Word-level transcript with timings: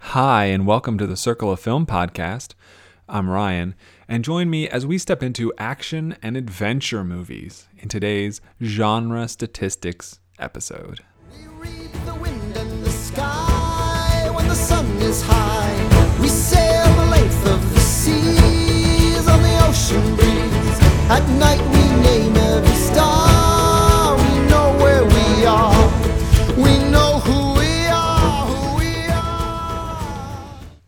Hi, 0.00 0.44
and 0.46 0.66
welcome 0.66 0.96
to 0.98 1.06
the 1.06 1.16
Circle 1.16 1.50
of 1.50 1.60
Film 1.60 1.84
podcast. 1.84 2.54
I'm 3.08 3.28
Ryan, 3.28 3.74
and 4.06 4.24
join 4.24 4.48
me 4.48 4.68
as 4.68 4.86
we 4.86 4.96
step 4.96 5.22
into 5.22 5.52
action 5.58 6.16
and 6.22 6.36
adventure 6.36 7.04
movies 7.04 7.68
in 7.76 7.88
today's 7.88 8.40
genre 8.62 9.28
statistics 9.28 10.20
episode. 10.38 11.00
We 11.30 11.46
read 11.48 11.92
the 12.06 12.18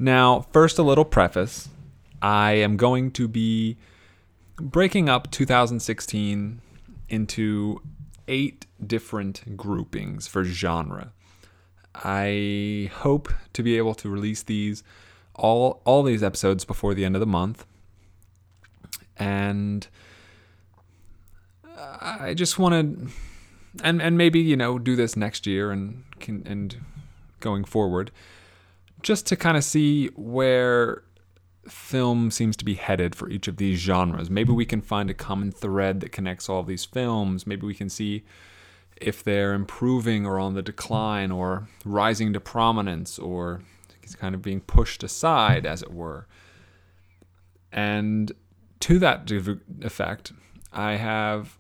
Now, 0.03 0.47
first, 0.51 0.79
a 0.79 0.83
little 0.83 1.05
preface. 1.05 1.69
I 2.23 2.53
am 2.53 2.79
going 2.79 3.11
to 3.13 3.29
be 3.29 3.77
breaking 4.57 5.11
up 5.11 5.31
2016 5.31 6.63
into 7.11 7.83
eight 8.27 8.65
different 8.85 9.59
groupings 9.59 10.27
for 10.27 10.43
genre. 10.43 11.13
I 11.95 12.91
hope 12.95 13.31
to 13.53 13.63
be 13.63 13.77
able 13.77 13.95
to 13.97 14.09
release 14.09 14.43
these 14.43 14.83
all 15.35 15.83
all 15.85 16.03
these 16.03 16.23
episodes 16.23 16.65
before 16.65 16.95
the 16.95 17.05
end 17.05 17.15
of 17.15 17.21
the 17.21 17.27
month. 17.27 17.67
And 19.19 19.87
I 22.01 22.33
just 22.33 22.59
want 22.59 22.73
to 22.73 23.09
and 23.85 24.01
and 24.01 24.17
maybe, 24.17 24.41
you 24.41 24.57
know, 24.57 24.79
do 24.79 24.97
this 24.97 25.15
next 25.15 25.47
year 25.47 25.71
and 25.71 26.05
can 26.21 26.43
and 26.47 26.79
going 27.41 27.65
forward 27.65 28.11
just 29.03 29.27
to 29.27 29.37
kind 29.37 29.57
of 29.57 29.65
see 29.65 30.09
where 30.09 31.03
film 31.69 32.31
seems 32.31 32.57
to 32.57 32.65
be 32.65 32.75
headed 32.75 33.15
for 33.15 33.29
each 33.29 33.49
of 33.49 33.57
these 33.57 33.79
genres. 33.79 34.31
Maybe 34.31 34.53
we 34.53 34.65
can 34.65 34.81
find 34.81 35.11
a 35.11 35.15
common 35.15 35.53
thread 35.53 36.01
that 36.01 36.13
connects 36.13 36.49
all 36.49 36.63
these 36.63 36.85
films. 36.85 37.47
Maybe 37.47 37.67
we 37.67 37.75
can 37.75 37.89
see 37.89 38.25
if 38.97 39.23
they're 39.23 39.55
improving 39.55 40.27
or 40.27 40.39
on 40.39 40.55
the 40.55 40.63
decline 40.63 41.31
or 41.31 41.69
rising 41.85 42.33
to 42.33 42.41
prominence 42.41 43.19
or 43.19 43.63
it's 44.03 44.15
kind 44.15 44.35
of 44.35 44.43
being 44.43 44.61
pushed 44.61 45.05
aside, 45.05 45.65
as 45.65 45.83
it 45.83 45.93
were. 45.93 46.27
And 47.71 48.33
to 48.81 48.99
that 48.99 49.31
effect, 49.83 50.33
I 50.73 50.97
have, 50.97 51.59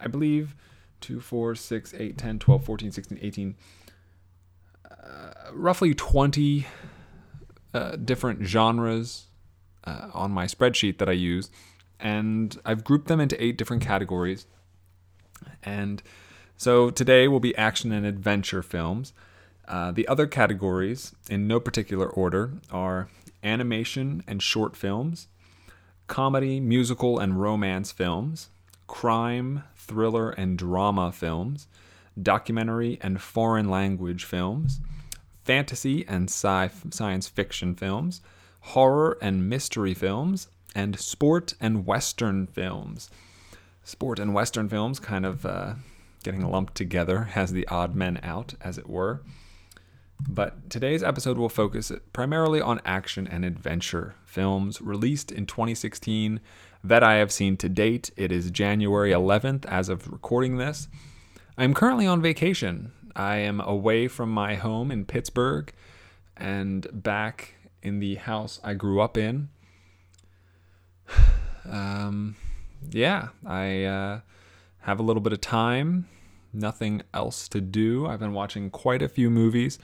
I 0.00 0.06
believe, 0.06 0.54
2, 1.00 1.20
4, 1.20 1.54
6, 1.54 1.94
8, 1.94 2.18
10, 2.18 2.38
12, 2.38 2.64
14, 2.64 2.92
16, 2.92 3.18
18, 3.20 3.48
uh, 3.48 3.52
roughly 5.52 5.94
20 5.94 6.66
uh, 7.74 7.96
different 7.96 8.44
genres 8.44 9.26
uh, 9.84 10.08
on 10.14 10.30
my 10.30 10.46
spreadsheet 10.46 10.98
that 10.98 11.08
I 11.08 11.12
use, 11.12 11.50
and 12.00 12.58
I've 12.64 12.84
grouped 12.84 13.08
them 13.08 13.20
into 13.20 13.42
eight 13.42 13.58
different 13.58 13.82
categories. 13.82 14.46
And 15.62 16.02
so 16.56 16.90
today 16.90 17.28
will 17.28 17.40
be 17.40 17.56
action 17.56 17.92
and 17.92 18.06
adventure 18.06 18.62
films. 18.62 19.12
Uh, 19.66 19.92
the 19.92 20.08
other 20.08 20.26
categories, 20.26 21.14
in 21.28 21.46
no 21.46 21.60
particular 21.60 22.08
order, 22.08 22.52
are 22.70 23.08
animation 23.42 24.22
and 24.26 24.42
short 24.42 24.76
films, 24.76 25.28
comedy, 26.06 26.58
musical, 26.58 27.18
and 27.18 27.40
romance 27.40 27.92
films, 27.92 28.48
crime, 28.86 29.62
thriller, 29.76 30.30
and 30.30 30.56
drama 30.56 31.12
films, 31.12 31.66
documentary 32.20 32.98
and 33.02 33.20
foreign 33.20 33.68
language 33.68 34.24
films, 34.24 34.80
fantasy 35.48 36.04
and 36.06 36.28
sci- 36.28 36.90
science 36.90 37.26
fiction 37.26 37.74
films, 37.74 38.20
horror 38.60 39.16
and 39.22 39.48
mystery 39.48 39.94
films, 39.94 40.48
and 40.74 41.00
sport 41.00 41.54
and 41.58 41.86
western 41.86 42.46
films. 42.46 43.08
Sport 43.82 44.18
and 44.18 44.34
western 44.34 44.68
films 44.68 45.00
kind 45.00 45.24
of 45.24 45.46
uh, 45.46 45.72
getting 46.22 46.46
lumped 46.46 46.74
together 46.74 47.30
as 47.34 47.50
the 47.50 47.66
odd 47.68 47.94
men 47.94 48.20
out, 48.22 48.56
as 48.60 48.76
it 48.76 48.90
were. 48.90 49.22
But 50.28 50.68
today's 50.68 51.02
episode 51.02 51.38
will 51.38 51.48
focus 51.48 51.90
primarily 52.12 52.60
on 52.60 52.82
action 52.84 53.26
and 53.26 53.42
adventure 53.42 54.16
films 54.26 54.82
released 54.82 55.32
in 55.32 55.46
2016 55.46 56.40
that 56.84 57.02
I 57.02 57.14
have 57.14 57.32
seen 57.32 57.56
to 57.56 57.70
date. 57.70 58.10
It 58.18 58.30
is 58.30 58.50
January 58.50 59.12
11th 59.12 59.64
as 59.64 59.88
of 59.88 60.12
recording 60.12 60.58
this. 60.58 60.88
I'm 61.56 61.72
currently 61.72 62.06
on 62.06 62.20
vacation. 62.20 62.92
I 63.16 63.36
am 63.36 63.60
away 63.60 64.08
from 64.08 64.30
my 64.30 64.54
home 64.54 64.90
in 64.90 65.04
Pittsburgh 65.04 65.72
and 66.36 66.86
back 66.92 67.54
in 67.82 68.00
the 68.00 68.16
house 68.16 68.60
I 68.62 68.74
grew 68.74 69.00
up 69.00 69.16
in. 69.16 69.48
Um, 71.70 72.36
yeah, 72.90 73.28
I 73.44 73.84
uh, 73.84 74.20
have 74.80 75.00
a 75.00 75.02
little 75.02 75.20
bit 75.20 75.34
of 75.34 75.42
time, 75.42 76.08
nothing 76.50 77.02
else 77.12 77.46
to 77.48 77.60
do. 77.60 78.06
I've 78.06 78.20
been 78.20 78.32
watching 78.32 78.70
quite 78.70 79.02
a 79.02 79.08
few 79.08 79.28
movies 79.28 79.78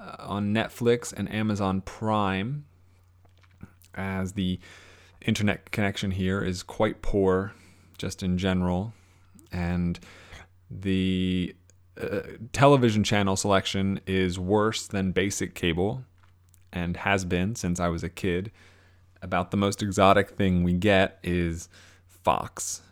uh, 0.00 0.16
on 0.20 0.54
Netflix 0.54 1.12
and 1.12 1.28
Amazon 1.32 1.80
Prime, 1.80 2.64
as 3.94 4.34
the 4.34 4.60
internet 5.20 5.72
connection 5.72 6.12
here 6.12 6.40
is 6.42 6.62
quite 6.62 7.02
poor, 7.02 7.52
just 7.98 8.22
in 8.22 8.38
general, 8.38 8.92
and 9.50 9.98
the 10.70 11.56
television 12.52 13.04
channel 13.04 13.36
selection 13.36 14.00
is 14.06 14.38
worse 14.38 14.86
than 14.86 15.12
basic 15.12 15.54
cable 15.54 16.04
and 16.72 16.96
has 16.98 17.24
been 17.24 17.54
since 17.54 17.80
I 17.80 17.88
was 17.88 18.02
a 18.02 18.08
kid. 18.08 18.50
About 19.22 19.50
the 19.50 19.56
most 19.56 19.82
exotic 19.82 20.30
thing 20.30 20.62
we 20.62 20.74
get 20.74 21.18
is 21.22 21.68
Fox. 22.06 22.82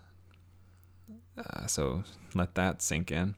Uh, 1.37 1.67
so 1.67 2.03
let 2.35 2.55
that 2.55 2.81
sink 2.81 3.11
in. 3.13 3.35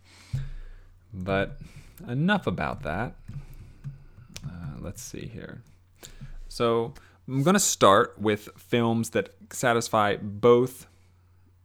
But 1.13 1.59
enough 2.07 2.47
about 2.47 2.83
that. 2.83 3.15
Uh, 4.45 4.79
let's 4.79 5.03
see 5.03 5.27
here. 5.27 5.63
So 6.49 6.95
I'm 7.27 7.43
going 7.43 7.55
to 7.55 7.61
start 7.61 8.17
with 8.19 8.49
films 8.57 9.11
that 9.11 9.31
satisfy 9.51 10.17
both, 10.17 10.87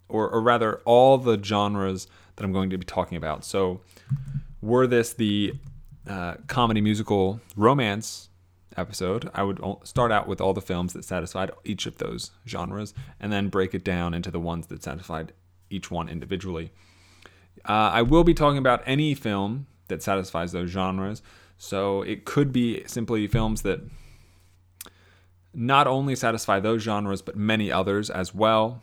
or, 0.10 0.30
or 0.30 0.42
rather, 0.42 0.82
all 0.86 1.18
the 1.18 1.42
genres 1.42 2.08
that 2.36 2.44
I'm 2.44 2.54
going 2.54 2.70
to 2.70 2.78
be 2.78 2.86
talking 2.86 3.18
about. 3.18 3.46
So, 3.46 3.82
were 4.62 4.88
this 4.88 5.14
the 5.14 5.54
uh, 6.08 6.36
comedy, 6.48 6.82
musical, 6.82 7.40
romance 7.56 8.30
episode, 8.78 9.30
I 9.34 9.44
would 9.44 9.60
start 9.84 10.12
out 10.12 10.28
with 10.28 10.42
all 10.42 10.54
the 10.54 10.62
films 10.62 10.94
that 10.94 11.04
satisfied 11.04 11.52
each 11.64 11.86
of 11.86 11.98
those 11.98 12.32
genres 12.48 12.94
and 13.20 13.32
then 13.32 13.50
break 13.50 13.74
it 13.74 13.84
down 13.84 14.14
into 14.14 14.32
the 14.32 14.40
ones 14.40 14.68
that 14.68 14.84
satisfied 14.84 15.34
each 15.70 15.92
one 15.92 16.10
individually. 16.10 16.72
Uh, 17.68 17.92
I 17.94 18.02
will 18.02 18.24
be 18.24 18.34
talking 18.34 18.58
about 18.58 18.82
any 18.86 19.14
film 19.14 19.68
that 19.88 20.02
satisfies 20.02 20.52
those 20.52 20.70
genres. 20.70 21.22
So 21.58 22.02
it 22.02 22.26
could 22.26 22.52
be 22.52 22.84
simply 22.88 23.28
films 23.28 23.62
that 23.62 23.82
not 25.54 25.86
only 25.86 26.16
satisfy 26.16 26.60
those 26.60 26.82
genres, 26.82 27.22
but 27.22 27.36
many 27.36 27.72
others 27.72 28.10
as 28.10 28.34
well. 28.34 28.82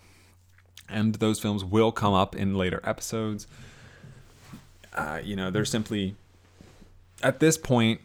And 0.88 1.16
those 1.16 1.38
films 1.38 1.64
will 1.64 1.92
come 1.92 2.14
up 2.14 2.34
in 2.34 2.54
later 2.54 2.80
episodes. 2.84 3.46
Uh, 4.94 5.20
you 5.22 5.36
know, 5.36 5.50
they're 5.50 5.64
simply, 5.64 6.16
at 7.22 7.40
this 7.40 7.58
point 7.58 8.00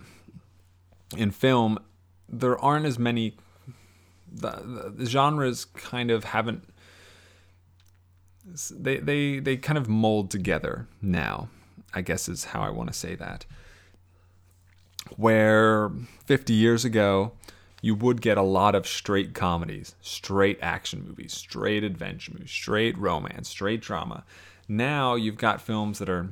in 1.18 1.32
film, 1.32 1.80
there 2.28 2.58
aren't 2.60 2.86
as 2.86 3.00
many, 3.00 3.36
the, 4.32 4.92
the, 4.96 5.06
genres 5.06 5.66
kind 5.66 6.12
of 6.12 6.26
haven't, 6.26 6.64
they, 8.72 8.98
they, 8.98 9.40
they 9.40 9.58
kind 9.58 9.78
of 9.78 9.88
mold 9.88 10.30
together 10.30 10.88
now, 11.02 11.48
I 11.94 12.02
guess 12.02 12.28
is 12.28 12.46
how 12.46 12.62
I 12.62 12.70
want 12.70 12.92
to 12.92 12.94
say 12.94 13.16
that. 13.16 13.46
Where 15.16 15.92
50 16.26 16.54
years 16.54 16.86
ago, 16.86 17.34
you 17.84 17.94
would 17.94 18.22
get 18.22 18.38
a 18.38 18.42
lot 18.42 18.76
of 18.76 18.88
straight 18.88 19.34
comedies, 19.34 19.94
straight 20.00 20.58
action 20.62 21.04
movies, 21.06 21.34
straight 21.34 21.84
adventure 21.84 22.32
movies, 22.32 22.50
straight 22.50 22.98
romance, 22.98 23.50
straight 23.50 23.82
drama. 23.82 24.24
Now 24.70 25.16
you've 25.16 25.38
got 25.38 25.60
films 25.60 26.00
that 26.00 26.08
are, 26.08 26.30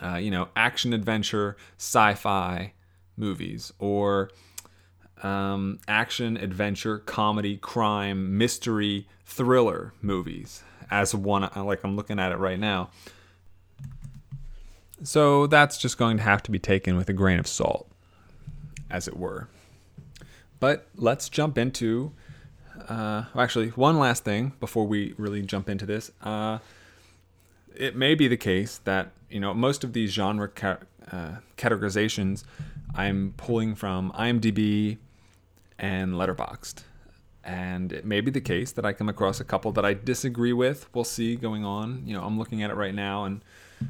uh, 0.00 0.18
you 0.18 0.30
know, 0.30 0.46
action 0.54 0.92
adventure, 0.92 1.56
sci 1.78 2.14
fi 2.14 2.74
movies, 3.16 3.72
or 3.80 4.30
um, 5.24 5.80
action 5.88 6.36
adventure, 6.36 7.00
comedy, 7.00 7.56
crime, 7.56 8.38
mystery, 8.38 9.08
thriller 9.24 9.94
movies, 10.00 10.62
as 10.92 11.12
one, 11.12 11.50
like 11.56 11.82
I'm 11.82 11.96
looking 11.96 12.20
at 12.20 12.30
it 12.30 12.36
right 12.36 12.58
now. 12.58 12.90
So 15.02 15.48
that's 15.48 15.76
just 15.76 15.98
going 15.98 16.18
to 16.18 16.22
have 16.22 16.40
to 16.44 16.52
be 16.52 16.60
taken 16.60 16.96
with 16.96 17.08
a 17.08 17.12
grain 17.12 17.40
of 17.40 17.48
salt, 17.48 17.90
as 18.88 19.08
it 19.08 19.16
were. 19.16 19.48
But 20.60 20.86
let's 20.94 21.28
jump 21.28 21.58
into. 21.58 22.12
Uh, 22.88 23.24
actually, 23.36 23.70
one 23.70 23.98
last 23.98 24.24
thing 24.24 24.52
before 24.60 24.86
we 24.86 25.14
really 25.18 25.42
jump 25.42 25.68
into 25.68 25.86
this. 25.86 26.12
Uh, 26.22 26.58
it 27.74 27.96
may 27.96 28.14
be 28.14 28.28
the 28.28 28.36
case 28.36 28.78
that 28.84 29.12
you 29.30 29.40
know 29.40 29.54
most 29.54 29.84
of 29.84 29.92
these 29.92 30.12
genre 30.12 30.48
ca- 30.48 30.78
uh, 31.10 31.36
categorizations 31.56 32.44
I'm 32.94 33.34
pulling 33.36 33.74
from 33.74 34.12
IMDb 34.12 34.98
and 35.78 36.14
Letterboxd. 36.14 36.82
And 37.42 37.92
it 37.92 38.04
may 38.04 38.20
be 38.20 38.30
the 38.30 38.40
case 38.40 38.72
that 38.72 38.84
I 38.84 38.92
come 38.92 39.08
across 39.08 39.40
a 39.40 39.44
couple 39.44 39.72
that 39.72 39.84
I 39.84 39.94
disagree 39.94 40.52
with. 40.52 40.88
We'll 40.94 41.04
see 41.04 41.36
going 41.36 41.64
on. 41.64 42.02
You 42.04 42.14
know, 42.14 42.22
I'm 42.22 42.38
looking 42.38 42.62
at 42.62 42.70
it 42.70 42.74
right 42.74 42.94
now, 42.94 43.24
and 43.24 43.40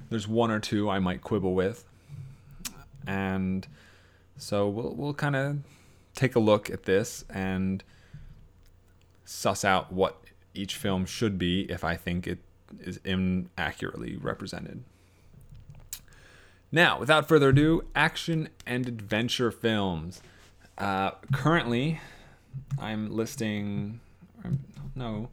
there's 0.08 0.28
one 0.28 0.50
or 0.52 0.60
two 0.60 0.88
I 0.88 1.00
might 1.00 1.20
quibble 1.20 1.54
with. 1.54 1.84
And 3.06 3.66
so 4.36 4.68
we'll, 4.68 4.94
we'll 4.94 5.14
kind 5.14 5.34
of 5.34 5.58
take 6.14 6.34
a 6.34 6.40
look 6.40 6.70
at 6.70 6.84
this 6.84 7.24
and 7.30 7.82
suss 9.24 9.64
out 9.64 9.92
what 9.92 10.22
each 10.54 10.76
film 10.76 11.06
should 11.06 11.38
be 11.38 11.62
if 11.70 11.84
I 11.84 11.96
think 11.96 12.26
it 12.26 12.38
is 12.80 12.98
inaccurately 13.04 14.16
represented. 14.16 14.82
Now, 16.72 16.98
without 16.98 17.26
further 17.26 17.48
ado, 17.48 17.84
action 17.94 18.48
and 18.66 18.86
adventure 18.86 19.50
films. 19.50 20.22
Uh, 20.78 21.12
currently, 21.32 22.00
I'm 22.78 23.10
listing, 23.10 24.00
no, 24.94 25.28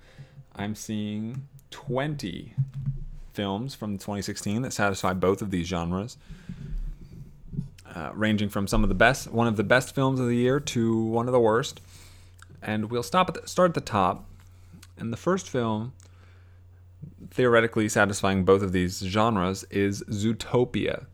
I'm 0.55 0.75
seeing 0.75 1.47
20 1.71 2.53
films 3.33 3.75
from 3.75 3.97
2016 3.97 4.63
that 4.63 4.73
satisfy 4.73 5.13
both 5.13 5.41
of 5.43 5.51
these 5.51 5.67
genres, 5.67 6.17
uh, 7.95 8.11
ranging 8.13 8.49
from 8.49 8.67
some 8.67 8.83
of 8.83 8.89
the 8.89 8.95
best, 8.95 9.31
one 9.31 9.47
of 9.47 9.57
the 9.57 9.63
best 9.63 9.95
films 9.95 10.19
of 10.19 10.27
the 10.27 10.35
year 10.35 10.59
to 10.59 11.03
one 11.03 11.27
of 11.27 11.31
the 11.31 11.39
worst. 11.39 11.81
And 12.61 12.89
we'll 12.89 13.03
stop 13.03 13.29
at 13.29 13.41
the, 13.41 13.47
start 13.47 13.71
at 13.71 13.75
the 13.75 13.81
top. 13.81 14.25
And 14.97 15.13
the 15.13 15.17
first 15.17 15.49
film, 15.49 15.93
theoretically 17.29 17.87
satisfying 17.87 18.45
both 18.45 18.61
of 18.61 18.71
these 18.71 18.99
genres, 18.99 19.63
is 19.65 20.03
Zootopia. 20.09 21.05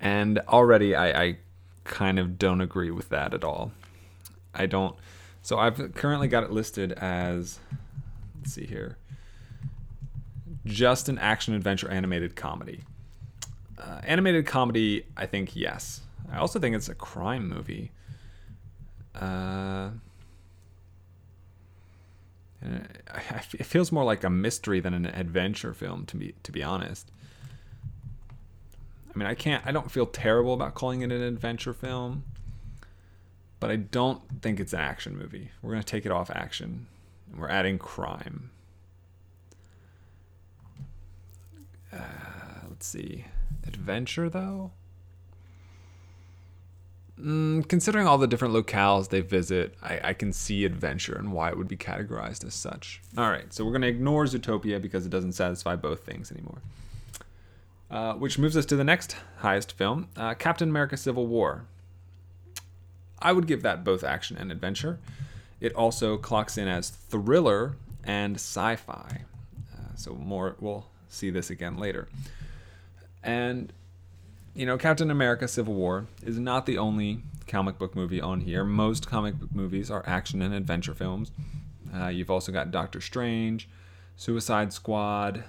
And 0.00 0.38
already 0.48 0.94
I, 0.94 1.22
I 1.22 1.36
kind 1.84 2.18
of 2.18 2.38
don't 2.38 2.60
agree 2.60 2.90
with 2.90 3.08
that 3.10 3.34
at 3.34 3.44
all. 3.44 3.72
I 4.54 4.66
don't. 4.66 4.96
So 5.42 5.58
I've 5.58 5.94
currently 5.94 6.28
got 6.28 6.42
it 6.42 6.50
listed 6.50 6.92
as, 6.92 7.60
let's 8.40 8.54
see 8.54 8.66
here, 8.66 8.96
just 10.64 11.08
an 11.08 11.18
action 11.18 11.54
adventure 11.54 11.88
animated 11.88 12.34
comedy. 12.34 12.80
Uh, 13.96 14.00
animated 14.04 14.46
comedy, 14.46 15.04
I 15.16 15.26
think 15.26 15.56
yes. 15.56 16.02
I 16.30 16.38
also 16.38 16.58
think 16.58 16.74
it's 16.74 16.88
a 16.88 16.94
crime 16.94 17.48
movie. 17.48 17.92
Uh, 19.14 19.90
it 22.62 23.64
feels 23.64 23.92
more 23.92 24.04
like 24.04 24.24
a 24.24 24.30
mystery 24.30 24.80
than 24.80 24.92
an 24.92 25.06
adventure 25.06 25.72
film 25.72 26.04
to 26.06 26.16
be 26.16 26.34
to 26.42 26.52
be 26.52 26.62
honest. 26.62 27.10
I 29.14 29.18
mean, 29.18 29.26
I 29.26 29.34
can't 29.34 29.64
I 29.66 29.72
don't 29.72 29.90
feel 29.90 30.06
terrible 30.06 30.52
about 30.52 30.74
calling 30.74 31.02
it 31.02 31.12
an 31.12 31.22
adventure 31.22 31.72
film, 31.72 32.24
but 33.60 33.70
I 33.70 33.76
don't 33.76 34.20
think 34.42 34.60
it's 34.60 34.72
an 34.72 34.80
action 34.80 35.16
movie. 35.16 35.50
We're 35.62 35.76
to 35.76 35.82
take 35.82 36.04
it 36.04 36.12
off 36.12 36.30
action. 36.30 36.86
And 37.30 37.40
we're 37.40 37.48
adding 37.48 37.78
crime. 37.78 38.50
Uh, 41.92 41.98
let's 42.68 42.86
see. 42.86 43.24
Adventure 43.66 44.28
though? 44.28 44.72
Mm, 47.20 47.66
considering 47.66 48.06
all 48.06 48.18
the 48.18 48.26
different 48.26 48.52
locales 48.52 49.08
they 49.08 49.22
visit, 49.22 49.74
I, 49.82 50.00
I, 50.04 50.12
can 50.12 50.34
see 50.34 50.66
adventure 50.66 51.16
and 51.16 51.32
why 51.32 51.48
it 51.48 51.56
would 51.56 51.68
be 51.68 51.76
categorized 51.76 52.44
as 52.44 52.52
such. 52.52 53.00
All 53.16 53.30
right, 53.30 53.50
so 53.54 53.64
we're 53.64 53.70
going 53.70 53.82
to 53.82 53.88
ignore 53.88 54.24
Zootopia 54.26 54.82
because 54.82 55.06
it 55.06 55.08
doesn't 55.08 55.32
satisfy 55.32 55.76
both 55.76 56.04
things 56.04 56.30
anymore. 56.30 56.58
Uh, 57.90 58.14
which 58.14 58.38
moves 58.38 58.54
us 58.54 58.66
to 58.66 58.76
the 58.76 58.84
next 58.84 59.16
highest 59.38 59.72
film, 59.72 60.08
uh, 60.14 60.34
Captain 60.34 60.68
America 60.68 60.96
Civil 60.96 61.26
War. 61.26 61.64
I 63.18 63.32
would 63.32 63.46
give 63.46 63.62
that 63.62 63.82
both 63.82 64.04
action 64.04 64.36
and 64.36 64.52
adventure. 64.52 64.98
It 65.58 65.72
also 65.72 66.18
clocks 66.18 66.58
in 66.58 66.68
as 66.68 66.90
thriller 66.90 67.76
and 68.04 68.34
sci 68.34 68.76
fi. 68.76 69.22
Uh, 69.72 69.96
so, 69.96 70.14
more, 70.14 70.56
we'll 70.60 70.86
see 71.08 71.30
this 71.30 71.48
again 71.48 71.78
later. 71.78 72.08
And 73.26 73.72
you 74.54 74.64
know, 74.64 74.78
Captain 74.78 75.10
America 75.10 75.46
Civil 75.46 75.74
War 75.74 76.06
is 76.22 76.38
not 76.38 76.64
the 76.64 76.78
only 76.78 77.20
comic 77.46 77.78
book 77.78 77.94
movie 77.94 78.20
on 78.20 78.40
here. 78.40 78.64
Most 78.64 79.06
comic 79.06 79.38
book 79.38 79.54
movies 79.54 79.90
are 79.90 80.02
action 80.06 80.40
and 80.40 80.54
adventure 80.54 80.94
films. 80.94 81.30
Uh, 81.94 82.08
you've 82.08 82.30
also 82.30 82.52
got 82.52 82.70
Doctor 82.70 83.00
Strange, 83.00 83.68
Suicide 84.16 84.72
Squad, 84.72 85.44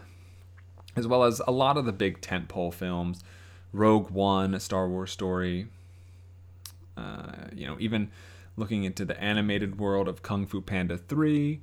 as 0.96 1.08
well 1.08 1.24
as 1.24 1.42
a 1.48 1.52
lot 1.52 1.78
of 1.78 1.86
the 1.86 1.94
big 1.94 2.20
tentpole 2.20 2.74
films. 2.74 3.24
Rogue 3.72 4.10
One, 4.10 4.54
a 4.54 4.60
Star 4.60 4.90
Wars 4.90 5.12
story. 5.12 5.68
Uh, 6.98 7.48
you 7.56 7.68
know, 7.68 7.78
even 7.80 8.10
looking 8.58 8.84
into 8.84 9.06
the 9.06 9.20
animated 9.22 9.80
world 9.80 10.08
of 10.08 10.24
Kung 10.24 10.46
Fu 10.48 10.62
Panda 10.62 10.98
3. 10.98 11.62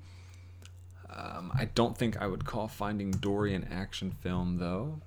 Um, 1.11 1.53
I 1.55 1.67
don't 1.75 1.99
think 1.99 2.17
I 2.21 2.27
would 2.27 2.45
call 2.45 2.69
Finding 2.69 3.11
Dory 3.11 3.55
an 3.55 3.69
action 3.71 4.13
film, 4.13 4.59
though. 4.59 5.01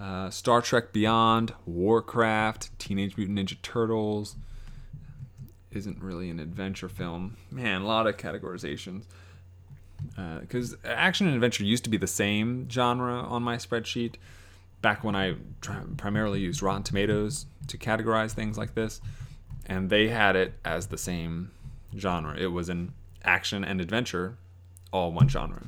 Uh, 0.00 0.30
Star 0.30 0.62
Trek 0.62 0.92
Beyond, 0.92 1.54
Warcraft, 1.66 2.78
Teenage 2.78 3.16
Mutant 3.16 3.38
Ninja 3.38 3.60
Turtles 3.62 4.36
isn't 5.72 6.00
really 6.02 6.30
an 6.30 6.38
adventure 6.40 6.88
film. 6.88 7.36
Man, 7.50 7.82
a 7.82 7.86
lot 7.86 8.06
of 8.06 8.16
categorizations. 8.16 9.04
Because 10.40 10.74
uh, 10.74 10.88
action 10.88 11.26
and 11.26 11.34
adventure 11.34 11.64
used 11.64 11.84
to 11.84 11.90
be 11.90 11.96
the 11.96 12.06
same 12.06 12.68
genre 12.70 13.14
on 13.14 13.42
my 13.42 13.56
spreadsheet 13.56 14.14
back 14.80 15.02
when 15.02 15.16
I 15.16 15.34
primarily 15.96 16.40
used 16.40 16.62
Rotten 16.62 16.84
Tomatoes 16.84 17.46
to 17.66 17.76
categorize 17.76 18.32
things 18.32 18.56
like 18.56 18.74
this. 18.74 19.00
And 19.66 19.90
they 19.90 20.08
had 20.08 20.36
it 20.36 20.54
as 20.64 20.86
the 20.86 20.96
same 20.96 21.50
genre. 21.96 22.36
It 22.36 22.52
was 22.52 22.68
an 22.68 22.92
action 23.24 23.64
and 23.64 23.80
adventure, 23.80 24.38
all 24.92 25.12
one 25.12 25.28
genre. 25.28 25.64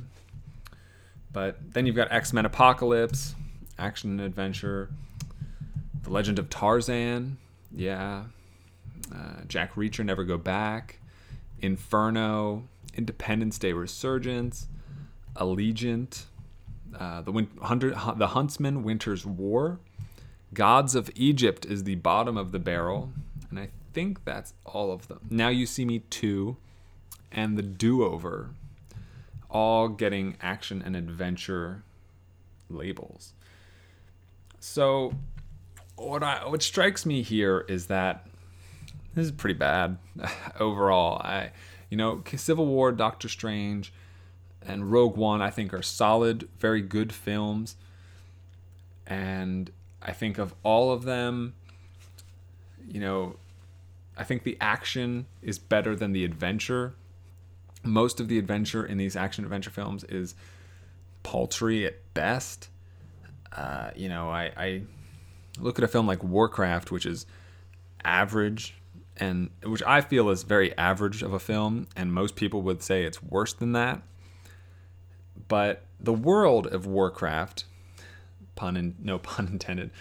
But 1.33 1.73
then 1.73 1.85
you've 1.85 1.95
got 1.95 2.11
X 2.11 2.33
Men 2.33 2.45
Apocalypse, 2.45 3.35
action 3.77 4.11
and 4.11 4.21
adventure. 4.21 4.89
The 6.03 6.09
Legend 6.09 6.39
of 6.39 6.49
Tarzan, 6.49 7.37
yeah. 7.75 8.23
Uh, 9.13 9.41
Jack 9.47 9.75
Reacher, 9.75 10.05
Never 10.05 10.23
Go 10.23 10.37
Back. 10.37 10.99
Inferno, 11.61 12.63
Independence 12.95 13.57
Day 13.59 13.71
Resurgence, 13.73 14.67
Allegiant, 15.35 16.23
uh, 16.97 17.21
the, 17.21 17.31
Win- 17.31 17.49
Hundred, 17.61 17.95
the 18.17 18.27
Huntsman, 18.27 18.83
Winter's 18.83 19.25
War. 19.25 19.79
Gods 20.53 20.95
of 20.95 21.09
Egypt 21.15 21.65
is 21.65 21.83
the 21.83 21.95
bottom 21.95 22.35
of 22.35 22.51
the 22.51 22.59
barrel, 22.59 23.11
and 23.49 23.59
I 23.59 23.69
think 23.93 24.25
that's 24.25 24.53
all 24.65 24.91
of 24.91 25.07
them. 25.07 25.19
Now 25.29 25.49
You 25.49 25.65
See 25.65 25.85
Me 25.85 25.99
2 26.09 26.57
and 27.31 27.57
The 27.57 27.61
Do 27.61 28.03
Over, 28.03 28.49
all 29.49 29.87
getting 29.87 30.35
action 30.41 30.81
and 30.83 30.95
adventure 30.95 31.83
labels. 32.69 33.33
So 34.61 35.13
what 35.95 36.23
I 36.23 36.47
what 36.47 36.61
strikes 36.61 37.05
me 37.05 37.23
here 37.23 37.65
is 37.67 37.87
that 37.87 38.27
this 39.13 39.25
is 39.25 39.31
pretty 39.31 39.57
bad 39.57 39.97
overall. 40.59 41.19
I 41.21 41.51
you 41.89 41.97
know, 41.97 42.23
Civil 42.37 42.67
War, 42.67 42.93
Doctor 42.93 43.27
Strange, 43.27 43.91
and 44.65 44.91
Rogue 44.91 45.17
One 45.17 45.41
I 45.41 45.49
think 45.49 45.73
are 45.73 45.81
solid, 45.81 46.47
very 46.57 46.81
good 46.81 47.11
films. 47.11 47.75
And 49.05 49.69
I 50.01 50.13
think 50.13 50.37
of 50.37 50.55
all 50.63 50.93
of 50.93 51.03
them, 51.03 51.53
you 52.87 53.01
know, 53.01 53.35
I 54.15 54.23
think 54.23 54.43
the 54.43 54.57
action 54.61 55.25
is 55.41 55.59
better 55.59 55.95
than 55.95 56.13
the 56.13 56.23
adventure. 56.23 56.93
Most 57.83 58.21
of 58.21 58.27
the 58.29 58.37
adventure 58.37 58.85
in 58.85 58.97
these 58.97 59.15
action 59.15 59.43
adventure 59.43 59.71
films 59.71 60.03
is 60.05 60.33
paltry 61.23 61.85
at 61.85 61.95
best. 62.13 62.69
Uh, 63.55 63.91
you 63.95 64.09
know, 64.09 64.29
I, 64.29 64.51
I 64.57 64.81
look 65.59 65.77
at 65.77 65.83
a 65.83 65.87
film 65.87 66.07
like 66.07 66.23
Warcraft, 66.23 66.91
which 66.91 67.05
is 67.05 67.25
average, 68.03 68.75
and 69.17 69.49
which 69.63 69.83
I 69.83 70.01
feel 70.01 70.29
is 70.29 70.43
very 70.43 70.75
average 70.77 71.21
of 71.21 71.33
a 71.33 71.39
film, 71.39 71.87
and 71.95 72.13
most 72.13 72.35
people 72.35 72.61
would 72.63 72.81
say 72.81 73.03
it's 73.03 73.21
worse 73.21 73.53
than 73.53 73.73
that. 73.73 74.01
But 75.47 75.83
the 75.99 76.13
world 76.13 76.67
of 76.67 76.85
Warcraft, 76.85 77.65
pun 78.55 78.77
in, 78.77 78.95
no 78.99 79.17
pun 79.19 79.47
intended, 79.47 79.91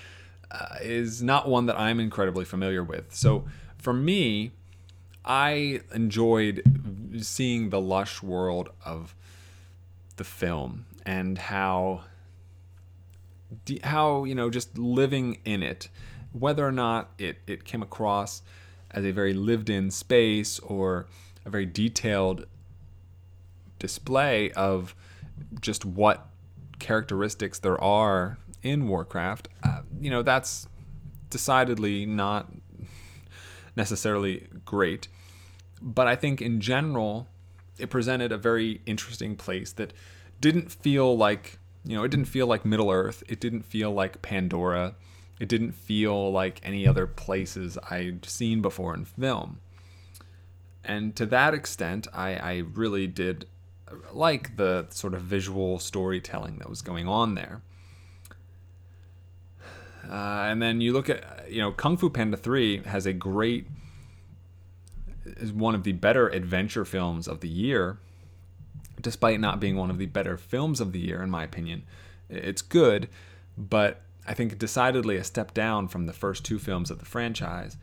uh, 0.50 0.76
is 0.80 1.22
not 1.22 1.48
one 1.48 1.66
that 1.66 1.78
I'm 1.78 2.00
incredibly 2.00 2.44
familiar 2.44 2.82
with. 2.82 3.14
So 3.14 3.44
for 3.78 3.92
me, 3.92 4.52
I 5.24 5.80
enjoyed 5.92 6.62
seeing 7.20 7.70
the 7.70 7.80
lush 7.80 8.22
world 8.22 8.70
of 8.84 9.14
the 10.16 10.24
film 10.24 10.86
and 11.04 11.38
how 11.38 12.02
how 13.84 14.24
you 14.24 14.34
know 14.34 14.50
just 14.50 14.76
living 14.78 15.38
in 15.44 15.62
it 15.62 15.88
whether 16.32 16.64
or 16.64 16.72
not 16.72 17.10
it, 17.18 17.38
it 17.48 17.64
came 17.64 17.82
across 17.82 18.42
as 18.92 19.04
a 19.04 19.10
very 19.10 19.34
lived 19.34 19.68
in 19.68 19.90
space 19.90 20.58
or 20.60 21.06
a 21.44 21.50
very 21.50 21.66
detailed 21.66 22.46
display 23.78 24.50
of 24.52 24.94
just 25.60 25.84
what 25.84 26.28
characteristics 26.78 27.58
there 27.58 27.82
are 27.82 28.38
in 28.62 28.86
warcraft 28.86 29.48
uh, 29.64 29.80
you 30.00 30.10
know 30.10 30.22
that's 30.22 30.68
decidedly 31.30 32.04
not 32.04 32.48
necessarily 33.76 34.46
great. 34.64 35.08
But 35.80 36.06
I 36.06 36.16
think 36.16 36.42
in 36.42 36.60
general, 36.60 37.28
it 37.78 37.88
presented 37.88 38.32
a 38.32 38.36
very 38.36 38.82
interesting 38.84 39.36
place 39.36 39.72
that 39.72 39.92
didn't 40.40 40.70
feel 40.70 41.16
like, 41.16 41.58
you 41.84 41.96
know, 41.96 42.04
it 42.04 42.10
didn't 42.10 42.26
feel 42.26 42.46
like 42.46 42.64
Middle 42.64 42.90
Earth. 42.90 43.22
It 43.28 43.40
didn't 43.40 43.62
feel 43.62 43.92
like 43.92 44.22
Pandora. 44.22 44.94
It 45.38 45.48
didn't 45.48 45.72
feel 45.72 46.30
like 46.30 46.60
any 46.62 46.86
other 46.86 47.06
places 47.06 47.78
I'd 47.90 48.24
seen 48.26 48.60
before 48.60 48.94
in 48.94 49.06
film. 49.06 49.60
And 50.84 51.16
to 51.16 51.26
that 51.26 51.54
extent, 51.54 52.06
I, 52.12 52.34
I 52.34 52.56
really 52.74 53.06
did 53.06 53.46
like 54.12 54.56
the 54.56 54.86
sort 54.90 55.14
of 55.14 55.22
visual 55.22 55.78
storytelling 55.78 56.58
that 56.58 56.68
was 56.68 56.82
going 56.82 57.08
on 57.08 57.34
there. 57.34 57.62
Uh, 60.08 60.48
and 60.48 60.60
then 60.60 60.80
you 60.80 60.92
look 60.92 61.08
at, 61.08 61.50
you 61.50 61.60
know, 61.60 61.72
Kung 61.72 61.96
Fu 61.96 62.10
Panda 62.10 62.36
3 62.36 62.84
has 62.84 63.06
a 63.06 63.12
great, 63.12 63.66
is 65.24 65.52
one 65.52 65.74
of 65.74 65.84
the 65.84 65.92
better 65.92 66.28
adventure 66.28 66.84
films 66.84 67.28
of 67.28 67.40
the 67.40 67.48
year, 67.48 67.98
despite 69.02 69.40
not 69.40 69.60
being 69.60 69.76
one 69.76 69.90
of 69.90 69.98
the 69.98 70.06
better 70.06 70.36
films 70.36 70.80
of 70.80 70.92
the 70.92 70.98
year, 70.98 71.22
in 71.22 71.30
my 71.30 71.44
opinion. 71.44 71.82
It's 72.28 72.62
good, 72.62 73.08
but 73.56 74.02
I 74.26 74.34
think 74.34 74.58
decidedly 74.58 75.16
a 75.16 75.24
step 75.24 75.54
down 75.54 75.88
from 75.88 76.06
the 76.06 76.12
first 76.12 76.44
two 76.44 76.58
films 76.58 76.90
of 76.90 76.98
the 76.98 77.04
franchise. 77.04 77.76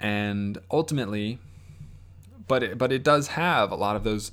And 0.00 0.58
ultimately, 0.70 1.38
but 2.48 2.62
it, 2.62 2.78
but 2.78 2.92
it 2.92 3.02
does 3.02 3.28
have 3.28 3.70
a 3.70 3.76
lot 3.76 3.96
of 3.96 4.04
those 4.04 4.32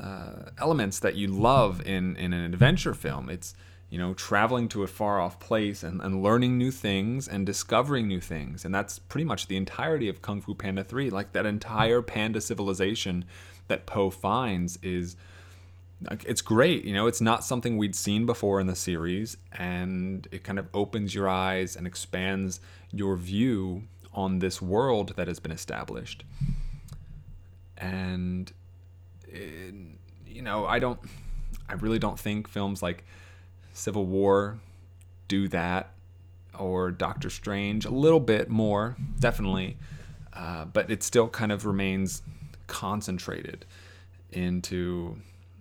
uh, 0.00 0.50
elements 0.58 0.98
that 1.00 1.14
you 1.14 1.28
love 1.28 1.86
in, 1.86 2.16
in 2.16 2.32
an 2.32 2.44
adventure 2.44 2.94
film. 2.94 3.28
It's 3.28 3.54
you 3.90 3.98
know, 3.98 4.12
traveling 4.14 4.68
to 4.68 4.82
a 4.82 4.86
far 4.86 5.20
off 5.20 5.40
place 5.40 5.82
and, 5.82 6.00
and 6.02 6.22
learning 6.22 6.58
new 6.58 6.70
things 6.70 7.26
and 7.26 7.46
discovering 7.46 8.06
new 8.06 8.20
things. 8.20 8.64
And 8.64 8.74
that's 8.74 8.98
pretty 8.98 9.24
much 9.24 9.46
the 9.46 9.56
entirety 9.56 10.08
of 10.08 10.20
Kung 10.20 10.42
Fu 10.42 10.54
Panda 10.54 10.84
3. 10.84 11.08
Like 11.08 11.32
that 11.32 11.46
entire 11.46 12.02
panda 12.02 12.40
civilization 12.40 13.24
that 13.68 13.86
Po 13.86 14.10
finds 14.10 14.78
is 14.82 15.16
it's 16.10 16.42
great. 16.42 16.84
You 16.84 16.94
know, 16.94 17.06
it's 17.06 17.20
not 17.20 17.44
something 17.44 17.76
we'd 17.76 17.96
seen 17.96 18.26
before 18.26 18.60
in 18.60 18.66
the 18.66 18.76
series, 18.76 19.36
and 19.52 20.28
it 20.30 20.44
kind 20.44 20.58
of 20.58 20.68
opens 20.72 21.14
your 21.14 21.28
eyes 21.28 21.76
and 21.76 21.86
expands 21.86 22.60
your 22.92 23.16
view 23.16 23.82
on 24.14 24.38
this 24.38 24.62
world 24.62 25.14
that 25.16 25.28
has 25.28 25.40
been 25.40 25.52
established. 25.52 26.24
And, 27.76 28.52
it, 29.26 29.74
you 30.26 30.42
know, 30.42 30.66
I 30.66 30.78
don't, 30.78 31.00
I 31.68 31.74
really 31.74 31.98
don't 31.98 32.18
think 32.18 32.48
films 32.48 32.82
like 32.82 33.04
Civil 33.72 34.06
War 34.06 34.58
do 35.26 35.48
that, 35.48 35.92
or 36.58 36.90
Doctor 36.90 37.30
Strange 37.30 37.84
a 37.84 37.90
little 37.90 38.20
bit 38.20 38.48
more, 38.48 38.96
definitely, 39.20 39.76
uh, 40.32 40.64
but 40.64 40.90
it 40.90 41.02
still 41.02 41.28
kind 41.28 41.52
of 41.52 41.66
remains 41.66 42.22
concentrated 42.68 43.64
into 44.30 45.16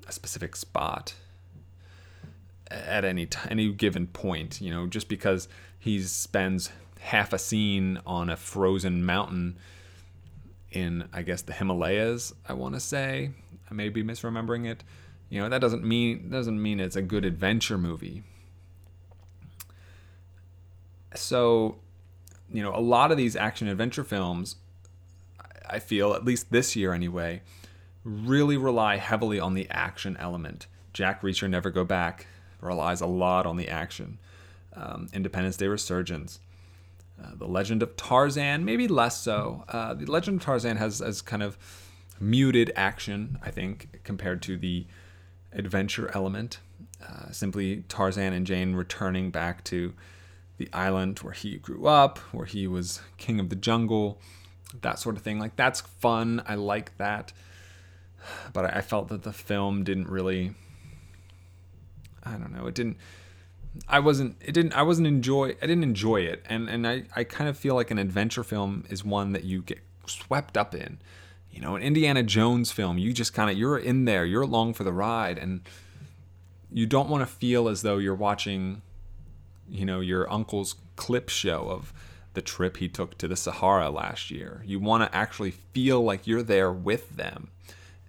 a 0.08 0.12
specific 0.12 0.56
spot 0.56 1.16
at 2.70 3.04
any 3.04 3.26
t- 3.26 3.40
any 3.50 3.72
given 3.72 4.08
point. 4.08 4.62
You 4.62 4.72
know, 4.72 4.88
just 4.88 5.10
because 5.10 5.48
he 5.80 6.02
spends 6.02 6.70
half 7.00 7.34
a 7.34 7.40
scene 7.40 8.00
on 8.06 8.30
a 8.30 8.38
frozen 8.38 9.06
mountain 9.06 9.58
in, 10.72 11.08
I 11.14 11.22
guess, 11.22 11.42
the 11.42 11.54
Himalayas. 11.54 12.34
I 12.48 12.54
want 12.54 12.76
to 12.76 12.80
say 12.80 13.32
I 13.70 13.74
may 13.74 13.90
be 13.90 14.04
misremembering 14.04 14.68
it. 14.68 14.84
You 15.30 15.42
know, 15.42 15.50
that 15.50 15.62
doesn't 15.62 15.84
mean 15.84 16.30
doesn't 16.30 16.62
mean 16.62 16.80
it's 16.80 16.96
a 16.96 17.02
good 17.02 17.26
adventure 17.26 17.78
movie. 17.78 18.24
So, 21.16 21.78
you 22.52 22.62
know, 22.62 22.76
a 22.76 22.80
lot 22.80 23.12
of 23.12 23.18
these 23.18 23.36
action 23.36 23.68
adventure 23.68 24.04
films 24.04 24.58
I 25.70 25.80
feel 25.80 26.14
at 26.14 26.26
least 26.26 26.52
this 26.52 26.76
year 26.76 26.94
anyway 26.94 27.42
really 28.08 28.56
rely 28.58 28.98
heavily 28.98 29.40
on 29.40 29.54
the 29.54 29.68
action 29.70 30.16
element. 30.18 30.68
Jack 30.94 31.22
Reacher 31.22 31.50
Never 31.50 31.70
Go 31.70 31.84
Back 31.84 32.28
relies 32.62 33.02
a 33.02 33.06
lot 33.06 33.46
on 33.46 33.58
the 33.58 33.68
action. 33.68 34.18
Um, 34.74 35.10
Independence 35.14 35.58
Day 35.58 35.68
Resurgence. 35.68 36.40
Uh, 37.22 37.32
the 37.36 37.48
Legend 37.48 37.84
of 37.84 37.96
Tarzan, 37.98 38.64
maybe 38.64 38.88
less 38.88 39.18
so. 39.18 39.64
Uh, 39.68 39.94
the 39.94 40.10
Legend 40.10 40.40
of 40.40 40.46
Tarzan 40.46 40.78
has, 40.78 41.00
has 41.00 41.22
kind 41.22 41.44
of 41.44 41.58
muted 42.20 42.72
action, 42.76 43.40
I 43.42 43.52
think, 43.52 44.02
compared 44.04 44.42
to 44.44 44.58
the 44.58 44.86
adventure 45.52 46.10
element. 46.14 46.60
Uh, 47.06 47.32
simply 47.32 47.84
Tarzan 47.90 48.34
and 48.34 48.46
Jane 48.46 48.74
returning 48.74 49.32
back 49.32 49.64
to 49.66 49.94
the 50.58 50.70
island 50.74 51.20
where 51.20 51.34
he 51.34 51.58
grew 51.58 51.88
up, 51.88 52.20
where 52.32 52.46
he 52.46 52.68
was 52.68 53.02
king 53.18 53.40
of 53.40 53.50
the 53.50 53.56
jungle, 53.56 54.20
that 54.82 55.00
sort 55.00 55.16
of 55.16 55.22
thing. 55.22 55.40
Like, 55.40 55.56
that's 55.56 55.82
fun. 55.82 56.42
I 56.48 56.56
like 56.56 56.98
that. 56.98 57.34
But 58.54 58.74
I 58.76 58.82
felt 58.82 59.10
that 59.10 59.24
the 59.24 59.34
film 59.34 59.84
didn't 59.84 60.10
really. 60.10 60.54
I 62.24 62.32
don't 62.32 62.54
know. 62.54 62.68
It 62.68 62.76
didn't. 62.76 62.98
I 63.88 64.00
wasn't. 64.00 64.36
It 64.42 64.54
didn't. 64.54 64.74
I 64.74 64.82
wasn't 64.82 65.08
enjoy. 65.08 65.50
I 65.62 65.68
didn't 65.68 65.84
enjoy 65.84 66.22
it, 66.22 66.44
and 66.50 66.68
and 66.68 66.86
I 66.86 67.04
I 67.16 67.24
kind 67.24 67.50
of 67.50 67.58
feel 67.58 67.76
like 67.76 67.90
an 67.90 68.00
adventure 68.00 68.44
film 68.44 68.86
is 68.90 69.06
one 69.06 69.32
that 69.32 69.46
you 69.46 69.62
get 69.62 69.80
swept 70.08 70.58
up 70.58 70.76
in 70.76 70.98
you 71.58 71.64
know, 71.64 71.76
an 71.76 71.82
Indiana 71.82 72.22
Jones 72.22 72.72
film, 72.72 73.00
you 73.00 73.12
just 73.12 73.34
kind 73.34 73.50
of 73.50 73.58
you're 73.58 73.80
in 73.80 74.06
there, 74.06 74.24
you're 74.24 74.44
along 74.44 74.76
for 74.76 74.84
the 74.84 74.94
ride 74.94 75.40
and 75.40 75.62
you 76.72 76.86
don't 76.86 77.10
want 77.10 77.22
to 77.22 77.26
feel 77.26 77.68
as 77.68 77.82
though 77.82 77.98
you're 77.98 78.14
watching 78.14 78.84
you 79.68 79.84
know, 79.84 80.00
your 80.00 80.32
uncle's 80.32 80.76
clip 80.98 81.30
show 81.30 81.68
of 81.68 81.92
the 82.38 82.42
trip 82.44 82.78
he 82.78 82.88
took 82.88 83.18
to 83.18 83.28
the 83.28 83.36
Sahara 83.36 83.90
last 83.90 84.30
year. 84.30 84.62
You 84.64 84.80
want 84.80 85.02
to 85.02 85.18
actually 85.18 85.50
feel 85.50 86.04
like 86.04 86.28
you're 86.28 86.44
there 86.44 86.72
with 86.72 87.18
them. 87.18 87.50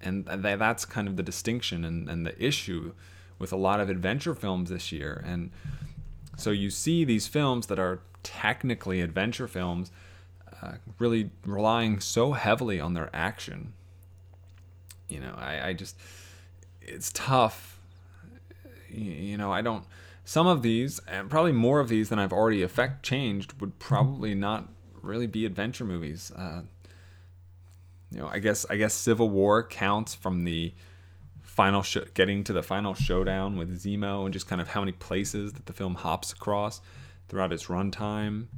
And 0.03 0.27
that's 0.27 0.85
kind 0.85 1.09
of 1.09 1.17
the 1.17 1.23
distinction 1.23 1.83
and, 1.83 2.11
and 2.11 2.27
the 2.27 2.39
issue 2.39 2.93
with 3.39 3.55
a 3.55 3.57
lot 3.57 3.81
of 3.81 3.89
adventure 3.89 4.35
films 4.35 4.69
this 4.69 4.93
year. 4.93 5.25
And 5.27 5.51
so 6.37 6.51
you 6.51 6.69
see 6.69 7.07
these 7.07 7.27
films 7.27 7.69
that 7.69 7.79
are 7.79 8.01
technically 8.23 9.01
adventure 9.01 9.49
films 9.49 9.91
uh, 10.61 10.73
really 10.99 11.31
relying 11.47 11.99
so 11.99 12.33
heavily 12.33 12.79
on 12.79 12.93
their 12.93 13.09
action. 13.15 13.73
You 15.09 15.21
know, 15.21 15.35
I, 15.39 15.69
I 15.69 15.73
just, 15.73 15.97
it's 16.83 17.11
tough. 17.13 17.81
You, 18.91 19.11
you 19.11 19.37
know, 19.39 19.51
I 19.51 19.63
don't, 19.63 19.85
some 20.29 20.47
of 20.47 20.61
these, 20.61 21.01
and 21.09 21.31
probably 21.31 21.53
more 21.53 21.81
of 21.81 21.89
these 21.89 22.11
than 22.11 22.19
I've 22.19 22.35
already 22.35 22.63
effect 22.63 23.03
changed, 23.03 23.59
would 23.63 23.79
probably 23.79 24.35
not 24.35 24.69
really 25.01 25.27
be 25.27 25.47
adventure 25.47 25.87
movies. 25.87 26.31
Uh, 26.37 26.65
you 28.11 28.19
know, 28.19 28.29
I 28.29 28.39
guess 28.39 28.67
I 28.69 28.77
guess 28.77 28.93
Civil 28.93 29.31
War 29.31 29.67
counts 29.67 30.15
from 30.15 30.45
the 30.45 30.75
final 31.41 31.83
sh- 31.83 32.13
getting 32.13 32.45
to 32.45 32.53
the 32.53 32.63
final 32.63 32.93
showdown 32.93 33.57
with 33.57 33.83
Zemo 33.83 34.27
and 34.27 34.35
just 34.35 34.47
kind 34.47 34.61
of 34.61 34.69
how 34.69 34.81
many 34.81 34.93
places 34.93 35.55
that 35.55 35.65
the 35.65 35.73
film 35.73 35.95
hops 35.95 36.31
across 36.31 36.83
throughout 37.31 37.51
its 37.51 37.65
runtime. 37.65 38.49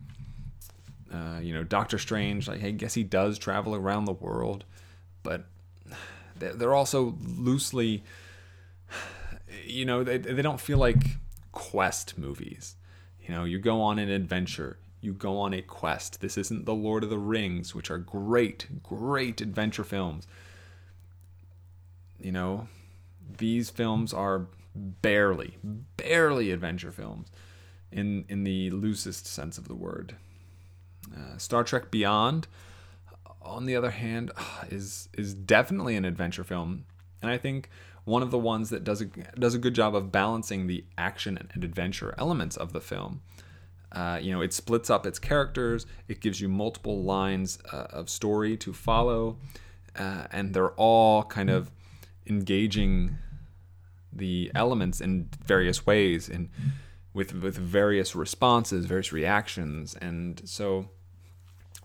Uh, 1.14 1.38
you 1.40 1.54
know, 1.54 1.62
Doctor 1.62 1.98
Strange, 1.98 2.48
like, 2.48 2.64
I 2.64 2.72
guess 2.72 2.94
he 2.94 3.04
does 3.04 3.38
travel 3.38 3.76
around 3.76 4.06
the 4.06 4.12
world, 4.12 4.64
but 5.22 5.44
they're 6.36 6.74
also 6.74 7.16
loosely, 7.24 8.02
you 9.64 9.84
know, 9.84 10.02
they, 10.02 10.18
they 10.18 10.42
don't 10.42 10.60
feel 10.60 10.78
like 10.78 10.96
quest 11.52 12.18
movies. 12.18 12.76
You 13.20 13.34
know, 13.34 13.44
you 13.44 13.58
go 13.58 13.80
on 13.80 13.98
an 13.98 14.08
adventure, 14.08 14.78
you 15.00 15.12
go 15.12 15.38
on 15.38 15.54
a 15.54 15.62
quest. 15.62 16.20
This 16.20 16.36
isn't 16.36 16.66
The 16.66 16.74
Lord 16.74 17.04
of 17.04 17.10
the 17.10 17.18
Rings, 17.18 17.74
which 17.74 17.90
are 17.90 17.98
great, 17.98 18.66
great 18.82 19.40
adventure 19.40 19.84
films. 19.84 20.26
You 22.18 22.32
know, 22.32 22.68
these 23.38 23.70
films 23.70 24.12
are 24.12 24.46
barely, 24.74 25.56
barely 25.96 26.50
adventure 26.50 26.92
films 26.92 27.28
in 27.90 28.24
in 28.28 28.44
the 28.44 28.70
loosest 28.70 29.26
sense 29.26 29.58
of 29.58 29.68
the 29.68 29.74
word. 29.74 30.16
Uh, 31.14 31.36
Star 31.38 31.64
Trek 31.64 31.90
Beyond, 31.90 32.46
on 33.42 33.66
the 33.66 33.74
other 33.76 33.90
hand, 33.90 34.30
is 34.68 35.08
is 35.14 35.34
definitely 35.34 35.96
an 35.96 36.04
adventure 36.04 36.44
film, 36.44 36.84
and 37.22 37.30
I 37.30 37.38
think 37.38 37.70
one 38.10 38.22
of 38.22 38.32
the 38.32 38.38
ones 38.38 38.70
that 38.70 38.82
does 38.82 39.00
a 39.00 39.04
does 39.38 39.54
a 39.54 39.58
good 39.58 39.74
job 39.74 39.94
of 39.94 40.10
balancing 40.10 40.66
the 40.66 40.84
action 40.98 41.38
and 41.54 41.64
adventure 41.64 42.12
elements 42.18 42.56
of 42.56 42.72
the 42.72 42.80
film. 42.80 43.22
Uh, 43.92 44.18
you 44.20 44.32
know, 44.32 44.40
it 44.40 44.52
splits 44.52 44.90
up 44.90 45.06
its 45.06 45.18
characters. 45.18 45.86
It 46.08 46.20
gives 46.20 46.40
you 46.40 46.48
multiple 46.48 47.02
lines 47.02 47.58
uh, 47.72 47.86
of 47.90 48.10
story 48.10 48.56
to 48.58 48.72
follow, 48.72 49.38
uh, 49.96 50.24
and 50.32 50.54
they're 50.54 50.72
all 50.72 51.22
kind 51.24 51.50
of 51.50 51.70
engaging 52.26 53.16
the 54.12 54.50
elements 54.54 55.00
in 55.00 55.28
various 55.44 55.86
ways 55.86 56.28
and 56.28 56.48
with 57.14 57.32
with 57.32 57.56
various 57.56 58.16
responses, 58.16 58.86
various 58.86 59.12
reactions, 59.12 59.94
and 59.94 60.42
so 60.44 60.88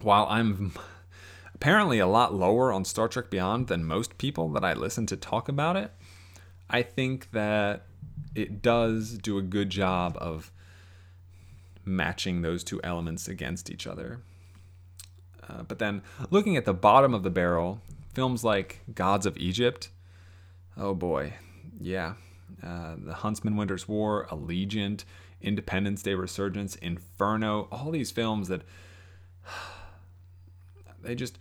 while 0.02 0.26
I'm 0.30 0.74
apparently 1.56 2.00
a 2.00 2.08
lot 2.08 2.34
lower 2.34 2.74
on 2.74 2.84
Star 2.84 3.08
Trek 3.08 3.30
Beyond 3.30 3.68
than 3.68 3.86
most 3.86 4.18
people 4.18 4.50
that 4.50 4.64
I 4.64 4.74
listen 4.74 5.06
to 5.08 5.18
talk 5.18 5.48
about 5.48 5.76
it, 5.76 5.92
I 6.70 6.82
think 6.82 7.32
that 7.32 7.86
it 8.34 8.62
does 8.62 9.18
do 9.18 9.38
a 9.38 9.42
good 9.42 9.70
job 9.70 10.18
of 10.20 10.52
matching 11.84 12.42
those 12.42 12.64
two 12.64 12.82
elements 12.84 13.28
against 13.28 13.70
each 13.70 13.86
other. 13.86 14.22
Uh, 15.48 15.64
but 15.64 15.80
then 15.80 16.02
looking 16.32 16.58
at 16.58 16.66
the 16.66 16.74
bottom 16.74 17.14
of 17.14 17.24
the 17.24 17.30
barrel, 17.30 17.82
films 18.14 18.44
like 18.44 18.82
Gods 18.94 19.26
of 19.26 19.38
Egypt, 19.38 19.90
oh 20.76 20.94
boy, 20.94 21.34
yeah. 21.80 22.16
Uh, 22.64 22.96
the 22.98 23.14
Huntsman 23.14 23.56
Winter's 23.56 23.88
War, 23.88 24.28
Allegiant, 24.30 25.04
Independence 25.42 26.02
Day 26.02 26.16
Resurgence, 26.16 26.76
Inferno, 26.76 27.68
all 27.72 27.92
these 27.92 28.12
films 28.12 28.48
that 28.48 28.62
they 31.02 31.16
just. 31.16 31.38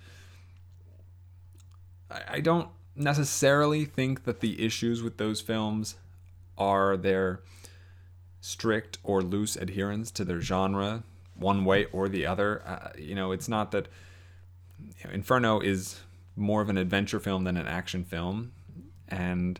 I, 2.10 2.20
I 2.28 2.40
don't 2.40 2.68
necessarily 2.96 3.84
think 3.84 4.24
that 4.24 4.40
the 4.40 4.64
issues 4.64 5.02
with 5.02 5.16
those 5.16 5.40
films 5.40 5.96
are 6.56 6.96
their 6.96 7.40
strict 8.40 8.98
or 9.02 9.22
loose 9.22 9.56
adherence 9.56 10.10
to 10.10 10.24
their 10.24 10.40
genre 10.40 11.02
one 11.34 11.64
way 11.64 11.86
or 11.86 12.08
the 12.08 12.26
other. 12.26 12.62
Uh, 12.66 12.90
you 12.98 13.14
know, 13.14 13.32
it's 13.32 13.48
not 13.48 13.70
that 13.72 13.88
you 14.78 14.92
know, 15.04 15.10
Inferno 15.10 15.60
is 15.60 16.00
more 16.36 16.60
of 16.60 16.68
an 16.68 16.78
adventure 16.78 17.20
film 17.20 17.44
than 17.44 17.56
an 17.56 17.66
action 17.66 18.04
film, 18.04 18.52
and 19.08 19.58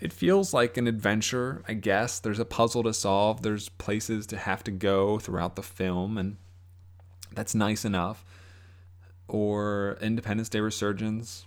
it 0.00 0.12
feels 0.12 0.52
like 0.52 0.76
an 0.76 0.86
adventure. 0.86 1.62
I 1.68 1.74
guess 1.74 2.18
there's 2.18 2.38
a 2.38 2.44
puzzle 2.44 2.82
to 2.82 2.92
solve. 2.94 3.42
There's 3.42 3.68
places 3.68 4.26
to 4.28 4.36
have 4.36 4.64
to 4.64 4.70
go 4.70 5.18
throughout 5.18 5.56
the 5.56 5.62
film, 5.62 6.18
and 6.18 6.36
that's 7.32 7.54
nice 7.54 7.84
enough. 7.84 8.24
Or 9.28 9.96
Independence 10.02 10.48
Day 10.48 10.60
Resurgence, 10.60 11.46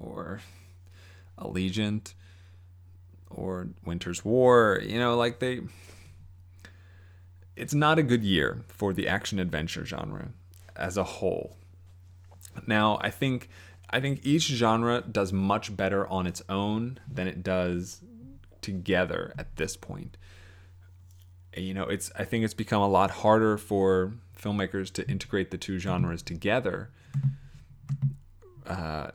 or 0.00 0.40
Allegiant, 1.38 2.14
or 3.30 3.68
Winter's 3.84 4.24
War. 4.24 4.80
You 4.82 4.98
know, 4.98 5.16
like 5.16 5.38
they 5.38 5.60
it's 7.58 7.74
not 7.74 7.98
a 7.98 8.02
good 8.02 8.22
year 8.22 8.62
for 8.68 8.92
the 8.92 9.08
action 9.08 9.38
adventure 9.38 9.84
genre 9.84 10.28
as 10.76 10.96
a 10.96 11.04
whole. 11.04 11.56
Now, 12.66 12.98
I 13.00 13.10
think 13.10 13.48
I 13.90 14.00
think 14.00 14.20
each 14.22 14.44
genre 14.44 15.00
does 15.00 15.32
much 15.32 15.76
better 15.76 16.06
on 16.08 16.26
its 16.26 16.42
own 16.48 17.00
than 17.10 17.26
it 17.26 17.42
does 17.42 18.02
together 18.60 19.34
at 19.38 19.56
this 19.56 19.76
point. 19.76 20.16
You 21.56 21.74
know, 21.74 21.84
it's 21.84 22.12
I 22.16 22.24
think 22.24 22.44
it's 22.44 22.54
become 22.54 22.82
a 22.82 22.88
lot 22.88 23.10
harder 23.10 23.58
for 23.58 24.14
filmmakers 24.40 24.92
to 24.92 25.08
integrate 25.10 25.50
the 25.50 25.58
two 25.58 25.78
genres 25.78 26.22
together. 26.22 26.90
Uh, 28.66 29.10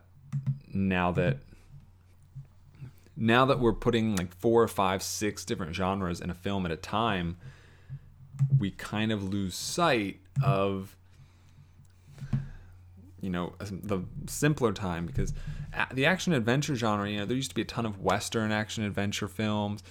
now 0.73 1.11
that 1.11 1.37
now 3.15 3.45
that 3.45 3.59
we're 3.59 3.73
putting 3.73 4.15
like 4.15 4.35
four 4.35 4.63
or 4.63 4.67
five, 4.67 5.03
six 5.03 5.45
different 5.45 5.75
genres 5.75 6.19
in 6.19 6.29
a 6.29 6.33
film 6.33 6.65
at 6.65 6.71
a 6.71 6.75
time, 6.75 7.37
we 8.57 8.71
kind 8.71 9.11
of 9.11 9.23
lose 9.23 9.55
sight 9.55 10.19
of 10.43 10.95
you 13.21 13.29
know 13.29 13.53
the 13.59 14.03
simpler 14.27 14.73
time 14.73 15.05
because 15.05 15.33
the 15.93 16.05
action 16.05 16.33
adventure 16.33 16.75
genre 16.75 17.09
you 17.09 17.17
know 17.17 17.25
there 17.25 17.37
used 17.37 17.49
to 17.49 17.55
be 17.55 17.61
a 17.61 17.65
ton 17.65 17.85
of 17.85 18.01
western 18.01 18.51
action 18.51 18.83
adventure 18.83 19.27
films. 19.27 19.83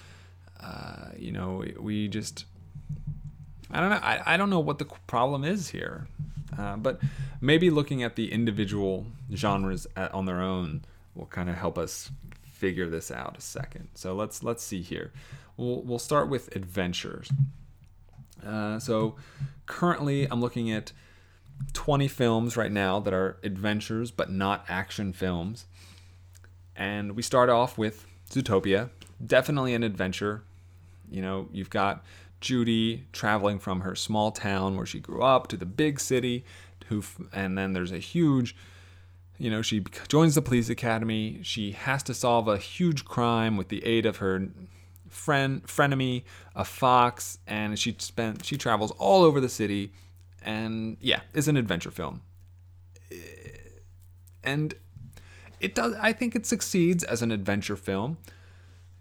Uh, 0.59 1.09
you 1.17 1.31
know 1.31 1.65
we 1.77 2.07
just 2.07 2.45
i 3.69 3.81
don't 3.81 3.89
know 3.89 3.99
i, 4.01 4.21
I 4.25 4.37
don't 4.37 4.49
know 4.49 4.61
what 4.61 4.77
the 4.77 4.85
problem 5.07 5.43
is 5.43 5.69
here 5.69 6.07
uh, 6.57 6.75
but 6.75 6.99
maybe 7.41 7.69
looking 7.69 8.03
at 8.03 8.15
the 8.15 8.31
individual 8.31 9.05
genres 9.33 9.87
at, 9.95 10.13
on 10.13 10.25
their 10.25 10.41
own 10.41 10.83
will 11.15 11.25
kind 11.27 11.49
of 11.49 11.55
help 11.55 11.77
us 11.77 12.11
figure 12.43 12.89
this 12.89 13.11
out 13.11 13.37
a 13.37 13.41
second 13.41 13.89
so 13.93 14.13
let's 14.13 14.43
let's 14.43 14.63
see 14.63 14.81
here 14.81 15.11
we'll, 15.57 15.81
we'll 15.81 15.99
start 15.99 16.29
with 16.29 16.55
adventures 16.55 17.29
uh, 18.45 18.79
so 18.79 19.15
currently, 19.65 20.27
I'm 20.29 20.41
looking 20.41 20.71
at 20.71 20.91
20 21.73 22.07
films 22.07 22.57
right 22.57 22.71
now 22.71 22.99
that 22.99 23.13
are 23.13 23.37
adventures 23.43 24.11
but 24.11 24.31
not 24.31 24.65
action 24.67 25.13
films. 25.13 25.65
And 26.75 27.15
we 27.15 27.21
start 27.21 27.49
off 27.49 27.77
with 27.77 28.05
Zootopia, 28.29 28.89
definitely 29.25 29.73
an 29.73 29.83
adventure. 29.83 30.43
You 31.09 31.21
know, 31.21 31.47
you've 31.51 31.69
got 31.69 32.03
Judy 32.43 33.05
traveling 33.13 33.57
from 33.57 33.81
her 33.81 33.95
small 33.95 34.31
town 34.31 34.75
where 34.75 34.85
she 34.85 34.99
grew 34.99 35.23
up 35.23 35.47
to 35.47 35.57
the 35.57 35.65
big 35.65 35.99
city, 35.99 36.43
who, 36.87 37.01
and 37.31 37.57
then 37.57 37.71
there's 37.71 37.93
a 37.93 37.99
huge, 37.99 38.53
you 39.37 39.49
know, 39.49 39.61
she 39.61 39.85
joins 40.09 40.35
the 40.35 40.41
police 40.41 40.69
academy. 40.69 41.39
She 41.41 41.71
has 41.71 42.03
to 42.03 42.13
solve 42.13 42.49
a 42.49 42.57
huge 42.57 43.05
crime 43.05 43.55
with 43.55 43.69
the 43.69 43.83
aid 43.85 44.05
of 44.05 44.17
her 44.17 44.49
friend 45.07 45.63
frenemy, 45.65 46.23
a 46.53 46.65
fox, 46.65 47.39
and 47.47 47.79
she 47.79 47.95
spent 47.99 48.43
she 48.43 48.57
travels 48.57 48.91
all 48.97 49.23
over 49.23 49.39
the 49.39 49.49
city, 49.49 49.93
and 50.43 50.97
yeah, 50.99 51.21
it's 51.33 51.47
an 51.47 51.55
adventure 51.55 51.91
film. 51.91 52.21
Eh, 53.09 53.15
and 54.43 54.73
it 55.61 55.75
does. 55.75 55.95
I 56.01 56.11
think 56.11 56.35
it 56.35 56.45
succeeds 56.45 57.05
as 57.05 57.21
an 57.21 57.31
adventure 57.31 57.77
film. 57.77 58.17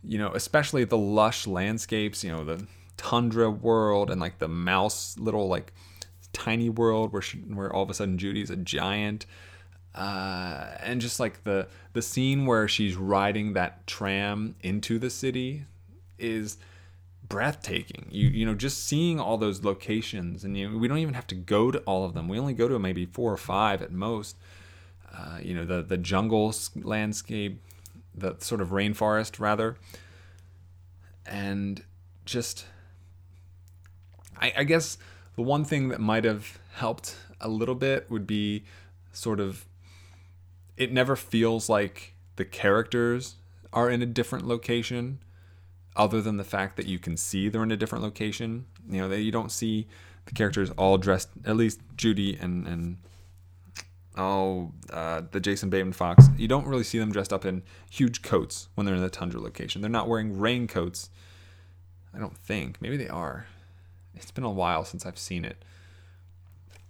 You 0.04 0.18
know, 0.18 0.32
especially 0.32 0.84
the 0.84 0.98
lush 0.98 1.46
landscapes. 1.48 2.22
You 2.22 2.30
know, 2.30 2.44
the 2.44 2.66
tundra 2.96 3.50
world 3.50 4.10
and 4.10 4.20
like 4.20 4.38
the 4.38 4.48
mouse 4.48 5.16
little 5.18 5.48
like 5.48 5.72
tiny 6.32 6.68
world 6.68 7.12
where 7.12 7.22
she, 7.22 7.38
where 7.38 7.72
all 7.72 7.82
of 7.82 7.90
a 7.90 7.94
sudden 7.94 8.18
Judy's 8.18 8.50
a 8.50 8.56
giant. 8.56 9.26
Uh, 9.94 10.68
and 10.80 11.00
just 11.00 11.20
like 11.20 11.44
the 11.44 11.68
the 11.92 12.00
scene 12.00 12.46
where 12.46 12.66
she's 12.66 12.96
riding 12.96 13.52
that 13.52 13.86
tram 13.86 14.54
into 14.62 14.98
the 14.98 15.10
city 15.10 15.64
is 16.18 16.56
breathtaking. 17.28 18.06
You 18.10 18.28
you 18.28 18.46
know 18.46 18.54
just 18.54 18.86
seeing 18.86 19.20
all 19.20 19.36
those 19.36 19.64
locations, 19.64 20.44
and 20.44 20.56
you, 20.56 20.78
we 20.78 20.88
don't 20.88 20.98
even 20.98 21.14
have 21.14 21.26
to 21.28 21.34
go 21.34 21.70
to 21.70 21.78
all 21.80 22.06
of 22.06 22.14
them. 22.14 22.26
We 22.28 22.38
only 22.38 22.54
go 22.54 22.68
to 22.68 22.78
maybe 22.78 23.04
four 23.04 23.30
or 23.32 23.36
five 23.36 23.82
at 23.82 23.92
most. 23.92 24.36
Uh, 25.14 25.38
you 25.42 25.54
know 25.54 25.66
the 25.66 25.82
the 25.82 25.98
jungle 25.98 26.54
landscape, 26.74 27.60
the 28.14 28.36
sort 28.38 28.62
of 28.62 28.68
rainforest 28.68 29.38
rather, 29.38 29.76
and 31.26 31.84
just 32.24 32.64
I, 34.42 34.52
I 34.58 34.64
guess 34.64 34.98
the 35.36 35.42
one 35.42 35.64
thing 35.64 35.88
that 35.88 36.00
might 36.00 36.24
have 36.24 36.58
helped 36.74 37.16
a 37.40 37.48
little 37.48 37.74
bit 37.74 38.10
would 38.10 38.26
be 38.26 38.64
sort 39.12 39.40
of 39.40 39.66
it 40.76 40.92
never 40.92 41.16
feels 41.16 41.68
like 41.68 42.14
the 42.36 42.44
characters 42.44 43.36
are 43.72 43.88
in 43.88 44.02
a 44.02 44.06
different 44.06 44.46
location 44.46 45.20
other 45.94 46.20
than 46.20 46.38
the 46.38 46.44
fact 46.44 46.76
that 46.76 46.86
you 46.86 46.98
can 46.98 47.16
see 47.16 47.48
they're 47.48 47.62
in 47.62 47.70
a 47.70 47.76
different 47.76 48.02
location. 48.02 48.66
You 48.88 49.02
know, 49.02 49.08
that 49.08 49.20
you 49.20 49.30
don't 49.30 49.52
see 49.52 49.86
the 50.26 50.32
characters 50.32 50.70
all 50.70 50.98
dressed. 50.98 51.28
At 51.44 51.56
least 51.56 51.80
Judy 51.96 52.36
and 52.40 52.66
and 52.66 52.96
oh, 54.16 54.72
uh, 54.90 55.22
the 55.30 55.40
Jason 55.40 55.70
Bateman 55.70 55.92
Fox. 55.92 56.28
You 56.36 56.48
don't 56.48 56.66
really 56.66 56.84
see 56.84 56.98
them 56.98 57.12
dressed 57.12 57.32
up 57.32 57.44
in 57.44 57.62
huge 57.90 58.22
coats 58.22 58.68
when 58.74 58.86
they're 58.86 58.96
in 58.96 59.02
the 59.02 59.10
tundra 59.10 59.40
location. 59.40 59.82
They're 59.82 59.90
not 59.90 60.08
wearing 60.08 60.38
raincoats. 60.38 61.10
I 62.14 62.18
don't 62.18 62.36
think. 62.36 62.80
Maybe 62.82 62.96
they 62.96 63.08
are. 63.08 63.46
It's 64.14 64.30
been 64.30 64.44
a 64.44 64.50
while 64.50 64.84
since 64.84 65.06
I've 65.06 65.18
seen 65.18 65.44
it. 65.44 65.64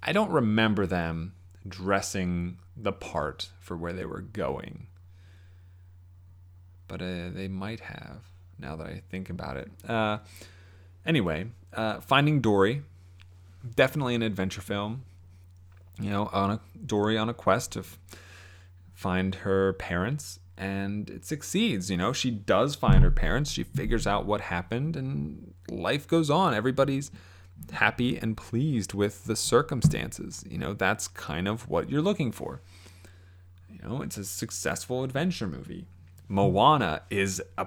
I 0.03 0.13
don't 0.13 0.31
remember 0.31 0.87
them 0.87 1.35
dressing 1.67 2.59
the 2.77 2.93
part 2.93 3.51
for 3.61 3.77
where 3.77 3.93
they 3.93 4.05
were 4.05 4.21
going. 4.21 4.87
But 6.89 7.01
uh, 7.01 7.31
they 7.33 7.49
might 7.49 7.81
have 7.81 8.23
now 8.59 8.77
that 8.77 8.87
I 8.87 9.03
think 9.11 9.31
about 9.31 9.57
it. 9.57 9.71
Uh, 9.89 10.19
anyway, 11.07 11.47
uh, 11.73 12.01
Finding 12.01 12.41
Dory, 12.41 12.83
definitely 13.77 14.15
an 14.15 14.23
adventure 14.23 14.61
film. 14.61 15.05
You 16.01 16.11
know, 16.11 16.31
on 16.33 16.51
a 16.51 16.61
Dory 16.85 17.19
on 17.19 17.29
a 17.29 17.35
quest 17.35 17.73
to 17.73 17.81
f- 17.81 17.99
find 18.95 19.37
her 19.37 19.75
parents, 19.75 20.41
and 20.57 21.09
it 21.11 21.25
succeeds. 21.25 21.91
You 21.91 21.97
know, 21.97 22.13
she 22.13 22.31
does 22.31 22.75
find 22.75 23.03
her 23.03 23.11
parents. 23.11 23.51
She 23.51 23.63
figures 23.63 24.07
out 24.07 24.27
what 24.27 24.43
happened, 24.43 24.97
and 24.97 25.55
life 25.69 26.07
goes 26.07 26.31
on. 26.31 26.55
Everybody's 26.55 27.11
happy 27.73 28.17
and 28.17 28.37
pleased 28.37 28.95
with 28.95 29.25
the 29.25 29.37
circumstances. 29.37 30.45
You 30.49 30.59
know, 30.59 30.75
that's 30.75 31.09
kind 31.09 31.49
of 31.49 31.69
what 31.69 31.89
you're 31.91 32.03
looking 32.03 32.33
for. 32.33 32.61
You 33.71 33.79
know, 33.89 34.03
it's 34.03 34.17
a 34.17 34.25
successful 34.25 35.05
adventure 35.05 35.47
movie. 35.47 35.87
Moana 36.29 37.03
is 37.11 37.43
a 37.59 37.67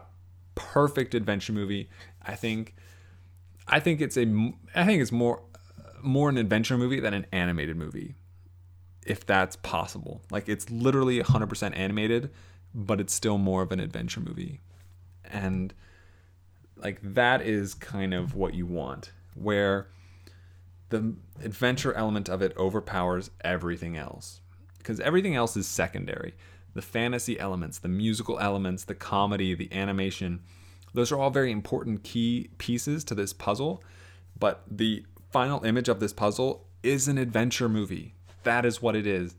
perfect 0.55 1.13
adventure 1.13 1.53
movie. 1.53 1.89
I 2.25 2.35
think 2.35 2.75
I 3.67 3.79
think 3.79 4.01
it's 4.01 4.17
a 4.17 4.53
I 4.73 4.85
think 4.85 5.01
it's 5.01 5.11
more 5.11 5.41
more 6.01 6.29
an 6.29 6.37
adventure 6.37 6.77
movie 6.77 6.99
than 6.99 7.13
an 7.13 7.25
animated 7.31 7.77
movie. 7.77 8.15
If 9.05 9.25
that's 9.25 9.55
possible. 9.57 10.21
Like 10.31 10.49
it's 10.49 10.71
literally 10.71 11.21
100% 11.21 11.77
animated, 11.77 12.31
but 12.75 12.99
it's 12.99 13.13
still 13.13 13.37
more 13.37 13.63
of 13.63 13.71
an 13.71 13.79
adventure 13.79 14.19
movie. 14.19 14.59
And 15.23 15.73
like 16.75 16.99
that 17.01 17.41
is 17.41 17.73
kind 17.73 18.13
of 18.13 18.35
what 18.35 18.53
you 18.53 18.65
want 18.65 19.11
where 19.33 19.87
the 20.89 21.15
adventure 21.43 21.93
element 21.93 22.29
of 22.29 22.41
it 22.41 22.55
overpowers 22.57 23.31
everything 23.41 23.97
else 23.97 24.41
because 24.77 24.99
everything 24.99 25.35
else 25.35 25.57
is 25.57 25.67
secondary 25.67 26.35
the 26.75 26.81
fantasy 26.81 27.39
elements, 27.39 27.79
the 27.79 27.87
musical 27.87 28.37
elements, 28.37 28.83
the 28.83 28.93
comedy, 28.93 29.55
the 29.55 29.71
animation, 29.73 30.41
Those 30.93 31.11
are 31.11 31.17
all 31.17 31.29
very 31.29 31.51
important 31.51 32.03
key 32.03 32.49
pieces 32.57 33.03
to 33.05 33.15
this 33.15 33.33
puzzle, 33.33 33.83
but 34.39 34.63
the 34.69 35.05
final 35.31 35.63
image 35.65 35.89
of 35.89 35.99
this 35.99 36.13
puzzle 36.13 36.67
is 36.83 37.07
an 37.07 37.17
adventure 37.17 37.67
movie. 37.67 38.13
That 38.43 38.65
is 38.65 38.81
what 38.81 38.95
it 38.95 39.07
is. 39.07 39.35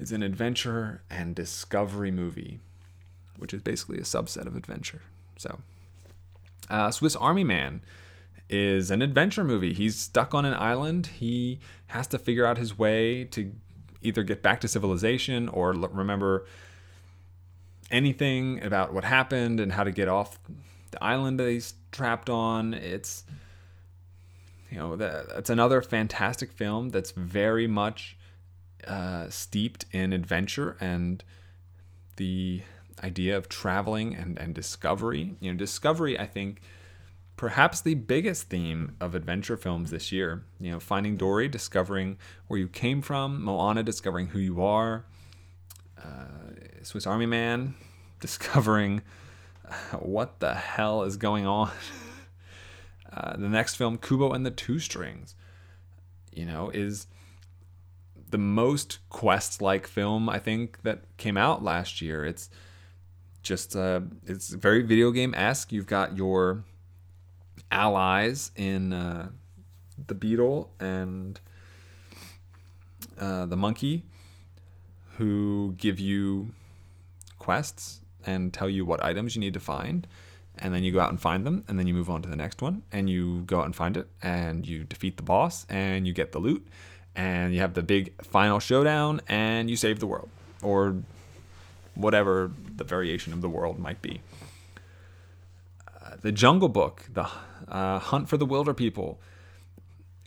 It's 0.00 0.12
an 0.12 0.22
adventure 0.22 1.02
and 1.10 1.34
discovery 1.34 2.10
movie, 2.10 2.60
which 3.36 3.52
is 3.52 3.60
basically 3.60 3.98
a 3.98 4.02
subset 4.02 4.46
of 4.46 4.56
adventure. 4.56 5.02
So, 5.36 5.60
uh, 6.70 6.90
Swiss 6.90 7.14
Army 7.16 7.44
Man 7.44 7.82
is 8.48 8.90
an 8.90 9.02
adventure 9.02 9.44
movie. 9.44 9.74
He's 9.74 9.96
stuck 9.96 10.34
on 10.34 10.46
an 10.46 10.54
island. 10.54 11.06
He 11.18 11.60
has 11.88 12.06
to 12.08 12.18
figure 12.18 12.46
out 12.46 12.56
his 12.56 12.78
way 12.78 13.24
to 13.24 13.52
either 14.00 14.22
get 14.22 14.42
back 14.42 14.62
to 14.62 14.68
civilization 14.68 15.50
or 15.50 15.74
l- 15.74 15.88
remember 15.88 16.46
anything 17.90 18.62
about 18.62 18.94
what 18.94 19.04
happened 19.04 19.60
and 19.60 19.72
how 19.72 19.84
to 19.84 19.90
get 19.90 20.08
off 20.08 20.38
the 20.92 21.04
island 21.04 21.38
that 21.38 21.48
he's 21.50 21.74
trapped 21.92 22.30
on. 22.30 22.72
It's 22.72 23.24
you 24.70 24.78
know 24.78 24.96
that 24.96 25.28
that's 25.28 25.50
another 25.50 25.82
fantastic 25.82 26.52
film 26.52 26.88
that's 26.88 27.10
very 27.10 27.66
much 27.66 28.16
uh, 28.86 29.28
steeped 29.28 29.86
in 29.92 30.12
adventure 30.12 30.76
and 30.80 31.22
the 32.16 32.62
idea 33.02 33.36
of 33.36 33.48
traveling 33.48 34.14
and, 34.14 34.38
and 34.38 34.54
discovery. 34.54 35.36
You 35.40 35.52
know, 35.52 35.58
discovery, 35.58 36.18
I 36.18 36.26
think, 36.26 36.60
perhaps 37.36 37.80
the 37.80 37.94
biggest 37.94 38.48
theme 38.50 38.96
of 39.00 39.14
adventure 39.14 39.56
films 39.56 39.90
this 39.90 40.12
year. 40.12 40.44
You 40.60 40.72
know, 40.72 40.80
Finding 40.80 41.16
Dory, 41.16 41.48
discovering 41.48 42.18
where 42.48 42.60
you 42.60 42.68
came 42.68 43.02
from, 43.02 43.42
Moana, 43.42 43.82
discovering 43.82 44.28
who 44.28 44.38
you 44.38 44.62
are, 44.62 45.04
uh, 45.98 46.52
Swiss 46.82 47.06
Army 47.06 47.26
Man, 47.26 47.74
discovering 48.20 49.02
what 49.98 50.40
the 50.40 50.54
hell 50.54 51.02
is 51.04 51.16
going 51.16 51.46
on. 51.46 51.70
Uh, 53.12 53.36
the 53.36 53.48
next 53.48 53.74
film, 53.74 53.98
Kubo 53.98 54.30
and 54.30 54.46
the 54.46 54.52
Two 54.52 54.78
Strings, 54.78 55.34
you 56.32 56.46
know, 56.46 56.70
is 56.70 57.08
the 58.30 58.38
most 58.38 58.98
quest-like 59.08 59.86
film 59.86 60.28
I 60.28 60.38
think 60.38 60.82
that 60.82 61.04
came 61.16 61.36
out 61.36 61.62
last 61.62 62.00
year. 62.00 62.24
It's 62.24 62.48
just 63.42 63.74
uh, 63.74 64.00
it's 64.26 64.50
very 64.50 64.82
video 64.82 65.10
game 65.10 65.34
esque. 65.34 65.72
You've 65.72 65.86
got 65.86 66.16
your 66.16 66.64
allies 67.70 68.50
in 68.56 68.92
uh, 68.92 69.28
the 70.06 70.14
beetle 70.14 70.70
and 70.80 71.40
uh, 73.18 73.46
the 73.46 73.56
monkey 73.56 74.04
who 75.16 75.74
give 75.76 76.00
you 76.00 76.52
quests 77.38 78.00
and 78.26 78.52
tell 78.52 78.68
you 78.68 78.84
what 78.84 79.02
items 79.02 79.34
you 79.34 79.40
need 79.40 79.54
to 79.54 79.60
find 79.60 80.06
and 80.58 80.74
then 80.74 80.82
you 80.82 80.92
go 80.92 81.00
out 81.00 81.10
and 81.10 81.20
find 81.20 81.46
them 81.46 81.64
and 81.68 81.78
then 81.78 81.86
you 81.86 81.94
move 81.94 82.10
on 82.10 82.22
to 82.22 82.28
the 82.28 82.36
next 82.36 82.60
one 82.60 82.82
and 82.92 83.08
you 83.08 83.42
go 83.42 83.60
out 83.60 83.66
and 83.66 83.74
find 83.74 83.96
it 83.96 84.06
and 84.22 84.66
you 84.66 84.84
defeat 84.84 85.16
the 85.16 85.22
boss 85.22 85.66
and 85.68 86.06
you 86.06 86.12
get 86.12 86.32
the 86.32 86.38
loot 86.38 86.66
and 87.16 87.52
you 87.52 87.60
have 87.60 87.74
the 87.74 87.82
big 87.82 88.12
final 88.22 88.58
showdown 88.60 89.20
and 89.28 89.68
you 89.68 89.76
save 89.76 90.00
the 90.00 90.06
world 90.06 90.28
or 90.62 90.96
whatever 91.94 92.50
the 92.76 92.84
variation 92.84 93.32
of 93.32 93.40
the 93.40 93.48
world 93.48 93.78
might 93.78 94.00
be. 94.00 94.20
Uh, 95.88 96.16
the 96.20 96.32
jungle 96.32 96.68
book 96.68 97.04
the 97.12 97.28
uh, 97.68 97.98
hunt 97.98 98.28
for 98.28 98.36
the 98.36 98.46
wilderpeople 98.46 99.16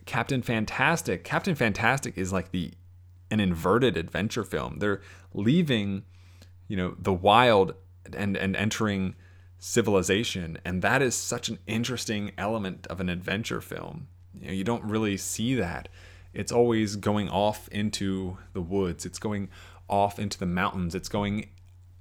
captain 0.06 0.42
fantastic 0.42 1.24
captain 1.24 1.56
fantastic 1.56 2.18
is 2.18 2.34
like 2.34 2.52
the 2.52 2.72
an 3.32 3.40
inverted 3.40 3.98
adventure 3.98 4.44
film. 4.44 4.78
They're 4.80 5.02
leaving 5.34 6.04
you 6.68 6.78
know 6.78 6.96
the 7.00 7.14
wild 7.14 7.74
and 8.16 8.38
and 8.38 8.56
entering 8.56 9.16
civilization 9.58 10.58
and 10.66 10.82
that 10.82 11.02
is 11.02 11.16
such 11.16 11.48
an 11.48 11.58
interesting 11.66 12.32
element 12.38 12.86
of 12.88 13.00
an 13.00 13.10
adventure 13.10 13.62
film. 13.62 14.08
You 14.40 14.48
know 14.48 14.54
you 14.54 14.64
don't 14.64 14.84
really 14.84 15.18
see 15.18 15.56
that 15.56 15.88
it's 16.34 16.52
always 16.52 16.96
going 16.96 17.30
off 17.30 17.68
into 17.70 18.38
the 18.54 18.62
woods. 18.62 19.06
It's 19.06 19.20
going 19.20 19.50
off 19.88 20.18
into 20.20 20.40
the 20.40 20.46
mountains. 20.46 20.96
It's 20.96 21.10
going 21.10 21.50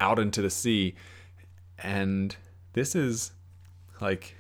out 0.01 0.19
into 0.19 0.41
the 0.41 0.51
sea. 0.51 0.95
And 1.79 2.35
this 2.73 2.95
is 2.95 3.33
like 4.01 4.35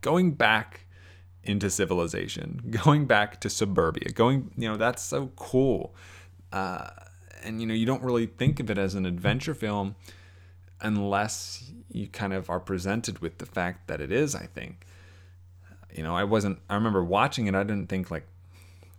going 0.00 0.32
back 0.32 0.86
into 1.42 1.70
civilization 1.70 2.62
going 2.84 3.06
back 3.06 3.40
to 3.40 3.48
suburbia 3.48 4.10
going 4.12 4.50
you 4.56 4.68
know 4.68 4.76
that's 4.76 5.02
so 5.02 5.30
cool. 5.36 5.94
Uh, 6.52 6.88
and 7.42 7.60
you 7.60 7.66
know 7.66 7.74
you 7.74 7.86
don't 7.86 8.02
really 8.02 8.26
think 8.26 8.60
of 8.60 8.70
it 8.70 8.78
as 8.78 8.94
an 8.94 9.06
adventure 9.06 9.54
film 9.54 9.94
unless 10.80 11.70
you 11.90 12.06
kind 12.08 12.32
of 12.32 12.48
are 12.48 12.60
presented 12.60 13.18
with 13.18 13.38
the 13.38 13.46
fact 13.46 13.88
that 13.88 14.00
it 14.00 14.12
is 14.12 14.34
i 14.34 14.46
think. 14.46 14.86
You 15.94 16.02
know 16.02 16.14
i 16.14 16.24
wasn't 16.24 16.60
i 16.68 16.74
remember 16.74 17.02
watching 17.02 17.46
it 17.46 17.54
i 17.54 17.62
didn't 17.62 17.88
think 17.88 18.10
like 18.10 18.26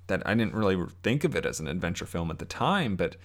that 0.07 0.21
i 0.25 0.33
didn't 0.33 0.53
really 0.53 0.77
think 1.03 1.23
of 1.23 1.35
it 1.35 1.45
as 1.45 1.59
an 1.59 1.67
adventure 1.67 2.05
film 2.05 2.29
at 2.29 2.39
the 2.39 2.45
time 2.45 2.95
but 2.95 3.15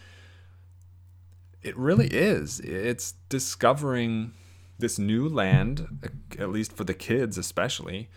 it 1.63 1.77
really 1.77 2.09
is 2.09 2.61
it's 2.61 3.13
discovering 3.29 4.33
this 4.79 4.99
new 4.99 5.29
land 5.29 6.15
at 6.39 6.51
least 6.51 6.73
for 6.73 6.85
the 6.85 6.95
kids 6.95 7.39
especially 7.39 8.09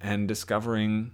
and 0.00 0.28
discovering 0.28 1.10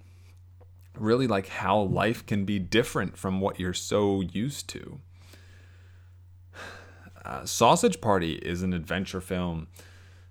really 0.99 1.27
like 1.27 1.49
how 1.49 1.81
life 1.81 2.27
can 2.27 2.45
be 2.45 2.59
different 2.59 3.17
from 3.17 3.41
what 3.41 3.59
you're 3.59 3.73
so 3.73 4.21
used 4.21 4.69
to 4.69 5.01
uh, 7.25 7.45
Sausage 7.45 8.01
Party 8.01 8.35
is 8.35 8.63
an 8.63 8.73
adventure 8.73 9.21
film. 9.21 9.69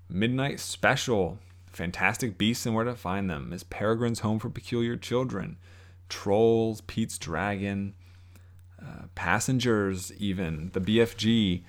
Midnight 0.10 0.60
Special, 0.60 1.40
Fantastic 1.68 2.38
Beasts 2.38 2.66
and 2.66 2.76
Where 2.76 2.84
to 2.84 2.96
Find 2.96 3.30
Them, 3.30 3.50
Miss 3.50 3.64
Peregrine's 3.64 4.20
Home 4.20 4.40
for 4.40 4.50
Peculiar 4.50 4.98
Children, 4.98 5.58
Trolls, 6.12 6.82
Pete's 6.82 7.18
Dragon, 7.18 7.96
uh, 8.80 9.06
Passengers, 9.16 10.12
even 10.18 10.70
the 10.74 10.82
BFG. 10.82 11.64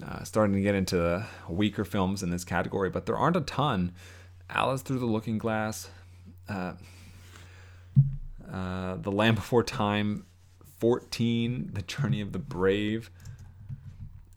Uh, 0.00 0.22
starting 0.22 0.54
to 0.54 0.62
get 0.62 0.74
into 0.74 1.26
weaker 1.48 1.84
films 1.84 2.22
in 2.22 2.30
this 2.30 2.44
category, 2.44 2.88
but 2.88 3.06
there 3.06 3.16
aren't 3.16 3.36
a 3.36 3.40
ton. 3.40 3.92
Alice 4.48 4.82
Through 4.82 5.00
the 5.00 5.06
Looking 5.06 5.36
Glass, 5.36 5.90
uh, 6.48 6.72
uh, 8.50 8.96
The 8.96 9.10
Land 9.10 9.36
Before 9.36 9.62
Time, 9.62 10.24
14, 10.78 11.70
The 11.72 11.82
Journey 11.82 12.20
of 12.20 12.32
the 12.32 12.38
Brave, 12.38 13.10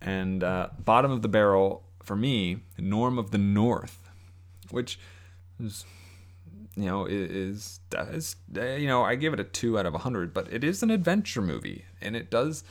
and 0.02 0.44
uh, 0.44 0.70
bottom 0.84 1.12
of 1.12 1.22
the 1.22 1.30
barrel 1.30 1.84
for 2.02 2.16
me, 2.16 2.58
Norm 2.78 3.18
of 3.18 3.32
the 3.32 3.38
North, 3.38 4.10
which 4.70 5.00
is 5.64 5.86
you 6.76 6.86
know 6.86 7.06
is, 7.06 7.80
is 7.92 8.36
you 8.54 8.88
know 8.88 9.04
I 9.04 9.16
give 9.16 9.34
it 9.34 9.40
a 9.40 9.44
two 9.44 9.78
out 9.78 9.86
of 9.86 9.94
a 9.94 10.00
hundred, 10.00 10.34
but 10.34 10.52
it 10.52 10.64
is 10.64 10.84
an 10.84 10.90
adventure 10.90 11.42
movie, 11.42 11.86
and 12.02 12.16
it 12.16 12.30
does 12.30 12.64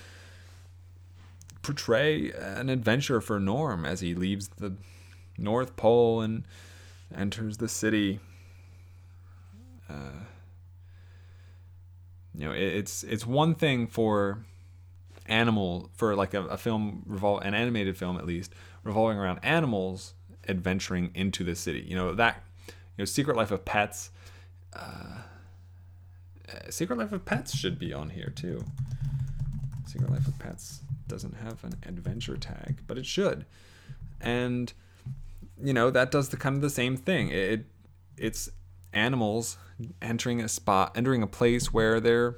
portray 1.62 2.32
an 2.32 2.68
adventure 2.68 3.20
for 3.20 3.38
Norm 3.38 3.84
as 3.84 4.00
he 4.00 4.14
leaves 4.14 4.48
the 4.48 4.74
North 5.38 5.76
Pole 5.76 6.20
and 6.20 6.44
enters 7.14 7.58
the 7.58 7.68
city. 7.68 8.20
Uh, 9.88 10.24
you 12.34 12.46
know, 12.46 12.52
it, 12.52 12.62
it's 12.62 13.04
it's 13.04 13.26
one 13.26 13.54
thing 13.54 13.86
for 13.86 14.44
animal 15.26 15.90
for 15.94 16.16
like 16.16 16.34
a, 16.34 16.44
a 16.46 16.56
film 16.56 17.04
revol 17.08 17.40
an 17.44 17.54
animated 17.54 17.96
film 17.96 18.18
at 18.18 18.26
least 18.26 18.52
revolving 18.82 19.16
around 19.16 19.38
animals 19.44 20.14
adventuring 20.48 21.10
into 21.14 21.44
the 21.44 21.54
city. 21.54 21.84
You 21.86 21.94
know 21.94 22.14
that 22.14 22.42
know 22.98 23.04
Secret 23.04 23.36
Life 23.36 23.50
of 23.50 23.64
Pets. 23.64 24.10
Uh, 24.74 25.18
Secret 26.70 26.98
Life 26.98 27.12
of 27.12 27.24
Pets 27.24 27.56
should 27.56 27.78
be 27.78 27.92
on 27.92 28.10
here 28.10 28.32
too. 28.34 28.64
Secret 29.86 30.10
Life 30.10 30.26
of 30.26 30.38
Pets 30.38 30.80
doesn't 31.08 31.34
have 31.36 31.62
an 31.64 31.74
adventure 31.86 32.36
tag, 32.36 32.80
but 32.86 32.98
it 32.98 33.06
should. 33.06 33.44
And 34.20 34.72
you 35.62 35.72
know 35.72 35.90
that 35.90 36.10
does 36.10 36.30
the 36.30 36.36
kind 36.36 36.56
of 36.56 36.62
the 36.62 36.70
same 36.70 36.96
thing. 36.96 37.28
It 37.30 37.66
it's 38.16 38.50
animals 38.92 39.56
entering 40.00 40.40
a 40.40 40.48
spot, 40.48 40.96
entering 40.96 41.22
a 41.22 41.26
place 41.26 41.72
where 41.72 42.00
they're 42.00 42.36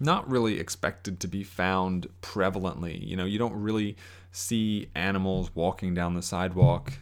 not 0.00 0.28
really 0.28 0.58
expected 0.58 1.20
to 1.20 1.28
be 1.28 1.42
found 1.42 2.08
prevalently. 2.20 3.06
You 3.06 3.16
know, 3.16 3.24
you 3.24 3.38
don't 3.38 3.54
really 3.54 3.96
see 4.32 4.88
animals 4.94 5.54
walking 5.54 5.94
down 5.94 6.14
the 6.14 6.22
sidewalk 6.22 6.94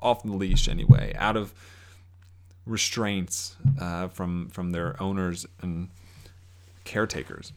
off 0.00 0.22
the 0.22 0.32
leash 0.32 0.68
anyway, 0.68 1.14
out 1.16 1.36
of 1.36 1.54
restraints 2.66 3.56
uh, 3.80 4.08
from 4.08 4.48
from 4.50 4.70
their 4.70 5.00
owners 5.02 5.46
and 5.60 5.88
caretakers. 6.84 7.52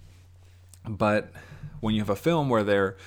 But 0.88 1.32
when 1.80 1.96
you 1.96 2.02
have 2.02 2.10
a 2.10 2.16
film 2.16 2.50
where 2.50 2.64
they're 2.64 2.98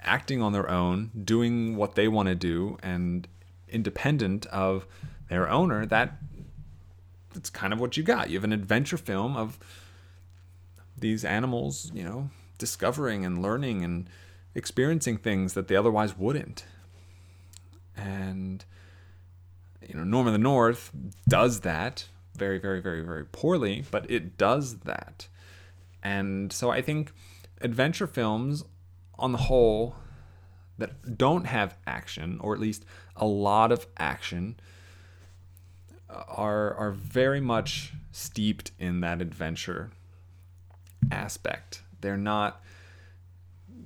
acting 0.00 0.42
on 0.42 0.52
their 0.52 0.68
own, 0.68 1.10
doing 1.24 1.76
what 1.76 1.94
they 1.94 2.08
want 2.08 2.28
to 2.28 2.34
do, 2.34 2.78
and 2.82 3.28
independent 3.68 4.46
of 4.46 4.86
their 5.28 5.48
owner, 5.48 5.86
that 5.86 6.18
that's 7.32 7.50
kind 7.50 7.72
of 7.72 7.80
what 7.80 7.96
you 7.96 8.02
got. 8.02 8.28
You 8.28 8.36
have 8.36 8.44
an 8.44 8.52
adventure 8.52 8.96
film 8.96 9.36
of 9.36 9.58
these 10.98 11.24
animals, 11.24 11.90
you 11.94 12.04
know, 12.04 12.30
discovering 12.58 13.24
and 13.24 13.42
learning 13.42 13.82
and 13.82 14.08
experiencing 14.54 15.16
things 15.16 15.54
that 15.54 15.68
they 15.68 15.76
otherwise 15.76 16.16
wouldn't. 16.16 16.64
And 17.96 18.64
you 19.92 19.98
know, 19.98 20.04
Norm 20.04 20.26
of 20.26 20.32
the 20.32 20.38
North 20.38 20.90
does 21.28 21.60
that 21.60 22.06
very, 22.34 22.58
very, 22.58 22.80
very, 22.80 23.02
very 23.02 23.26
poorly, 23.26 23.84
but 23.90 24.10
it 24.10 24.38
does 24.38 24.78
that. 24.80 25.28
And 26.02 26.50
so 26.50 26.70
I 26.70 26.80
think 26.80 27.12
adventure 27.60 28.06
films 28.06 28.64
on 29.18 29.32
the 29.32 29.38
whole 29.38 29.96
that 30.78 31.18
don't 31.18 31.44
have 31.44 31.76
action, 31.86 32.38
or 32.40 32.54
at 32.54 32.60
least 32.60 32.86
a 33.16 33.26
lot 33.26 33.70
of 33.70 33.86
action, 33.98 34.58
are 36.08 36.74
are 36.74 36.90
very 36.90 37.40
much 37.40 37.92
steeped 38.10 38.72
in 38.78 39.00
that 39.00 39.20
adventure 39.20 39.90
aspect. 41.10 41.82
They're 42.00 42.16
not, 42.16 42.62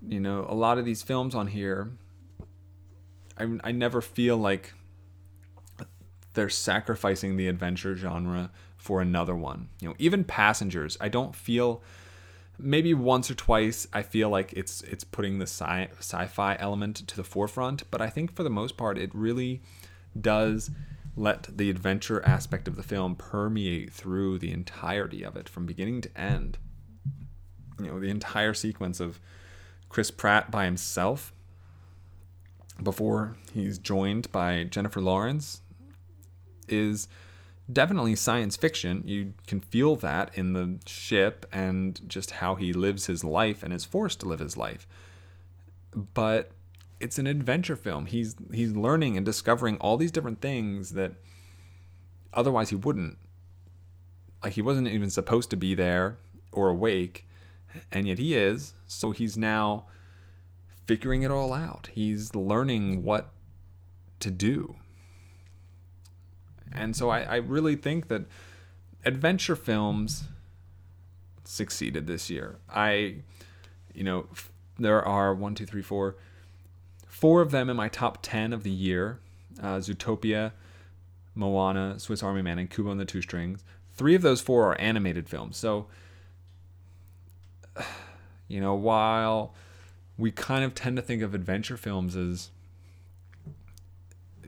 you 0.07 0.21
know, 0.21 0.47
a 0.49 0.55
lot 0.55 0.79
of 0.79 0.85
these 0.85 1.03
films 1.03 1.35
on 1.35 1.49
here. 1.49 1.91
I 3.37 3.59
I 3.65 3.73
never 3.73 4.01
feel 4.01 4.37
like 4.37 4.73
they're 6.37 6.49
sacrificing 6.49 7.37
the 7.37 7.49
adventure 7.49 7.97
genre 7.97 8.51
for 8.77 9.01
another 9.01 9.35
one. 9.35 9.69
You 9.81 9.89
know, 9.89 9.95
even 9.99 10.23
Passengers, 10.23 10.97
I 11.01 11.09
don't 11.09 11.35
feel 11.35 11.83
maybe 12.59 12.95
once 12.95 13.31
or 13.31 13.35
twice 13.35 13.87
I 13.93 14.03
feel 14.03 14.31
like 14.31 14.53
it's 14.55 14.83
it's 14.83 15.05
putting 15.05 15.39
the 15.39 15.47
sci 15.47 15.89
sci-fi 15.99 16.57
element 16.61 16.97
to 17.09 17.17
the 17.17 17.25
forefront, 17.25 17.91
but 17.91 18.01
I 18.01 18.09
think 18.09 18.35
for 18.35 18.45
the 18.45 18.51
most 18.51 18.77
part 18.77 18.97
it 18.97 19.11
really 19.15 19.63
does 20.19 20.71
let 21.17 21.49
the 21.57 21.71
adventure 21.71 22.25
aspect 22.25 22.69
of 22.69 22.77
the 22.77 22.83
film 22.83 23.17
permeate 23.17 23.93
through 23.93 24.39
the 24.39 24.53
entirety 24.53 25.23
of 25.23 25.37
it 25.37 25.49
from 25.49 25.65
beginning 25.67 26.03
to 26.03 26.21
end. 26.21 26.59
You 27.79 27.87
know, 27.87 28.01
the 28.01 28.11
entire 28.11 28.55
sequence 28.55 29.01
of 29.01 29.21
Chris 29.89 30.11
Pratt 30.11 30.51
by 30.51 30.67
himself 30.67 31.33
before 32.83 33.37
he's 33.55 33.79
joined 33.79 34.31
by 34.33 34.65
Jennifer 34.65 35.01
Lawrence 35.01 35.63
is 36.69 37.09
definitely 37.71 38.15
science 38.15 38.57
fiction. 38.57 39.03
You 39.07 39.35
can 39.47 39.61
feel 39.61 39.97
that 39.97 40.31
in 40.35 40.53
the 40.53 40.79
ship 40.87 41.47
and 41.53 42.01
just 42.09 42.33
how 42.33 42.55
he 42.55 42.73
lives 42.73 43.07
his 43.07 43.25
life 43.25 43.63
and 43.63 43.73
is 43.73 43.85
forced 43.85 44.21
to 44.21 44.27
live 44.27 44.41
his 44.41 44.57
life. 44.57 44.87
But 45.95 46.51
it's 47.01 47.19
an 47.19 47.27
adventure 47.27 47.77
film. 47.77 48.07
He's 48.07 48.37
he's 48.53 48.73
learning 48.73 49.17
and 49.17 49.27
discovering 49.27 49.77
all 49.79 49.97
these 49.97 50.13
different 50.13 50.41
things 50.41 50.91
that 50.91 51.13
otherwise 52.33 52.71
he 52.71 52.77
wouldn't. 52.77 53.19
Like 54.43 54.55
he 54.55 54.63
wasn't 54.63 54.89
even 54.89 55.11
supposed 55.11 55.51
to 55.51 55.57
be 55.57 55.75
there 55.75 56.19
or 56.53 56.69
awake, 56.69 57.27
and 57.91 58.07
yet 58.07 58.19
he 58.19 58.35
is. 58.35 58.75
So 58.87 59.11
he's 59.11 59.37
now 59.37 59.87
figuring 60.87 61.23
it 61.23 61.31
all 61.31 61.53
out. 61.53 61.89
He's 61.93 62.35
learning 62.35 63.03
what 63.03 63.33
to 64.21 64.31
do. 64.31 64.77
And 66.73 66.95
so 66.97 67.11
I, 67.11 67.21
I 67.21 67.37
really 67.37 67.77
think 67.77 68.09
that 68.09 68.23
adventure 69.05 69.57
films 69.57 70.25
succeeded 71.45 72.07
this 72.07 72.29
year. 72.29 72.57
I, 72.69 73.17
you 73.95 74.05
know, 74.05 74.27
f- 74.33 74.51
there 74.79 75.03
are 75.03 75.35
one, 75.35 75.55
two, 75.55 75.67
three, 75.67 75.83
four, 75.83 76.17
four 77.07 77.41
of 77.41 77.51
them 77.51 77.71
in 77.71 77.77
my 77.77 77.89
top 77.89 78.19
10 78.23 78.53
of 78.53 78.63
the 78.63 78.71
year 78.71 79.21
uh, 79.63 79.77
Zootopia, 79.77 80.53
Moana, 81.35 81.99
Swiss 81.99 82.23
Army 82.23 82.43
Man, 82.43 82.59
and 82.59 82.71
Kubo 82.71 82.91
and 82.91 83.01
the 83.01 83.05
Two 83.05 83.23
Strings. 83.23 83.65
Three 83.95 84.15
of 84.15 84.23
those 84.23 84.41
four 84.41 84.71
are 84.71 84.81
animated 84.81 85.29
films. 85.29 85.57
So, 85.57 85.87
you 88.49 88.61
know, 88.61 88.75
while 88.75 89.55
we 90.19 90.31
kind 90.31 90.65
of 90.65 90.75
tend 90.75 90.97
to 90.97 91.03
think 91.03 91.23
of 91.23 91.35
adventure 91.35 91.77
films 91.77 92.17
as 92.17 92.51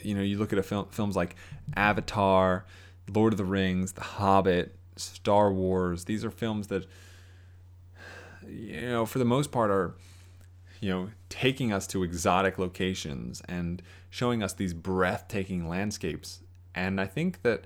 you 0.03 0.15
know, 0.15 0.23
you 0.23 0.39
look 0.39 0.53
at 0.53 0.65
film, 0.65 0.87
films 0.91 1.17
like 1.17 1.37
Avatar, 1.77 2.65
Lord 3.13 3.33
of 3.33 3.37
the 3.37 3.45
Rings, 3.45 3.93
The 3.93 4.03
Hobbit, 4.03 4.75
Star 4.97 5.53
Wars. 5.53 6.05
These 6.05 6.25
are 6.25 6.31
films 6.31 6.69
that, 6.69 6.87
you 8.47 8.81
know, 8.83 9.07
for 9.07 9.19
the 9.19 9.25
most 9.25 9.51
part 9.51 9.71
are, 9.71 9.95
you 10.81 10.91
know, 10.91 11.11
taking 11.29 11.73
us 11.73 11.87
to 11.89 12.03
exotic 12.03 12.59
locations 12.59 13.43
and 13.49 13.83
showing 14.11 14.43
us 14.43 14.53
these 14.53 14.75
breathtaking 14.75 15.69
landscapes. 15.69 16.41
And 16.75 17.01
I 17.01 17.07
think 17.07 17.43
that 17.43 17.65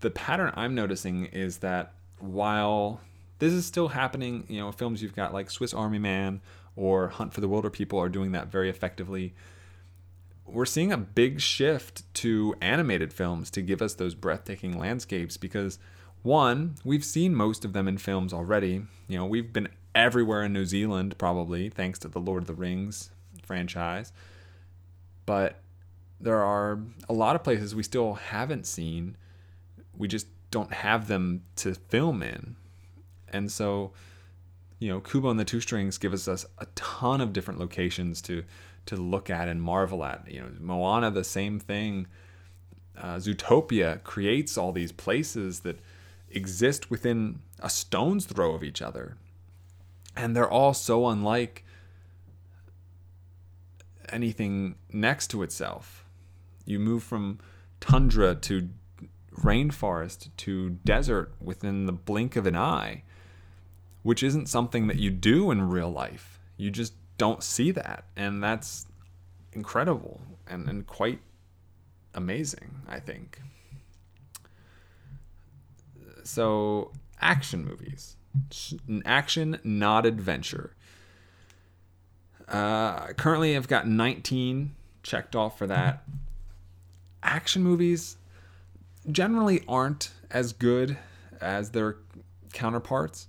the 0.00 0.10
pattern 0.10 0.52
I'm 0.54 0.74
noticing 0.74 1.26
is 1.26 1.58
that 1.58 1.92
while 2.18 3.00
this 3.38 3.52
is 3.52 3.66
still 3.66 3.88
happening, 3.88 4.44
you 4.48 4.60
know, 4.60 4.72
films 4.72 5.02
you've 5.02 5.14
got 5.14 5.32
like 5.32 5.50
Swiss 5.50 5.74
Army 5.74 5.98
Man 5.98 6.40
or 6.74 7.08
Hunt 7.08 7.32
for 7.32 7.40
the 7.40 7.48
Wilderpeople 7.48 7.98
are 7.98 8.08
doing 8.08 8.32
that 8.32 8.48
very 8.48 8.68
effectively 8.68 9.34
we're 10.46 10.66
seeing 10.66 10.92
a 10.92 10.96
big 10.96 11.40
shift 11.40 12.02
to 12.14 12.54
animated 12.60 13.12
films 13.12 13.50
to 13.50 13.62
give 13.62 13.82
us 13.82 13.94
those 13.94 14.14
breathtaking 14.14 14.78
landscapes 14.78 15.36
because 15.36 15.78
one, 16.22 16.76
we've 16.84 17.04
seen 17.04 17.34
most 17.34 17.64
of 17.64 17.72
them 17.72 17.86
in 17.88 17.98
films 17.98 18.32
already. 18.32 18.82
You 19.08 19.18
know, 19.18 19.26
we've 19.26 19.52
been 19.52 19.68
everywhere 19.94 20.42
in 20.42 20.52
New 20.52 20.64
Zealand 20.64 21.16
probably 21.18 21.68
thanks 21.68 21.98
to 22.00 22.08
the 22.08 22.20
Lord 22.20 22.44
of 22.44 22.46
the 22.46 22.54
Rings 22.54 23.10
franchise. 23.42 24.12
But 25.24 25.60
there 26.20 26.42
are 26.42 26.80
a 27.08 27.12
lot 27.12 27.36
of 27.36 27.42
places 27.42 27.74
we 27.74 27.82
still 27.82 28.14
haven't 28.14 28.66
seen. 28.66 29.16
We 29.96 30.08
just 30.08 30.26
don't 30.50 30.72
have 30.72 31.08
them 31.08 31.42
to 31.56 31.74
film 31.74 32.22
in. 32.22 32.56
And 33.28 33.50
so, 33.50 33.92
you 34.78 34.88
know, 34.88 35.00
Kubo 35.00 35.30
and 35.30 35.40
the 35.40 35.44
Two 35.44 35.60
Strings 35.60 35.98
give 35.98 36.12
us, 36.12 36.28
us 36.28 36.46
a 36.58 36.66
ton 36.74 37.20
of 37.20 37.32
different 37.32 37.58
locations 37.58 38.22
to 38.22 38.44
to 38.86 38.96
look 38.96 39.30
at 39.30 39.48
and 39.48 39.62
marvel 39.62 40.04
at. 40.04 40.24
You 40.28 40.40
know, 40.40 40.50
Moana, 40.60 41.10
the 41.10 41.24
same 41.24 41.58
thing. 41.58 42.06
Uh, 42.96 43.16
Zootopia 43.16 44.02
creates 44.02 44.56
all 44.56 44.72
these 44.72 44.92
places 44.92 45.60
that 45.60 45.78
exist 46.30 46.90
within 46.90 47.40
a 47.60 47.70
stone's 47.70 48.24
throw 48.24 48.54
of 48.54 48.64
each 48.64 48.82
other. 48.82 49.16
And 50.16 50.34
they're 50.34 50.50
all 50.50 50.74
so 50.74 51.08
unlike 51.08 51.64
anything 54.08 54.76
next 54.92 55.28
to 55.28 55.42
itself. 55.42 56.04
You 56.64 56.78
move 56.78 57.02
from 57.02 57.38
tundra 57.80 58.34
to 58.34 58.68
rainforest 59.36 60.30
to 60.36 60.70
desert 60.70 61.32
within 61.40 61.86
the 61.86 61.92
blink 61.92 62.36
of 62.36 62.46
an 62.46 62.56
eye, 62.56 63.02
which 64.02 64.22
isn't 64.22 64.48
something 64.48 64.86
that 64.86 64.96
you 64.96 65.10
do 65.10 65.50
in 65.50 65.68
real 65.68 65.90
life. 65.90 66.40
You 66.56 66.70
just 66.70 66.94
don't 67.18 67.42
see 67.42 67.70
that. 67.72 68.04
And 68.16 68.42
that's 68.42 68.86
incredible 69.52 70.20
and, 70.46 70.68
and 70.68 70.86
quite 70.86 71.20
amazing, 72.14 72.82
I 72.88 73.00
think. 73.00 73.40
So, 76.24 76.92
action 77.20 77.64
movies. 77.64 78.16
Action, 79.04 79.58
not 79.64 80.04
adventure. 80.04 80.74
Uh, 82.48 83.08
currently, 83.14 83.56
I've 83.56 83.68
got 83.68 83.88
19 83.88 84.74
checked 85.02 85.34
off 85.34 85.56
for 85.56 85.66
that. 85.66 86.02
Action 87.22 87.62
movies 87.62 88.16
generally 89.10 89.62
aren't 89.68 90.10
as 90.30 90.52
good 90.52 90.98
as 91.40 91.70
their 91.70 91.96
counterparts 92.52 93.28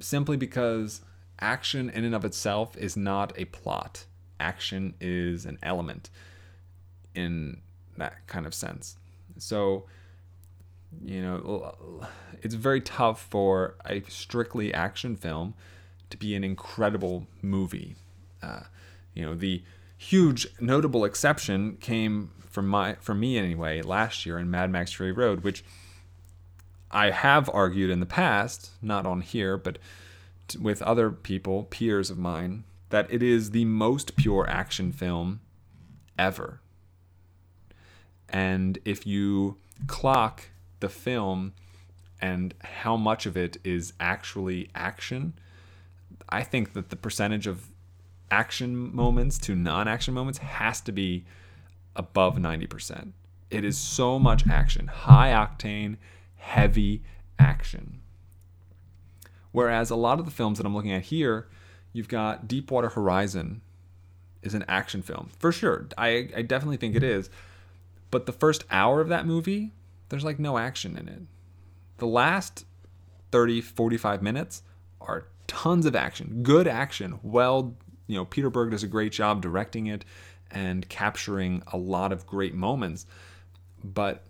simply 0.00 0.36
because 0.36 1.02
action 1.40 1.90
in 1.90 2.04
and 2.04 2.14
of 2.14 2.24
itself 2.24 2.76
is 2.76 2.96
not 2.96 3.32
a 3.36 3.44
plot. 3.46 4.06
Action 4.40 4.94
is 5.00 5.44
an 5.44 5.58
element 5.62 6.10
in 7.14 7.60
that 7.96 8.26
kind 8.26 8.46
of 8.46 8.54
sense. 8.54 8.96
So, 9.38 9.84
you 11.04 11.20
know, 11.20 12.06
it's 12.42 12.54
very 12.54 12.80
tough 12.80 13.26
for 13.30 13.76
a 13.84 14.02
strictly 14.08 14.72
action 14.72 15.16
film 15.16 15.54
to 16.10 16.16
be 16.16 16.34
an 16.34 16.44
incredible 16.44 17.26
movie. 17.42 17.96
Uh, 18.42 18.60
you 19.14 19.24
know, 19.24 19.34
the 19.34 19.62
huge 19.96 20.46
notable 20.60 21.04
exception 21.04 21.76
came 21.80 22.30
from 22.48 22.68
my 22.68 22.94
from 23.00 23.20
me 23.20 23.36
anyway 23.36 23.82
last 23.82 24.24
year 24.24 24.38
in 24.38 24.50
Mad 24.50 24.70
Max 24.70 24.92
Fury 24.92 25.12
Road, 25.12 25.42
which 25.42 25.64
I 26.90 27.10
have 27.10 27.50
argued 27.52 27.90
in 27.90 28.00
the 28.00 28.06
past, 28.06 28.70
not 28.80 29.06
on 29.06 29.20
here, 29.20 29.56
but 29.56 29.78
with 30.56 30.82
other 30.82 31.10
people, 31.10 31.64
peers 31.64 32.10
of 32.10 32.18
mine, 32.18 32.64
that 32.90 33.12
it 33.12 33.22
is 33.22 33.50
the 33.50 33.64
most 33.64 34.16
pure 34.16 34.48
action 34.48 34.92
film 34.92 35.40
ever. 36.18 36.60
And 38.28 38.78
if 38.84 39.06
you 39.06 39.56
clock 39.86 40.50
the 40.80 40.88
film 40.88 41.54
and 42.20 42.54
how 42.62 42.96
much 42.96 43.26
of 43.26 43.36
it 43.36 43.58
is 43.64 43.92
actually 44.00 44.70
action, 44.74 45.34
I 46.28 46.42
think 46.42 46.72
that 46.74 46.90
the 46.90 46.96
percentage 46.96 47.46
of 47.46 47.68
action 48.30 48.94
moments 48.94 49.38
to 49.38 49.54
non 49.54 49.88
action 49.88 50.12
moments 50.14 50.38
has 50.38 50.80
to 50.82 50.92
be 50.92 51.24
above 51.96 52.36
90%. 52.36 53.12
It 53.50 53.64
is 53.64 53.78
so 53.78 54.18
much 54.18 54.46
action, 54.46 54.88
high 54.88 55.30
octane, 55.30 55.96
heavy 56.36 57.02
action. 57.38 58.00
Whereas 59.52 59.90
a 59.90 59.96
lot 59.96 60.18
of 60.18 60.24
the 60.24 60.30
films 60.30 60.58
that 60.58 60.66
I'm 60.66 60.74
looking 60.74 60.92
at 60.92 61.04
here, 61.04 61.48
you've 61.92 62.08
got 62.08 62.46
Deepwater 62.46 62.90
Horizon, 62.90 63.62
is 64.42 64.54
an 64.54 64.64
action 64.68 65.02
film. 65.02 65.30
For 65.38 65.52
sure. 65.52 65.88
I, 65.96 66.28
I 66.36 66.42
definitely 66.42 66.76
think 66.76 66.94
it 66.94 67.02
is. 67.02 67.30
But 68.10 68.26
the 68.26 68.32
first 68.32 68.64
hour 68.70 69.00
of 69.00 69.08
that 69.08 69.26
movie, 69.26 69.72
there's 70.08 70.24
like 70.24 70.38
no 70.38 70.58
action 70.58 70.96
in 70.96 71.08
it. 71.08 71.22
The 71.98 72.06
last 72.06 72.64
30, 73.32 73.60
45 73.60 74.22
minutes 74.22 74.62
are 75.00 75.26
tons 75.46 75.86
of 75.86 75.96
action, 75.96 76.42
good 76.42 76.66
action. 76.68 77.18
Well, 77.22 77.74
you 78.06 78.16
know, 78.16 78.24
Peter 78.24 78.50
Berg 78.50 78.70
does 78.70 78.82
a 78.82 78.88
great 78.88 79.12
job 79.12 79.42
directing 79.42 79.86
it 79.86 80.04
and 80.50 80.88
capturing 80.88 81.62
a 81.72 81.76
lot 81.76 82.12
of 82.12 82.26
great 82.26 82.54
moments. 82.54 83.06
But 83.84 84.24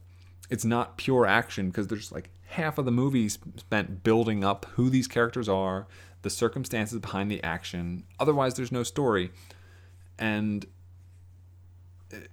it's 0.51 0.65
not 0.65 0.97
pure 0.97 1.27
action 1.27 1.69
because 1.69 1.87
there's 1.87 2.11
like 2.11 2.31
half 2.49 2.79
of 2.79 2.85
the 2.85 2.91
movie 2.91 3.29
spent 3.29 4.03
building 4.03 4.43
up 4.43 4.67
who 4.73 4.89
these 4.91 5.07
characters 5.07 5.49
are, 5.49 5.87
the 6.23 6.31
circumstances 6.31 6.99
behind 6.99 7.31
the 7.31 7.43
action. 7.43 8.05
Otherwise, 8.19 8.55
there's 8.55 8.73
no 8.73 8.83
story. 8.83 9.31
And 10.19 10.67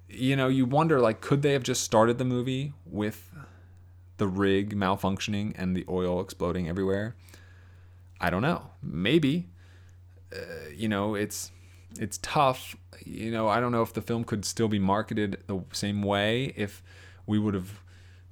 you 0.10 0.36
know, 0.36 0.48
you 0.48 0.66
wonder 0.66 1.00
like 1.00 1.22
could 1.22 1.42
they 1.42 1.54
have 1.54 1.64
just 1.64 1.84
started 1.84 2.18
the 2.18 2.26
movie 2.26 2.74
with 2.86 3.32
the 4.18 4.28
rig 4.28 4.76
malfunctioning 4.76 5.54
and 5.58 5.76
the 5.76 5.86
oil 5.90 6.22
exploding 6.22 6.70
everywhere? 6.70 7.16
I 8.22 8.30
don't 8.30 8.42
know. 8.42 8.72
Maybe. 8.82 9.50
Uh, 10.34 10.70
you 10.74 10.88
know, 10.88 11.16
it's 11.16 11.52
it's 12.00 12.18
tough. 12.22 12.76
You 13.04 13.32
know, 13.32 13.50
I 13.50 13.60
don't 13.60 13.74
know 13.74 13.82
if 13.82 13.94
the 13.94 14.02
film 14.02 14.24
could 14.24 14.46
still 14.46 14.70
be 14.70 14.80
marketed 14.80 15.44
the 15.48 15.62
same 15.74 16.02
way 16.02 16.54
if 16.56 16.82
we 17.26 17.38
would 17.38 17.54
have 17.54 17.82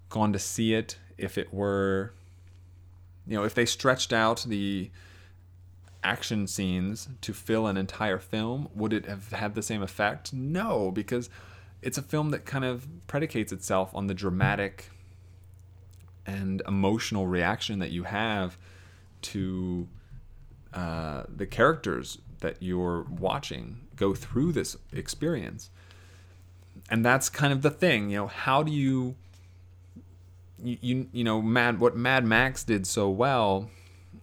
gone 0.09 0.31
to 0.31 0.39
see 0.39 0.73
it 0.73 0.97
if 1.17 1.37
it 1.37 1.53
were 1.53 2.13
you 3.27 3.37
know, 3.37 3.43
if 3.43 3.53
they 3.53 3.65
stretched 3.65 4.11
out 4.11 4.45
the 4.47 4.91
action 6.03 6.47
scenes 6.47 7.07
to 7.21 7.33
fill 7.33 7.67
an 7.67 7.77
entire 7.77 8.19
film, 8.19 8.67
would 8.75 8.91
it 8.91 9.05
have 9.05 9.31
had 9.31 9.55
the 9.55 9.61
same 9.61 9.81
effect? 9.81 10.33
No, 10.33 10.91
because 10.91 11.29
it's 11.81 11.97
a 11.97 12.01
film 12.01 12.31
that 12.31 12.45
kind 12.45 12.65
of 12.65 12.87
predicates 13.07 13.51
itself 13.51 13.91
on 13.93 14.07
the 14.07 14.13
dramatic 14.13 14.89
and 16.25 16.61
emotional 16.67 17.27
reaction 17.27 17.79
that 17.79 17.91
you 17.91 18.03
have 18.03 18.57
to 19.21 19.87
uh, 20.73 21.23
the 21.33 21.45
characters 21.45 22.17
that 22.39 22.57
you're 22.59 23.03
watching 23.03 23.81
go 23.95 24.13
through 24.13 24.51
this 24.51 24.75
experience. 24.91 25.69
And 26.89 27.05
that's 27.05 27.29
kind 27.29 27.53
of 27.53 27.61
the 27.61 27.69
thing, 27.69 28.09
you 28.09 28.17
know, 28.17 28.27
how 28.27 28.63
do 28.63 28.71
you 28.71 29.15
you, 30.63 31.07
you, 31.11 31.23
know, 31.23 31.41
Mad 31.41 31.79
what 31.79 31.95
Mad 31.95 32.25
Max 32.25 32.63
did 32.63 32.87
so 32.87 33.09
well 33.09 33.69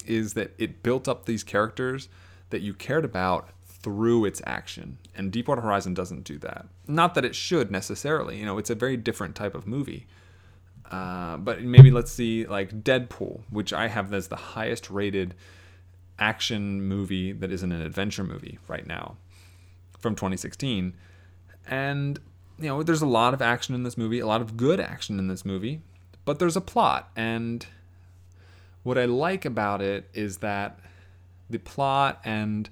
is 0.07 0.35
that 0.35 0.53
it 0.59 0.83
built 0.83 1.09
up 1.09 1.27
these 1.27 1.45
characters 1.45 2.09
that 2.51 2.63
you 2.63 2.75
cared 2.75 3.05
about 3.05 3.51
through 3.65 4.25
its 4.25 4.43
action. 4.47 4.99
And 5.15 5.33
Deepwater 5.33 5.61
Horizon 5.61 5.95
doesn't 5.95 6.25
do 6.25 6.39
that. 6.39 6.67
Not 6.87 7.15
that 7.15 7.25
it 7.25 7.35
should 7.35 7.71
necessarily. 7.71 8.39
You 8.39 8.45
know, 8.45 8.59
it's 8.59 8.71
a 8.71 8.75
very 8.75 8.97
different 8.97 9.35
type 9.35 9.55
of 9.55 9.67
movie. 9.67 10.07
Uh, 10.91 11.37
but 11.37 11.63
maybe 11.63 11.91
let's 11.91 12.11
see 12.11 12.47
like 12.47 12.83
Deadpool, 12.83 13.43
which 13.51 13.73
I 13.73 13.89
have 13.89 14.13
as 14.13 14.29
the 14.29 14.37
highest 14.37 14.91
rated 14.91 15.35
action 16.19 16.83
movie 16.83 17.33
that 17.33 17.51
isn't 17.51 17.73
an 17.73 17.81
adventure 17.81 18.25
movie 18.25 18.59
right 18.69 18.87
now 18.87 19.17
from 19.99 20.15
2016. 20.15 20.95
And 21.67 22.19
you 22.59 22.67
know, 22.67 22.83
there's 22.83 23.03
a 23.03 23.07
lot 23.07 23.33
of 23.33 23.41
action 23.41 23.75
in 23.75 23.85
this 23.85 23.97
movie, 23.97 24.19
a 24.19 24.27
lot 24.27 24.41
of 24.41 24.57
good 24.57 24.81
action 24.81 25.19
in 25.19 25.29
this 25.29 25.45
movie, 25.45 25.81
but 26.25 26.39
there's 26.39 26.57
a 26.57 26.61
plot 26.61 27.11
and 27.17 27.67
what 28.83 28.97
I 28.97 29.05
like 29.05 29.45
about 29.45 29.83
it 29.83 30.09
is 30.15 30.39
that 30.39 30.79
the 31.49 31.59
plot 31.59 32.21
and 32.25 32.71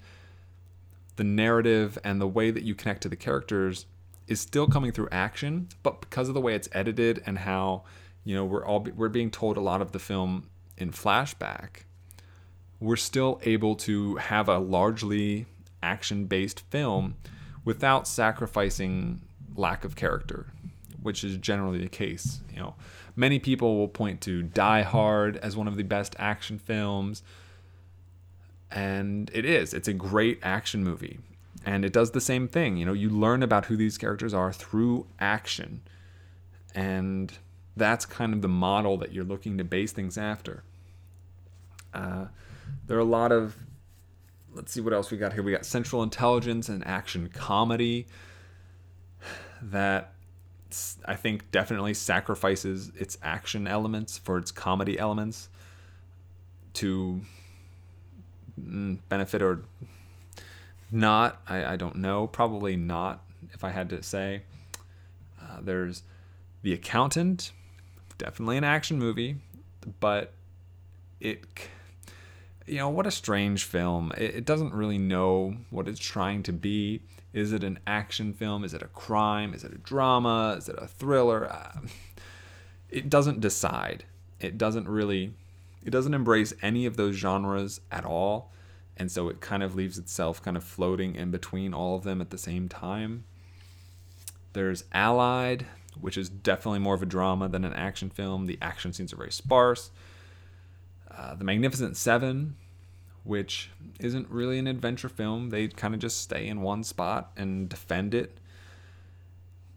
the 1.16 1.24
narrative 1.24 1.98
and 2.04 2.20
the 2.20 2.26
way 2.26 2.50
that 2.50 2.62
you 2.62 2.74
connect 2.74 3.02
to 3.02 3.08
the 3.08 3.16
characters 3.16 3.86
is 4.26 4.40
still 4.40 4.66
coming 4.66 4.92
through 4.92 5.08
action, 5.10 5.68
but 5.82 6.00
because 6.00 6.28
of 6.28 6.34
the 6.34 6.40
way 6.40 6.54
it's 6.54 6.68
edited 6.72 7.22
and 7.26 7.38
how 7.38 7.82
you 8.24 8.34
know 8.34 8.44
we're 8.44 8.64
all 8.64 8.86
we're 8.94 9.08
being 9.08 9.30
told 9.30 9.56
a 9.56 9.60
lot 9.60 9.82
of 9.82 9.92
the 9.92 9.98
film 9.98 10.48
in 10.76 10.90
flashback, 10.90 11.82
we're 12.78 12.96
still 12.96 13.40
able 13.44 13.74
to 13.74 14.16
have 14.16 14.48
a 14.48 14.58
largely 14.58 15.46
action-based 15.82 16.60
film 16.70 17.16
without 17.64 18.06
sacrificing 18.06 19.20
lack 19.56 19.84
of 19.84 19.96
character, 19.96 20.46
which 21.02 21.24
is 21.24 21.36
generally 21.38 21.78
the 21.78 21.88
case. 21.88 22.40
You 22.52 22.60
know, 22.60 22.74
many 23.18 23.38
people 23.38 23.76
will 23.76 23.88
point 23.88 24.20
to 24.22 24.42
Die 24.42 24.82
Hard 24.82 25.36
as 25.38 25.56
one 25.56 25.66
of 25.66 25.76
the 25.76 25.82
best 25.82 26.14
action 26.18 26.58
films 26.58 27.22
and 28.70 29.30
it 29.34 29.44
is. 29.44 29.74
It's 29.74 29.88
a 29.88 29.92
great 29.92 30.38
action 30.42 30.84
movie 30.84 31.18
and 31.66 31.84
it 31.84 31.92
does 31.92 32.12
the 32.12 32.20
same 32.20 32.46
thing. 32.46 32.76
You 32.76 32.86
know 32.86 32.92
you 32.92 33.10
learn 33.10 33.42
about 33.42 33.66
who 33.66 33.76
these 33.76 33.98
characters 33.98 34.32
are 34.32 34.52
through 34.52 35.06
action 35.18 35.82
and 36.74 37.36
that's 37.76 38.06
kind 38.06 38.32
of 38.32 38.40
the 38.40 38.48
model 38.48 38.96
that 38.98 39.12
you're 39.12 39.24
looking 39.24 39.58
to 39.58 39.64
base 39.64 39.92
things 39.92 40.16
after. 40.16 40.62
Uh, 41.92 42.26
there 42.86 42.96
are 42.96 43.00
a 43.00 43.04
lot 43.04 43.32
of 43.32 43.56
let's 44.54 44.72
see 44.72 44.80
what 44.80 44.92
else 44.92 45.10
we 45.10 45.18
got 45.18 45.32
here. 45.32 45.42
We 45.42 45.52
got 45.52 45.66
central 45.66 46.02
intelligence 46.04 46.68
and 46.68 46.86
action 46.86 47.28
comedy 47.28 48.06
that 49.60 50.12
i 51.06 51.14
think 51.14 51.50
definitely 51.50 51.94
sacrifices 51.94 52.92
its 52.96 53.16
action 53.22 53.66
elements 53.66 54.18
for 54.18 54.38
its 54.38 54.50
comedy 54.50 54.98
elements 54.98 55.48
to 56.72 57.20
Mm, 58.58 58.98
benefit 59.08 59.42
or 59.42 59.62
not. 60.90 61.40
I, 61.48 61.74
I 61.74 61.76
don't 61.76 61.96
know. 61.96 62.26
Probably 62.26 62.76
not, 62.76 63.22
if 63.52 63.64
I 63.64 63.70
had 63.70 63.88
to 63.90 64.02
say. 64.02 64.42
Uh, 65.40 65.58
there's 65.62 66.02
The 66.62 66.72
Accountant, 66.72 67.52
definitely 68.16 68.56
an 68.56 68.64
action 68.64 68.98
movie, 68.98 69.36
but 70.00 70.32
it, 71.20 71.44
you 72.66 72.78
know, 72.78 72.88
what 72.88 73.06
a 73.06 73.10
strange 73.10 73.64
film. 73.64 74.12
It, 74.16 74.36
it 74.36 74.44
doesn't 74.44 74.72
really 74.72 74.98
know 74.98 75.56
what 75.70 75.88
it's 75.88 76.00
trying 76.00 76.42
to 76.44 76.52
be. 76.52 77.00
Is 77.32 77.52
it 77.52 77.62
an 77.62 77.78
action 77.86 78.32
film? 78.32 78.64
Is 78.64 78.74
it 78.74 78.82
a 78.82 78.88
crime? 78.88 79.54
Is 79.54 79.64
it 79.64 79.72
a 79.72 79.78
drama? 79.78 80.56
Is 80.58 80.68
it 80.68 80.76
a 80.78 80.86
thriller? 80.86 81.50
Uh, 81.50 81.80
it 82.90 83.10
doesn't 83.10 83.40
decide. 83.40 84.04
It 84.40 84.56
doesn't 84.56 84.88
really 84.88 85.34
it 85.84 85.90
doesn't 85.90 86.14
embrace 86.14 86.52
any 86.60 86.86
of 86.86 86.96
those 86.96 87.14
genres 87.14 87.80
at 87.90 88.04
all. 88.04 88.52
And 88.96 89.10
so 89.10 89.28
it 89.28 89.40
kind 89.40 89.62
of 89.62 89.74
leaves 89.74 89.96
itself 89.96 90.42
kind 90.42 90.56
of 90.56 90.64
floating 90.64 91.14
in 91.14 91.30
between 91.30 91.72
all 91.72 91.96
of 91.96 92.02
them 92.02 92.20
at 92.20 92.30
the 92.30 92.38
same 92.38 92.68
time. 92.68 93.24
There's 94.54 94.84
Allied, 94.92 95.66
which 96.00 96.18
is 96.18 96.28
definitely 96.28 96.80
more 96.80 96.94
of 96.94 97.02
a 97.02 97.06
drama 97.06 97.48
than 97.48 97.64
an 97.64 97.74
action 97.74 98.10
film. 98.10 98.46
The 98.46 98.58
action 98.60 98.92
scenes 98.92 99.12
are 99.12 99.16
very 99.16 99.30
sparse. 99.30 99.90
Uh, 101.10 101.34
the 101.34 101.44
Magnificent 101.44 101.96
Seven, 101.96 102.56
which 103.28 103.70
isn't 104.00 104.28
really 104.30 104.58
an 104.58 104.66
adventure 104.66 105.08
film. 105.08 105.50
They 105.50 105.68
kind 105.68 105.94
of 105.94 106.00
just 106.00 106.22
stay 106.22 106.46
in 106.46 106.62
one 106.62 106.82
spot 106.82 107.30
and 107.36 107.68
defend 107.68 108.14
it. 108.14 108.38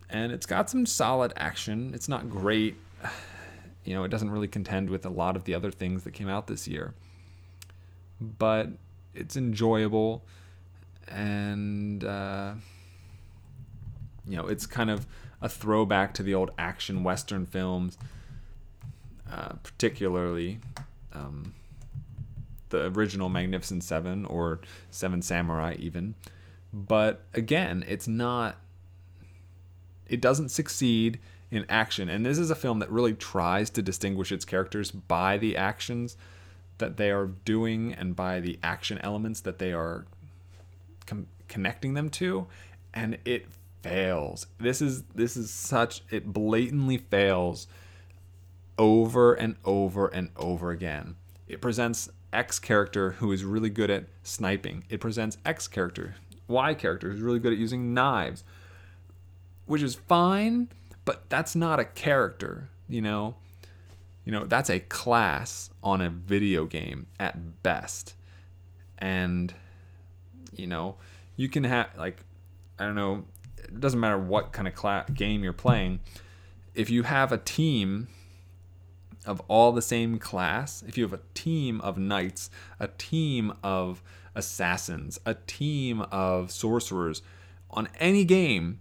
And 0.10 0.32
it's 0.32 0.46
got 0.46 0.70
some 0.70 0.86
solid 0.86 1.34
action. 1.36 1.92
It's 1.94 2.10
not 2.10 2.30
great 2.30 2.76
you 3.84 3.96
know, 3.96 4.04
it 4.04 4.10
doesn't 4.10 4.30
really 4.30 4.48
contend 4.48 4.90
with 4.90 5.06
a 5.06 5.10
lot 5.10 5.36
of 5.36 5.46
the 5.46 5.56
other 5.56 5.72
things 5.72 6.04
that 6.04 6.12
came 6.12 6.30
out 6.30 6.48
this 6.48 6.68
year. 6.68 6.94
But 8.20 8.70
it's 9.14 9.36
enjoyable 9.36 10.24
and 11.08 12.04
uh, 12.04 12.54
you 14.28 14.38
know, 14.38 14.48
it's 14.48 14.66
kind 14.66 14.90
of 14.90 15.08
a 15.42 15.50
throwback 15.50 16.14
to 16.14 16.24
the 16.24 16.34
old 16.36 16.52
action 16.58 17.04
western 17.04 17.46
films, 17.46 17.98
uh, 19.30 19.54
particularly 19.64 20.60
um, 21.14 21.54
the 22.72 22.88
original 22.88 23.30
Magnificent 23.30 23.84
Seven 23.84 24.26
or 24.26 24.60
Seven 24.90 25.22
Samurai, 25.22 25.76
even. 25.80 26.16
But 26.74 27.24
again, 27.34 27.86
it's 27.88 28.08
not. 28.08 28.58
It 30.08 30.20
doesn't 30.20 30.50
succeed 30.50 31.20
in 31.52 31.66
action. 31.70 32.10
And 32.10 32.26
this 32.26 32.38
is 32.38 32.50
a 32.50 32.56
film 32.56 32.80
that 32.80 32.90
really 32.90 33.14
tries 33.14 33.70
to 33.72 33.82
distinguish 33.82 34.32
its 34.32 34.46
characters 34.46 34.90
by 34.92 35.38
the 35.38 35.56
actions 35.56 36.18
that 36.80 36.98
they 36.98 37.12
are 37.12 37.28
doing 37.28 37.94
and 37.94 38.16
by 38.16 38.40
the 38.40 38.58
action 38.64 38.98
elements 39.00 39.42
that 39.42 39.60
they 39.60 39.72
are 39.72 40.06
com- 41.06 41.28
connecting 41.48 41.94
them 41.94 42.10
to 42.10 42.48
and 42.94 43.18
it 43.26 43.46
fails. 43.82 44.48
This 44.60 44.82
is 44.82 45.04
this 45.16 45.38
is 45.38 45.52
such 45.52 46.04
it 46.10 46.34
blatantly 46.34 46.98
fails 46.98 47.68
over 48.78 49.34
and 49.34 49.56
over 49.66 50.08
and 50.08 50.30
over 50.36 50.72
again. 50.72 51.16
It 51.48 51.62
presents 51.62 52.10
X 52.34 52.60
character 52.60 53.12
who 53.12 53.32
is 53.32 53.44
really 53.44 53.70
good 53.70 53.90
at 53.90 54.06
sniping. 54.24 54.84
It 54.90 55.00
presents 55.00 55.38
X 55.46 55.68
character, 55.68 56.16
Y 56.48 56.74
character 56.74 57.10
who's 57.10 57.22
really 57.22 57.40
good 57.40 57.54
at 57.54 57.60
using 57.60 57.94
knives, 57.94 58.44
which 59.66 59.82
is 59.82 59.96
fine, 59.96 60.70
but 61.06 61.30
that's 61.30 61.56
not 61.56 61.80
a 61.80 61.86
character, 61.86 62.70
you 62.88 63.02
know? 63.02 63.36
You 64.26 64.32
know, 64.32 64.46
that's 64.46 64.70
a 64.70 64.80
class 64.80 65.72
on 65.84 66.02
a 66.02 66.10
video 66.10 66.66
game 66.66 67.08
at 67.20 67.64
best. 67.64 68.16
And 68.98 69.54
you 70.54 70.68
know, 70.68 70.98
you 71.36 71.50
can 71.50 71.64
have 71.64 71.88
like 71.98 72.24
I 72.78 72.86
don't 72.86 72.96
know, 72.96 73.26
it 73.58 73.80
doesn't 73.80 74.00
matter 74.00 74.18
what 74.18 74.52
kind 74.54 74.68
of 74.68 74.76
cla- 74.76 75.06
game 75.14 75.44
you're 75.44 75.54
playing. 75.54 76.00
If 76.74 76.90
you 76.90 77.04
have 77.04 77.32
a 77.32 77.38
team 77.38 78.08
of 79.26 79.42
all 79.48 79.72
the 79.72 79.82
same 79.82 80.18
class, 80.18 80.84
if 80.88 80.98
you 80.98 81.04
have 81.04 81.14
a 81.14 81.22
team 81.34 81.80
of 81.82 81.98
knights, 81.98 82.50
a 82.80 82.88
team 82.88 83.54
of 83.64 84.02
assassins, 84.36 85.20
a 85.26 85.36
team 85.36 86.02
of 86.12 86.52
sorcerers 86.52 87.22
on 87.70 87.88
any 88.00 88.26
game, 88.26 88.80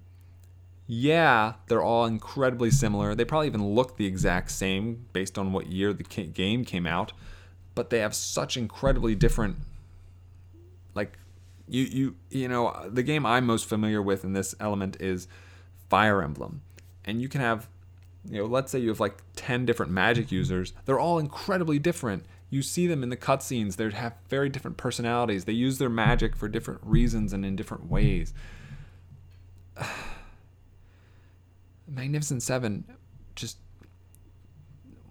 yeah, 0.86 1.55
they're 1.68 1.82
all 1.82 2.07
incredibly 2.07 2.70
similar. 2.70 3.14
They 3.14 3.24
probably 3.24 3.47
even 3.47 3.74
look 3.74 3.97
the 3.97 4.07
exact 4.07 4.51
same 4.51 5.07
based 5.12 5.38
on 5.38 5.53
what 5.53 5.66
year 5.66 5.93
the 5.93 6.03
game 6.03 6.64
came 6.64 6.86
out, 6.86 7.12
but 7.74 7.91
they 7.91 8.01
have 8.01 8.14
such 8.14 8.57
incredibly 8.57 9.14
different 9.14 9.57
like 10.95 11.18
you 11.68 11.84
you 11.84 12.16
you 12.30 12.49
know, 12.49 12.88
the 12.91 13.03
game 13.03 13.24
I'm 13.24 13.47
most 13.47 13.66
familiar 13.66 14.03
with 14.03 14.24
in 14.24 14.32
this 14.32 14.55
element 14.61 14.97
is 15.01 15.28
Fire 15.88 16.22
Emblem. 16.22 16.62
And 17.05 17.22
you 17.22 17.28
can 17.28 17.41
have 17.41 17.68
you 18.28 18.38
know, 18.38 18.46
let's 18.46 18.70
say 18.70 18.78
you 18.78 18.88
have 18.88 19.00
like 19.00 19.22
10 19.36 19.64
different 19.64 19.92
magic 19.92 20.30
users. 20.30 20.72
They're 20.84 20.98
all 20.98 21.18
incredibly 21.18 21.78
different. 21.78 22.26
You 22.50 22.62
see 22.62 22.86
them 22.86 23.02
in 23.02 23.08
the 23.08 23.16
cutscenes. 23.16 23.76
They 23.76 23.88
have 23.90 24.14
very 24.28 24.48
different 24.48 24.76
personalities. 24.76 25.44
They 25.44 25.52
use 25.52 25.78
their 25.78 25.88
magic 25.88 26.36
for 26.36 26.48
different 26.48 26.80
reasons 26.82 27.32
and 27.32 27.46
in 27.46 27.56
different 27.56 27.88
ways. 27.88 28.34
Magnificent 31.88 32.42
Seven 32.42 32.84
just 33.34 33.56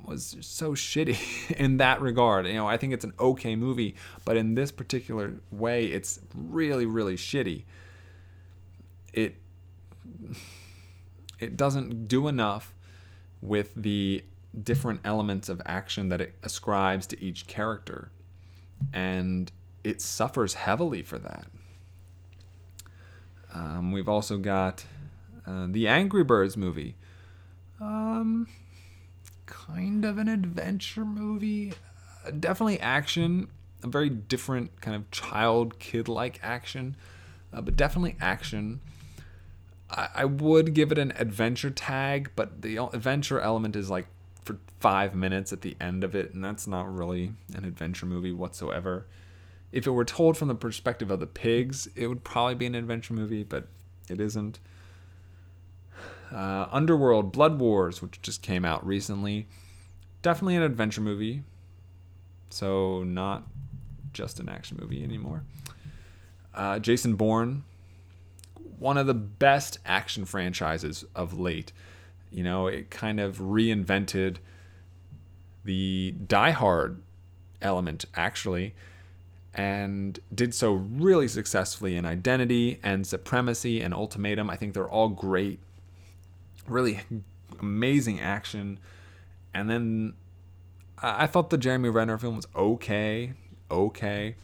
was 0.05 0.37
so 0.41 0.73
shitty 0.73 1.51
in 1.57 1.77
that 1.77 2.01
regard. 2.01 2.45
You 2.47 2.53
know, 2.53 2.67
I 2.67 2.77
think 2.77 2.93
it's 2.93 3.05
an 3.05 3.13
okay 3.19 3.55
movie, 3.55 3.95
but 4.25 4.37
in 4.37 4.55
this 4.55 4.71
particular 4.71 5.35
way, 5.51 5.85
it's 5.85 6.19
really, 6.35 6.85
really 6.85 7.15
shitty. 7.15 7.63
It 9.13 9.35
it 11.39 11.55
doesn't 11.55 12.09
do 12.09 12.27
enough 12.27 12.73
with 13.41 13.73
the 13.75 14.23
different 14.63 15.01
elements 15.03 15.49
of 15.49 15.61
action 15.65 16.09
that 16.09 16.21
it 16.21 16.35
ascribes 16.43 17.07
to 17.07 17.23
each 17.23 17.47
character. 17.47 18.11
And 18.93 19.51
it 19.83 20.01
suffers 20.01 20.55
heavily 20.55 21.01
for 21.01 21.19
that. 21.19 21.45
Um, 23.53 23.91
we've 23.91 24.09
also 24.09 24.37
got 24.37 24.85
uh, 25.45 25.67
the 25.69 25.87
Angry 25.87 26.23
Birds 26.23 26.55
movie. 26.55 26.95
Um, 27.81 28.47
kind 29.45 30.05
of 30.05 30.17
an 30.17 30.27
adventure 30.27 31.05
movie. 31.05 31.73
Uh, 32.25 32.31
definitely 32.31 32.79
action. 32.79 33.47
A 33.83 33.87
very 33.87 34.09
different 34.09 34.81
kind 34.81 34.95
of 34.95 35.09
child 35.09 35.79
kid 35.79 36.07
like 36.07 36.39
action, 36.43 36.97
uh, 37.53 37.61
but 37.61 37.77
definitely 37.77 38.17
action. 38.19 38.81
I, 39.91 40.09
I 40.15 40.25
would 40.25 40.73
give 40.73 40.91
it 40.91 40.97
an 40.97 41.13
adventure 41.17 41.69
tag, 41.69 42.31
but 42.35 42.61
the 42.61 42.77
adventure 42.77 43.39
element 43.39 43.75
is 43.75 43.89
like 43.89 44.07
for 44.43 44.57
five 44.79 45.15
minutes 45.15 45.51
at 45.53 45.61
the 45.61 45.75
end 45.79 46.03
of 46.03 46.15
it, 46.15 46.33
and 46.33 46.43
that's 46.43 46.67
not 46.67 46.93
really 46.93 47.33
an 47.55 47.65
adventure 47.65 48.05
movie 48.05 48.31
whatsoever. 48.31 49.05
If 49.71 49.85
it 49.85 49.91
were 49.91 50.05
told 50.05 50.37
from 50.37 50.47
the 50.47 50.55
perspective 50.55 51.11
of 51.11 51.19
the 51.19 51.27
pigs, 51.27 51.87
it 51.95 52.07
would 52.07 52.23
probably 52.23 52.55
be 52.55 52.65
an 52.65 52.75
adventure 52.75 53.13
movie, 53.13 53.43
but 53.43 53.67
it 54.09 54.19
isn't. 54.19 54.59
Uh, 56.31 56.67
Underworld 56.71 57.31
Blood 57.31 57.59
Wars, 57.59 58.01
which 58.01 58.21
just 58.21 58.41
came 58.41 58.65
out 58.65 58.85
recently, 58.85 59.47
definitely 60.21 60.55
an 60.55 60.63
adventure 60.63 61.01
movie, 61.01 61.43
so 62.49 63.03
not 63.03 63.47
just 64.13 64.39
an 64.39 64.49
action 64.49 64.77
movie 64.79 65.03
anymore. 65.03 65.43
Uh, 66.53 66.79
Jason 66.79 67.15
Bourne, 67.15 67.63
one 68.79 68.97
of 68.97 69.07
the 69.07 69.13
best 69.13 69.77
action 69.85 70.25
franchises 70.25 71.05
of 71.13 71.37
late. 71.37 71.71
You 72.31 72.43
know, 72.43 72.67
it 72.67 72.89
kind 72.89 73.19
of 73.19 73.37
reinvented 73.37 74.37
the 75.65 76.15
Die 76.25 76.51
Hard 76.51 77.01
element, 77.61 78.05
actually, 78.15 78.73
and 79.53 80.19
did 80.33 80.53
so 80.53 80.71
really 80.71 81.27
successfully 81.27 81.97
in 81.97 82.05
Identity 82.05 82.79
and 82.81 83.05
Supremacy 83.05 83.81
and 83.81 83.93
Ultimatum. 83.93 84.49
I 84.49 84.55
think 84.55 84.73
they're 84.73 84.89
all 84.89 85.09
great, 85.09 85.59
really 86.67 87.01
amazing 87.59 88.21
action. 88.21 88.79
And 89.53 89.69
then 89.69 90.13
I 91.01 91.27
thought 91.27 91.49
the 91.49 91.57
Jeremy 91.57 91.89
Renner 91.89 92.17
film 92.17 92.37
was 92.37 92.47
okay, 92.55 93.33
okay. 93.69 94.35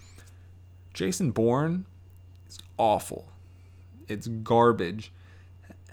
Jason 0.93 1.31
Bourne 1.31 1.85
is 2.47 2.57
awful 2.77 3.29
it's 4.07 4.27
garbage. 4.27 5.11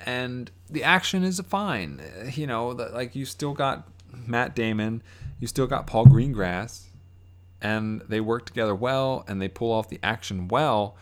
And 0.05 0.51
the 0.69 0.83
action 0.83 1.23
is 1.23 1.41
fine. 1.41 2.01
You 2.33 2.47
know 2.47 2.69
like 2.69 3.15
you 3.15 3.25
still 3.25 3.53
got 3.53 3.89
matt 4.27 4.55
damon 4.55 5.03
you 5.41 5.47
still 5.49 5.67
got 5.67 5.87
paul 5.87 6.05
greengrass 6.07 6.83
and 7.61 8.03
they 8.09 8.21
work 8.21 8.45
together 8.45 8.75
well 8.75 9.25
and 9.27 9.41
they 9.41 9.49
pull 9.49 9.73
off 9.73 9.89
the 9.89 10.01
action 10.03 10.49
well. 10.49 10.97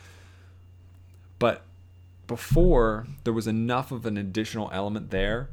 But 1.38 1.62
before 2.26 3.06
there 3.24 3.32
was 3.32 3.46
enough 3.46 3.90
of 3.90 4.06
an 4.06 4.16
additional 4.16 4.70
element 4.72 5.11
there 5.11 5.48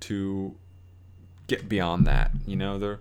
to 0.00 0.54
get 1.46 1.68
beyond 1.68 2.06
that 2.06 2.32
you 2.46 2.56
know? 2.56 2.78
There 2.78 3.00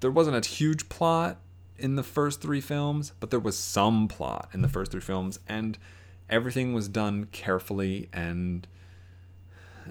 there 0.00 0.10
wasn't 0.10 0.44
a 0.44 0.48
huge 0.48 0.88
plot 0.88 1.38
in 1.78 1.96
the 1.96 2.02
first 2.02 2.40
three 2.40 2.60
films 2.60 3.12
but 3.20 3.30
there 3.30 3.40
was 3.40 3.56
some 3.56 4.06
plot 4.06 4.48
in 4.52 4.62
the 4.62 4.68
first 4.68 4.92
three 4.92 5.00
films 5.00 5.38
and 5.48 5.78
everything 6.28 6.72
was 6.72 6.88
done 6.88 7.26
carefully 7.32 8.08
and 8.12 8.66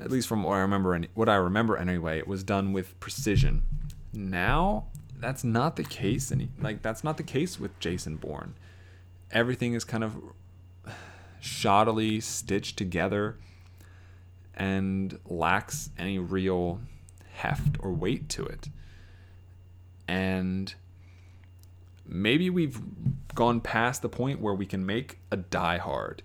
at 0.01 0.09
least 0.09 0.27
from 0.27 0.43
what 0.43 0.55
I 0.55 0.59
remember 0.59 0.99
what 1.13 1.29
I 1.29 1.35
remember 1.35 1.77
anyway, 1.77 2.17
it 2.17 2.27
was 2.27 2.43
done 2.43 2.73
with 2.73 2.99
precision. 2.99 3.63
Now, 4.11 4.87
that's 5.19 5.43
not 5.43 5.75
the 5.75 5.83
case 5.83 6.31
any 6.31 6.49
like 6.59 6.81
that's 6.81 7.03
not 7.03 7.17
the 7.17 7.23
case 7.23 7.59
with 7.59 7.77
Jason 7.79 8.17
Bourne. 8.17 8.55
Everything 9.31 9.73
is 9.73 9.83
kind 9.83 10.03
of 10.03 10.17
shoddily 11.41 12.21
stitched 12.21 12.77
together 12.77 13.37
and 14.55 15.19
lacks 15.25 15.89
any 15.97 16.19
real 16.19 16.79
heft 17.33 17.77
or 17.79 17.91
weight 17.91 18.29
to 18.29 18.45
it. 18.45 18.69
And 20.07 20.73
maybe 22.05 22.49
we've 22.49 22.81
gone 23.35 23.61
past 23.61 24.01
the 24.01 24.09
point 24.09 24.39
where 24.39 24.53
we 24.53 24.65
can 24.65 24.85
make 24.85 25.19
a 25.31 25.37
Die 25.37 25.77
Hard. 25.77 26.23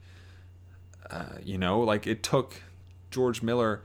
Uh, 1.11 1.39
you 1.43 1.57
know, 1.57 1.81
like 1.81 2.07
it 2.07 2.23
took 2.23 2.63
George 3.11 3.43
Miller 3.43 3.83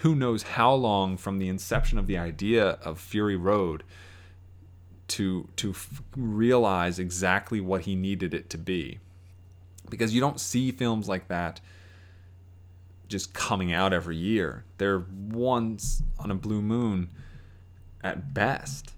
who 0.00 0.14
knows 0.14 0.42
how 0.42 0.72
long 0.72 1.16
from 1.16 1.38
the 1.38 1.48
inception 1.48 1.98
of 1.98 2.06
the 2.06 2.16
idea 2.16 2.70
of 2.84 3.00
Fury 3.00 3.36
Road 3.36 3.82
to 5.08 5.48
to 5.56 5.70
f- 5.70 6.02
realize 6.16 6.98
exactly 6.98 7.60
what 7.60 7.82
he 7.82 7.94
needed 7.94 8.34
it 8.34 8.50
to 8.50 8.58
be. 8.58 8.98
Because 9.90 10.14
you 10.14 10.20
don't 10.20 10.38
see 10.38 10.70
films 10.70 11.08
like 11.08 11.28
that 11.28 11.60
just 13.08 13.32
coming 13.32 13.72
out 13.72 13.92
every 13.92 14.16
year. 14.16 14.64
They're 14.76 15.04
once 15.30 16.02
on 16.18 16.30
a 16.30 16.34
blue 16.34 16.60
moon 16.60 17.10
at 18.04 18.34
best. 18.34 18.92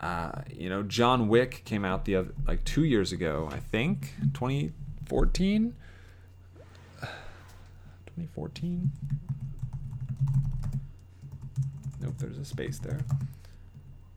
Uh, 0.00 0.42
you 0.52 0.68
know, 0.68 0.82
John 0.82 1.28
Wick 1.28 1.62
came 1.64 1.84
out 1.84 2.04
the 2.04 2.16
other 2.16 2.32
like 2.46 2.64
two 2.64 2.84
years 2.84 3.12
ago, 3.12 3.48
I 3.50 3.58
think, 3.58 4.14
2014. 4.34 5.74
2014. 7.00 8.90
Nope, 12.00 12.14
there's 12.18 12.38
a 12.38 12.44
space 12.44 12.78
there. 12.78 13.00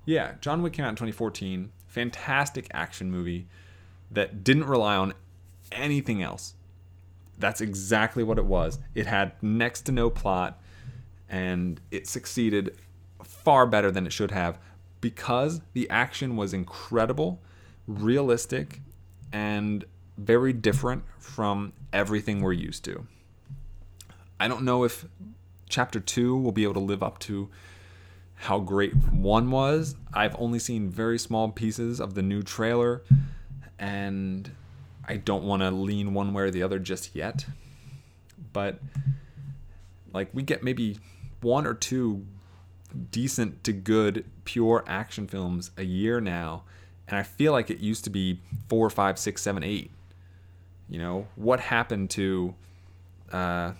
Yeah, 0.05 0.33
John 0.41 0.61
Wick 0.61 0.73
came 0.73 0.85
out 0.85 0.89
in 0.89 0.95
2014. 0.95 1.71
Fantastic 1.87 2.67
action 2.73 3.11
movie 3.11 3.47
that 4.11 4.43
didn't 4.43 4.65
rely 4.65 4.95
on 4.95 5.13
anything 5.71 6.21
else. 6.21 6.53
That's 7.39 7.61
exactly 7.61 8.23
what 8.23 8.37
it 8.37 8.45
was. 8.45 8.77
It 8.93 9.07
had 9.07 9.31
next 9.41 9.81
to 9.83 9.91
no 9.91 10.09
plot, 10.11 10.61
and 11.27 11.81
it 11.89 12.07
succeeded 12.07 12.77
far 13.23 13.65
better 13.65 13.89
than 13.89 14.05
it 14.05 14.13
should 14.13 14.31
have 14.31 14.59
because 15.01 15.61
the 15.73 15.89
action 15.89 16.35
was 16.35 16.53
incredible, 16.53 17.41
realistic, 17.87 18.81
and 19.33 19.83
very 20.17 20.53
different 20.53 21.03
from 21.19 21.73
everything 21.91 22.41
we're 22.41 22.53
used 22.53 22.85
to. 22.85 23.05
I 24.39 24.47
don't 24.47 24.63
know 24.63 24.83
if 24.83 25.05
chapter 25.69 25.99
2 25.99 26.37
will 26.37 26.51
be 26.51 26.63
able 26.63 26.75
to 26.75 26.79
live 26.79 27.03
up 27.03 27.19
to 27.19 27.49
how 28.35 28.59
great 28.59 28.95
1 28.95 29.51
was. 29.51 29.95
I've 30.13 30.35
only 30.39 30.59
seen 30.59 30.89
very 30.89 31.19
small 31.19 31.49
pieces 31.49 31.99
of 31.99 32.13
the 32.13 32.21
new 32.21 32.41
trailer 32.41 33.03
and 33.77 34.51
I 35.07 35.17
don't 35.17 35.43
want 35.43 35.61
to 35.63 35.71
lean 35.71 36.13
one 36.13 36.33
way 36.33 36.43
or 36.43 36.51
the 36.51 36.63
other 36.63 36.79
just 36.79 37.15
yet. 37.15 37.45
But 38.53 38.79
like 40.13 40.29
we 40.33 40.43
get 40.43 40.63
maybe 40.63 40.99
one 41.41 41.65
or 41.65 41.73
two 41.73 42.25
decent 43.11 43.63
to 43.63 43.73
good 43.73 44.25
pure 44.43 44.83
action 44.87 45.27
films 45.27 45.71
a 45.77 45.83
year 45.83 46.21
now, 46.21 46.63
and 47.07 47.17
I 47.17 47.23
feel 47.23 47.51
like 47.51 47.69
it 47.69 47.79
used 47.79 48.03
to 48.05 48.09
be 48.09 48.39
four, 48.69 48.89
five, 48.89 49.17
six, 49.19 49.41
seven, 49.41 49.63
eight. 49.63 49.91
You 50.89 50.99
know, 50.99 51.27
what 51.35 51.59
happened 51.59 52.09
to, 52.11 52.53
uh, 53.31 53.71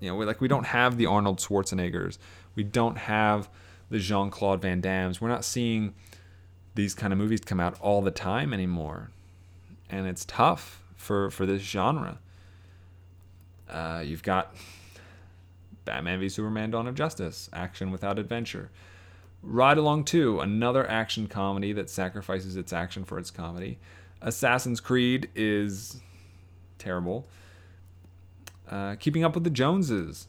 you 0.00 0.10
know, 0.10 0.18
like 0.18 0.40
we 0.40 0.48
don't 0.48 0.66
have 0.66 0.96
the 0.96 1.06
Arnold 1.06 1.38
Schwarzeneggers, 1.38 2.18
we 2.54 2.62
don't 2.62 2.98
have 2.98 3.48
the 3.90 3.98
Jean 3.98 4.30
Claude 4.30 4.60
Van 4.60 4.80
Dammes. 4.80 5.20
We're 5.20 5.28
not 5.28 5.44
seeing 5.44 5.94
these 6.74 6.94
kind 6.94 7.12
of 7.12 7.18
movies 7.18 7.40
come 7.40 7.60
out 7.60 7.80
all 7.80 8.02
the 8.02 8.10
time 8.10 8.52
anymore, 8.52 9.10
and 9.88 10.06
it's 10.06 10.24
tough 10.24 10.82
for 10.96 11.30
for 11.30 11.46
this 11.46 11.62
genre. 11.62 12.18
Uh, 13.68 14.02
you've 14.04 14.22
got 14.22 14.54
Batman 15.88 16.20
v 16.20 16.28
Superman: 16.28 16.70
Dawn 16.70 16.86
of 16.86 16.94
Justice, 16.94 17.48
action 17.54 17.90
without 17.90 18.18
adventure. 18.18 18.70
Ride 19.42 19.78
Along 19.78 20.04
2, 20.04 20.40
another 20.40 20.86
action 20.86 21.28
comedy 21.28 21.72
that 21.72 21.88
sacrifices 21.88 22.56
its 22.56 22.74
action 22.74 23.04
for 23.04 23.18
its 23.18 23.30
comedy. 23.30 23.78
Assassin's 24.20 24.80
Creed 24.80 25.30
is 25.34 26.02
terrible. 26.76 27.26
Uh, 28.68 28.96
Keeping 28.96 29.24
Up 29.24 29.34
with 29.34 29.44
the 29.44 29.50
Joneses, 29.50 30.28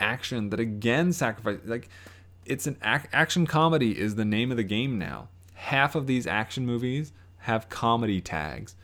action 0.00 0.50
that 0.50 0.58
again 0.58 1.12
sacrifices 1.12 1.68
like 1.68 1.88
it's 2.44 2.66
an 2.66 2.78
ac- 2.82 3.06
action 3.12 3.46
comedy 3.46 3.96
is 3.96 4.16
the 4.16 4.24
name 4.24 4.50
of 4.50 4.56
the 4.56 4.64
game 4.64 4.98
now. 4.98 5.28
Half 5.54 5.94
of 5.94 6.08
these 6.08 6.26
action 6.26 6.66
movies 6.66 7.12
have 7.42 7.68
comedy 7.68 8.20
tags. 8.20 8.74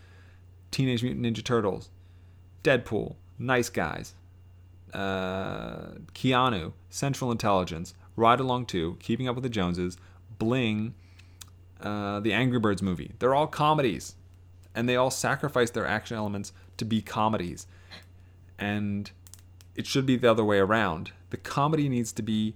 Teenage 0.70 1.02
Mutant 1.02 1.26
Ninja 1.26 1.42
Turtles, 1.42 1.90
Deadpool, 2.62 3.16
Nice 3.40 3.68
Guys, 3.70 4.14
uh, 4.92 5.92
Keanu, 6.14 6.72
Central 6.90 7.30
Intelligence, 7.30 7.94
Ride 8.16 8.40
Along 8.40 8.66
2, 8.66 8.96
Keeping 9.00 9.28
Up 9.28 9.34
with 9.34 9.42
the 9.42 9.50
Joneses, 9.50 9.96
Bling, 10.38 10.94
uh, 11.80 12.20
the 12.20 12.32
Angry 12.32 12.58
Birds 12.58 12.82
movie. 12.82 13.12
They're 13.18 13.34
all 13.34 13.46
comedies. 13.46 14.16
And 14.74 14.88
they 14.88 14.96
all 14.96 15.10
sacrifice 15.10 15.70
their 15.70 15.86
action 15.86 16.16
elements 16.16 16.52
to 16.78 16.84
be 16.84 17.02
comedies. 17.02 17.66
And 18.58 19.10
it 19.74 19.86
should 19.86 20.06
be 20.06 20.16
the 20.16 20.30
other 20.30 20.44
way 20.44 20.58
around. 20.58 21.12
The 21.30 21.36
comedy 21.36 21.88
needs 21.88 22.12
to 22.12 22.22
be 22.22 22.54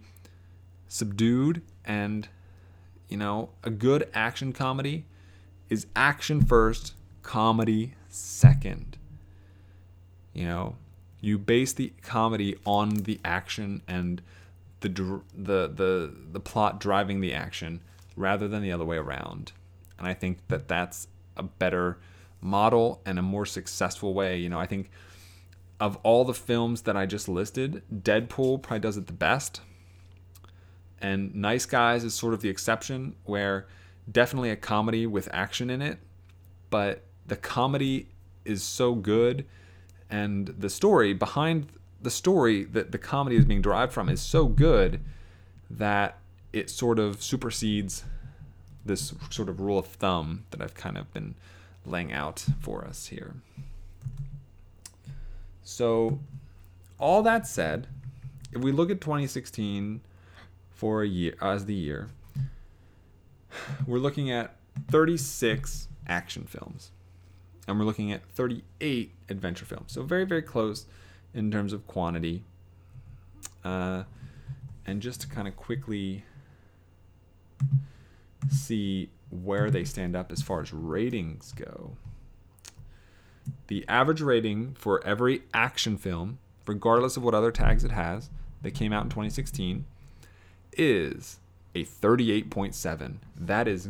subdued 0.88 1.62
and, 1.84 2.28
you 3.08 3.16
know, 3.16 3.50
a 3.64 3.70
good 3.70 4.08
action 4.14 4.52
comedy 4.52 5.04
is 5.68 5.86
action 5.96 6.44
first, 6.44 6.94
comedy 7.22 7.94
second. 8.08 8.96
You 10.32 10.46
know, 10.46 10.76
you 11.26 11.38
base 11.38 11.72
the 11.72 11.92
comedy 12.02 12.56
on 12.64 12.90
the 12.90 13.18
action 13.24 13.82
and 13.88 14.22
the 14.80 14.88
dr- 14.88 15.24
the 15.34 15.66
the 15.66 16.14
the 16.30 16.38
plot 16.38 16.78
driving 16.78 17.20
the 17.20 17.34
action 17.34 17.80
rather 18.14 18.46
than 18.46 18.62
the 18.62 18.70
other 18.70 18.84
way 18.84 18.96
around. 18.96 19.50
And 19.98 20.06
I 20.06 20.14
think 20.14 20.38
that 20.48 20.68
that's 20.68 21.08
a 21.36 21.42
better 21.42 21.98
model 22.40 23.02
and 23.04 23.18
a 23.18 23.22
more 23.22 23.44
successful 23.44 24.14
way. 24.14 24.38
You 24.38 24.48
know, 24.48 24.60
I 24.60 24.66
think 24.66 24.88
of 25.80 25.98
all 26.04 26.24
the 26.24 26.34
films 26.34 26.82
that 26.82 26.96
I 26.96 27.06
just 27.06 27.28
listed, 27.28 27.82
Deadpool 27.92 28.62
probably 28.62 28.80
does 28.80 28.96
it 28.96 29.08
the 29.08 29.12
best. 29.12 29.60
And 31.00 31.34
Nice 31.34 31.66
Guys 31.66 32.04
is 32.04 32.14
sort 32.14 32.34
of 32.34 32.40
the 32.40 32.48
exception 32.48 33.16
where 33.24 33.66
definitely 34.10 34.50
a 34.50 34.56
comedy 34.56 35.06
with 35.06 35.28
action 35.32 35.70
in 35.70 35.82
it, 35.82 35.98
but 36.70 37.04
the 37.26 37.36
comedy 37.36 38.08
is 38.44 38.62
so 38.62 38.94
good 38.94 39.44
and 40.10 40.48
the 40.48 40.70
story 40.70 41.12
behind 41.12 41.68
the 42.00 42.10
story 42.10 42.64
that 42.64 42.92
the 42.92 42.98
comedy 42.98 43.36
is 43.36 43.44
being 43.44 43.62
derived 43.62 43.92
from 43.92 44.08
is 44.08 44.20
so 44.20 44.46
good 44.46 45.00
that 45.68 46.18
it 46.52 46.70
sort 46.70 46.98
of 46.98 47.22
supersedes 47.22 48.04
this 48.84 49.14
sort 49.30 49.48
of 49.48 49.60
rule 49.60 49.78
of 49.78 49.86
thumb 49.86 50.44
that 50.50 50.60
I've 50.60 50.74
kind 50.74 50.96
of 50.96 51.12
been 51.12 51.34
laying 51.84 52.12
out 52.12 52.44
for 52.60 52.84
us 52.84 53.06
here. 53.06 53.34
So, 55.64 56.20
all 56.98 57.22
that 57.24 57.46
said, 57.46 57.88
if 58.52 58.62
we 58.62 58.70
look 58.70 58.90
at 58.90 59.00
2016 59.00 60.00
for 60.70 61.02
a 61.02 61.08
year 61.08 61.34
as 61.40 61.64
the 61.64 61.74
year, 61.74 62.08
we're 63.86 63.98
looking 63.98 64.30
at 64.30 64.56
36 64.88 65.88
action 66.06 66.44
films 66.44 66.92
and 67.66 67.78
we're 67.78 67.84
looking 67.84 68.12
at 68.12 68.24
38 68.30 69.12
adventure 69.28 69.64
films. 69.64 69.92
So 69.92 70.02
very, 70.02 70.24
very 70.24 70.42
close 70.42 70.86
in 71.34 71.50
terms 71.50 71.72
of 71.72 71.86
quantity. 71.86 72.44
Uh, 73.64 74.04
and 74.86 75.02
just 75.02 75.20
to 75.22 75.26
kind 75.26 75.48
of 75.48 75.56
quickly 75.56 76.24
see 78.48 79.10
where 79.30 79.70
they 79.70 79.84
stand 79.84 80.14
up 80.14 80.30
as 80.30 80.42
far 80.42 80.60
as 80.60 80.72
ratings 80.72 81.52
go. 81.52 81.96
The 83.66 83.84
average 83.88 84.20
rating 84.20 84.74
for 84.74 85.04
every 85.04 85.42
action 85.52 85.96
film, 85.96 86.38
regardless 86.66 87.16
of 87.16 87.24
what 87.24 87.34
other 87.34 87.50
tags 87.50 87.84
it 87.84 87.90
has, 87.90 88.30
that 88.62 88.72
came 88.72 88.92
out 88.92 89.04
in 89.04 89.10
2016, 89.10 89.84
is 90.72 91.38
a 91.74 91.84
38.7. 91.84 93.16
That 93.36 93.68
is 93.68 93.88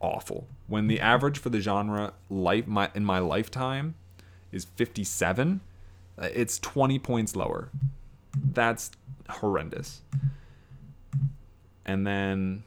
awful. 0.00 0.46
When 0.66 0.86
the 0.86 1.00
average 1.00 1.38
for 1.38 1.50
the 1.50 1.60
genre 1.60 2.14
life 2.30 2.66
my, 2.66 2.90
in 2.94 3.04
my 3.04 3.18
lifetime 3.18 3.94
is 4.50 4.64
57, 4.64 5.60
uh, 6.18 6.28
it's 6.32 6.58
20 6.58 6.98
points 6.98 7.36
lower. 7.36 7.70
That's 8.52 8.90
horrendous. 9.28 10.00
And 11.84 12.06
then 12.06 12.62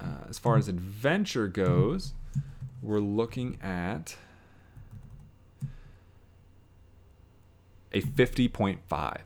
uh, 0.00 0.24
as 0.28 0.38
far 0.38 0.56
as 0.56 0.68
adventure 0.68 1.46
goes, 1.48 2.12
we're 2.82 3.00
looking 3.00 3.58
at 3.62 4.16
a 7.92 8.00
50.5. 8.00 9.18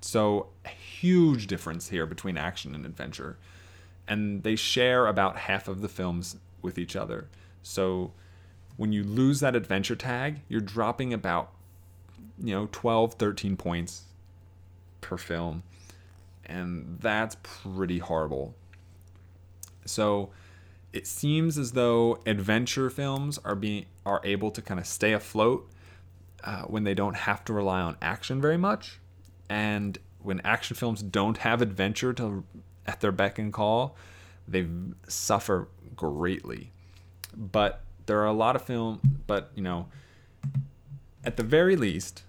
So, 0.00 0.48
a 0.64 0.68
huge 0.68 1.46
difference 1.46 1.88
here 1.88 2.06
between 2.06 2.36
action 2.36 2.74
and 2.74 2.84
adventure. 2.84 3.36
And 4.12 4.42
they 4.42 4.56
share 4.56 5.06
about 5.06 5.36
half 5.36 5.68
of 5.68 5.80
the 5.80 5.88
films 5.88 6.36
with 6.60 6.78
each 6.78 6.96
other. 6.96 7.28
So, 7.62 8.12
when 8.76 8.92
you 8.92 9.04
lose 9.04 9.40
that 9.40 9.54
adventure 9.54 9.96
tag, 9.96 10.40
you're 10.48 10.60
dropping 10.60 11.12
about, 11.12 11.52
you 12.38 12.54
know, 12.54 12.68
12, 12.72 13.14
13 13.14 13.56
points 13.56 14.04
per 15.00 15.16
film. 15.16 15.62
And 16.44 16.98
that's 17.00 17.36
pretty 17.42 17.98
horrible. 17.98 18.54
So, 19.84 20.30
it 20.92 21.06
seems 21.06 21.56
as 21.56 21.72
though 21.72 22.18
adventure 22.26 22.90
films 22.90 23.38
are 23.44 23.54
being 23.54 23.86
are 24.04 24.20
able 24.24 24.50
to 24.50 24.60
kind 24.60 24.78
of 24.78 24.86
stay 24.86 25.12
afloat 25.12 25.70
uh, 26.44 26.62
when 26.62 26.84
they 26.84 26.94
don't 26.94 27.14
have 27.14 27.44
to 27.44 27.52
rely 27.52 27.80
on 27.80 27.96
action 28.02 28.40
very 28.40 28.56
much, 28.56 29.00
and 29.48 29.98
when 30.18 30.40
action 30.44 30.76
films 30.76 31.02
don't 31.02 31.38
have 31.38 31.62
adventure 31.62 32.12
to 32.12 32.44
at 32.86 33.00
their 33.00 33.12
beck 33.12 33.38
and 33.38 33.52
call, 33.52 33.96
they 34.46 34.66
suffer 35.08 35.68
greatly. 35.94 36.72
But 37.36 37.82
there 38.06 38.20
are 38.20 38.26
a 38.26 38.32
lot 38.32 38.56
of 38.56 38.62
film, 38.62 39.00
but 39.26 39.50
you 39.54 39.62
know, 39.62 39.88
at 41.24 41.36
the 41.36 41.42
very 41.42 41.76
least, 41.76 42.22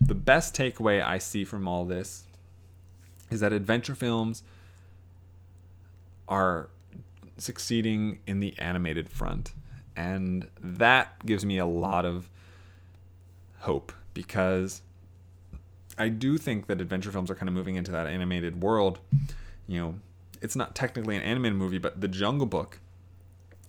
the 0.00 0.14
best 0.14 0.54
takeaway 0.54 1.04
I 1.04 1.18
see 1.18 1.44
from 1.44 1.66
all 1.66 1.84
this 1.84 2.24
is 3.30 3.40
that 3.40 3.52
adventure 3.52 3.94
films 3.94 4.42
are 6.28 6.68
succeeding 7.36 8.18
in 8.26 8.40
the 8.40 8.54
animated 8.58 9.08
front. 9.08 9.52
And 9.96 10.48
that 10.60 11.24
gives 11.26 11.44
me 11.44 11.58
a 11.58 11.66
lot 11.66 12.04
of 12.04 12.28
hope 13.60 13.92
because 14.14 14.82
I 15.96 16.08
do 16.08 16.38
think 16.38 16.66
that 16.68 16.80
adventure 16.80 17.10
films 17.10 17.30
are 17.30 17.34
kind 17.34 17.48
of 17.48 17.54
moving 17.54 17.74
into 17.74 17.90
that 17.90 18.06
animated 18.06 18.62
world. 18.62 19.00
You 19.68 19.80
know, 19.80 19.94
it's 20.42 20.56
not 20.56 20.74
technically 20.74 21.16
an 21.16 21.22
animated 21.22 21.56
movie, 21.56 21.78
but 21.78 22.00
The 22.00 22.08
Jungle 22.08 22.46
Book 22.46 22.80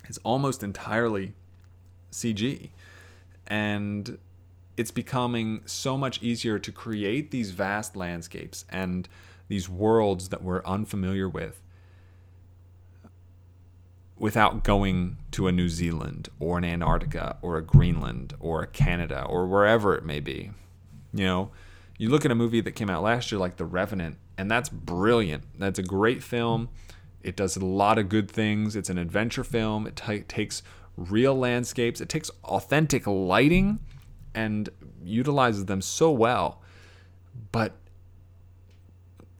is 0.07 0.17
almost 0.23 0.63
entirely 0.63 1.33
CG. 2.11 2.69
And 3.45 4.17
it's 4.77 4.91
becoming 4.91 5.61
so 5.65 5.97
much 5.97 6.23
easier 6.23 6.57
to 6.57 6.71
create 6.71 7.31
these 7.31 7.51
vast 7.51 7.95
landscapes 7.95 8.65
and 8.69 9.09
these 9.49 9.67
worlds 9.67 10.29
that 10.29 10.41
we're 10.41 10.63
unfamiliar 10.63 11.27
with 11.27 11.61
without 14.17 14.63
going 14.63 15.17
to 15.31 15.47
a 15.47 15.51
New 15.51 15.69
Zealand 15.69 16.29
or 16.39 16.57
an 16.57 16.65
Antarctica 16.65 17.37
or 17.41 17.57
a 17.57 17.61
Greenland 17.61 18.35
or 18.39 18.61
a 18.61 18.67
Canada 18.67 19.25
or 19.25 19.47
wherever 19.47 19.95
it 19.95 20.05
may 20.05 20.19
be. 20.19 20.51
You 21.13 21.25
know, 21.25 21.51
you 21.99 22.09
look 22.09 22.25
at 22.25 22.31
a 22.31 22.35
movie 22.35 22.61
that 22.61 22.71
came 22.71 22.89
out 22.89 23.03
last 23.03 23.31
year 23.31 23.37
like 23.37 23.57
The 23.57 23.65
Revenant, 23.65 24.17
and 24.37 24.49
that's 24.49 24.69
brilliant. 24.69 25.43
That's 25.59 25.77
a 25.77 25.83
great 25.83 26.23
film. 26.23 26.69
It 27.21 27.35
does 27.35 27.57
a 27.57 27.65
lot 27.65 27.99
of 27.99 28.07
good 28.07 28.31
things. 28.31 28.75
It's 28.75 28.89
an 28.89 28.97
adventure 28.97 29.43
film. 29.43 29.85
It 29.85 29.97
t- 29.97 30.21
takes 30.21 30.63
real 30.95 31.35
landscapes, 31.35 32.01
it 32.01 32.09
takes 32.09 32.29
authentic 32.43 33.05
lighting 33.05 33.79
and 34.33 34.69
utilizes 35.03 35.65
them 35.65 35.81
so 35.81 36.09
well. 36.11 36.61
But 37.51 37.73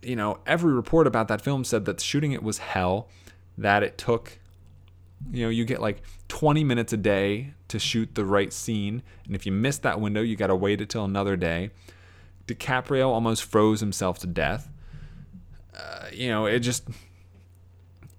you 0.02 0.16
know, 0.16 0.40
every 0.46 0.74
report 0.74 1.08
about 1.08 1.28
that 1.30 1.42
film 1.42 1.64
said 1.64 1.86
that 1.86 2.00
shooting 2.00 2.32
it 2.32 2.44
was 2.44 2.58
hell, 2.60 3.10
that 3.58 3.84
it 3.84 3.98
took 3.98 4.40
You 5.32 5.46
know, 5.46 5.50
you 5.50 5.66
get 5.66 5.82
like 5.82 6.02
20 6.28 6.64
minutes 6.64 6.94
a 6.94 6.98
day 6.98 7.54
to 7.70 7.80
shoot 7.80 8.16
the 8.16 8.26
right 8.26 8.52
scene, 8.52 9.04
and 9.26 9.36
if 9.36 9.46
you 9.46 9.52
miss 9.52 9.78
that 9.80 10.00
window, 10.02 10.22
you 10.22 10.36
got 10.36 10.48
to 10.48 10.56
wait 10.56 10.82
until 10.82 11.06
another 11.06 11.38
day. 11.38 11.72
DiCaprio 12.50 13.08
almost 13.08 13.44
froze 13.44 13.80
himself 13.80 14.20
to 14.20 14.28
death. 14.28 14.70
Uh, 15.76 16.08
you 16.12 16.28
know, 16.28 16.46
it 16.46 16.60
just 16.60 16.84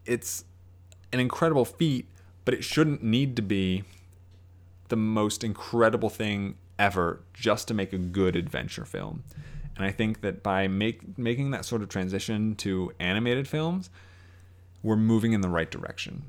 it's 0.06 0.44
an 1.12 1.20
incredible 1.20 1.64
feat, 1.64 2.06
but 2.44 2.54
it 2.54 2.64
shouldn't 2.64 3.02
need 3.02 3.36
to 3.36 3.42
be 3.42 3.84
the 4.88 4.96
most 4.96 5.44
incredible 5.44 6.08
thing 6.08 6.56
ever 6.78 7.20
just 7.34 7.68
to 7.68 7.74
make 7.74 7.92
a 7.92 7.98
good 7.98 8.36
adventure 8.36 8.84
film. 8.84 9.24
And 9.76 9.84
I 9.84 9.90
think 9.90 10.20
that 10.20 10.42
by 10.42 10.68
make, 10.68 11.16
making 11.18 11.52
that 11.52 11.64
sort 11.64 11.82
of 11.82 11.88
transition 11.88 12.54
to 12.56 12.92
animated 12.98 13.48
films, 13.48 13.90
we're 14.82 14.96
moving 14.96 15.32
in 15.32 15.40
the 15.40 15.48
right 15.48 15.70
direction. 15.70 16.22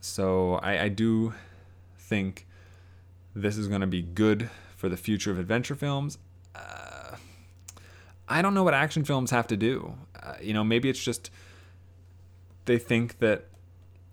So 0.00 0.54
I, 0.54 0.84
I 0.84 0.88
do 0.88 1.34
think 1.96 2.46
this 3.34 3.56
is 3.56 3.68
going 3.68 3.80
to 3.80 3.86
be 3.86 4.02
good 4.02 4.50
for 4.76 4.88
the 4.88 4.96
future 4.96 5.30
of 5.30 5.38
adventure 5.38 5.74
films. 5.74 6.18
Uh, 6.54 6.91
I 8.32 8.40
don't 8.40 8.54
know 8.54 8.64
what 8.64 8.72
action 8.72 9.04
films 9.04 9.30
have 9.30 9.46
to 9.48 9.56
do. 9.58 9.94
Uh, 10.20 10.34
you 10.40 10.54
know, 10.54 10.64
maybe 10.64 10.88
it's 10.88 11.02
just 11.02 11.30
they 12.64 12.78
think 12.78 13.18
that 13.18 13.48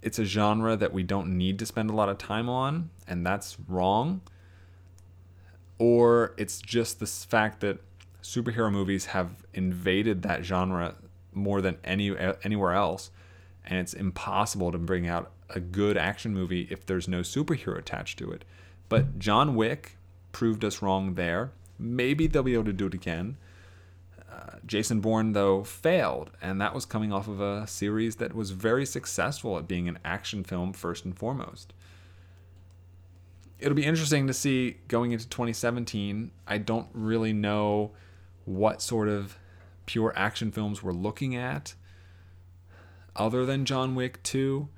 it's 0.01 0.19
a 0.19 0.25
genre 0.25 0.75
that 0.75 0.91
we 0.91 1.03
don't 1.03 1.37
need 1.37 1.57
to 1.59 1.65
spend 1.65 1.89
a 1.89 1.93
lot 1.93 2.09
of 2.09 2.17
time 2.17 2.49
on, 2.49 2.89
and 3.07 3.25
that's 3.25 3.57
wrong. 3.67 4.21
Or 5.77 6.33
it's 6.37 6.59
just 6.59 6.99
this 6.99 7.23
fact 7.23 7.61
that 7.61 7.79
superhero 8.21 8.69
movies 8.69 9.07
have 9.07 9.45
invaded 9.53 10.21
that 10.23 10.43
genre 10.43 10.95
more 11.33 11.61
than 11.61 11.77
any 11.85 12.13
anywhere 12.43 12.73
else, 12.73 13.11
and 13.65 13.79
it's 13.79 13.93
impossible 13.93 14.73
to 14.73 14.77
bring 14.77 15.07
out 15.07 15.31
a 15.49 15.61
good 15.61 15.95
action 15.95 16.33
movie 16.33 16.67
if 16.69 16.85
there's 16.85 17.07
no 17.07 17.21
superhero 17.21 17.77
attached 17.77 18.19
to 18.19 18.31
it. 18.31 18.43
But 18.89 19.17
John 19.17 19.55
Wick 19.55 19.97
proved 20.33 20.65
us 20.65 20.81
wrong 20.81 21.13
there. 21.13 21.51
Maybe 21.77 22.27
they'll 22.27 22.43
be 22.43 22.53
able 22.53 22.65
to 22.65 22.73
do 22.73 22.87
it 22.87 22.93
again. 22.93 23.37
Uh, 24.39 24.57
Jason 24.65 25.01
Bourne, 25.01 25.33
though, 25.33 25.63
failed, 25.63 26.31
and 26.41 26.61
that 26.61 26.73
was 26.73 26.85
coming 26.85 27.11
off 27.11 27.27
of 27.27 27.41
a 27.41 27.67
series 27.67 28.17
that 28.17 28.33
was 28.33 28.51
very 28.51 28.85
successful 28.85 29.57
at 29.57 29.67
being 29.67 29.89
an 29.89 29.99
action 30.05 30.43
film 30.43 30.71
first 30.71 31.03
and 31.03 31.17
foremost. 31.17 31.73
It'll 33.59 33.75
be 33.75 33.85
interesting 33.85 34.27
to 34.27 34.33
see 34.33 34.77
going 34.87 35.11
into 35.11 35.27
2017. 35.27 36.31
I 36.47 36.57
don't 36.57 36.87
really 36.93 37.33
know 37.33 37.91
what 38.45 38.81
sort 38.81 39.09
of 39.09 39.37
pure 39.85 40.13
action 40.15 40.51
films 40.51 40.81
we're 40.81 40.93
looking 40.93 41.35
at 41.35 41.73
other 43.15 43.45
than 43.45 43.65
John 43.65 43.95
Wick 43.95 44.21
2 44.23 44.69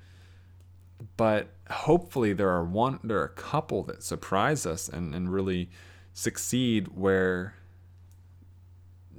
but 1.16 1.48
hopefully 1.70 2.32
there 2.32 2.48
are 2.48 2.64
one 2.64 2.98
there 3.02 3.18
are 3.18 3.24
a 3.24 3.28
couple 3.28 3.82
that 3.82 4.02
surprise 4.02 4.66
us 4.66 4.88
and, 4.88 5.14
and 5.14 5.32
really 5.32 5.68
succeed 6.12 6.88
where 6.94 7.54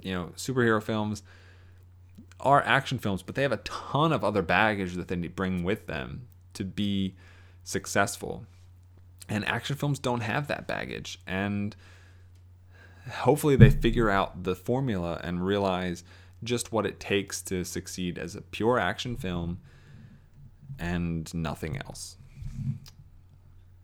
you 0.04 0.12
know 0.12 0.30
superhero 0.36 0.80
films 0.80 1.22
are 2.40 2.62
action 2.62 2.98
films 2.98 3.22
but 3.22 3.34
they 3.34 3.42
have 3.42 3.52
a 3.52 3.58
ton 3.58 4.12
of 4.12 4.22
other 4.22 4.42
baggage 4.42 4.94
that 4.94 5.08
they 5.08 5.16
bring 5.16 5.64
with 5.64 5.86
them 5.86 6.28
to 6.52 6.62
be 6.64 7.14
successful 7.64 8.44
and 9.28 9.44
action 9.46 9.74
films 9.74 9.98
don't 9.98 10.20
have 10.20 10.46
that 10.46 10.66
baggage 10.66 11.18
and 11.26 11.74
hopefully 13.10 13.56
they 13.56 13.70
figure 13.70 14.10
out 14.10 14.44
the 14.44 14.54
formula 14.54 15.20
and 15.24 15.44
realize 15.44 16.04
just 16.42 16.72
what 16.72 16.86
it 16.86 17.00
takes 17.00 17.42
to 17.42 17.64
succeed 17.64 18.18
as 18.18 18.34
a 18.34 18.42
pure 18.42 18.78
action 18.78 19.16
film 19.16 19.58
and 20.78 21.32
nothing 21.34 21.76
else. 21.86 22.16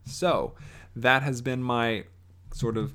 So, 0.05 0.55
that 0.97 1.23
has 1.23 1.41
been 1.41 1.62
my 1.62 2.05
sort 2.53 2.77
of 2.77 2.93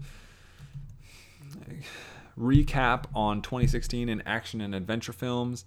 recap 2.39 3.05
on 3.13 3.41
2016 3.41 4.09
in 4.09 4.21
action 4.21 4.61
and 4.61 4.75
adventure 4.75 5.13
films. 5.13 5.65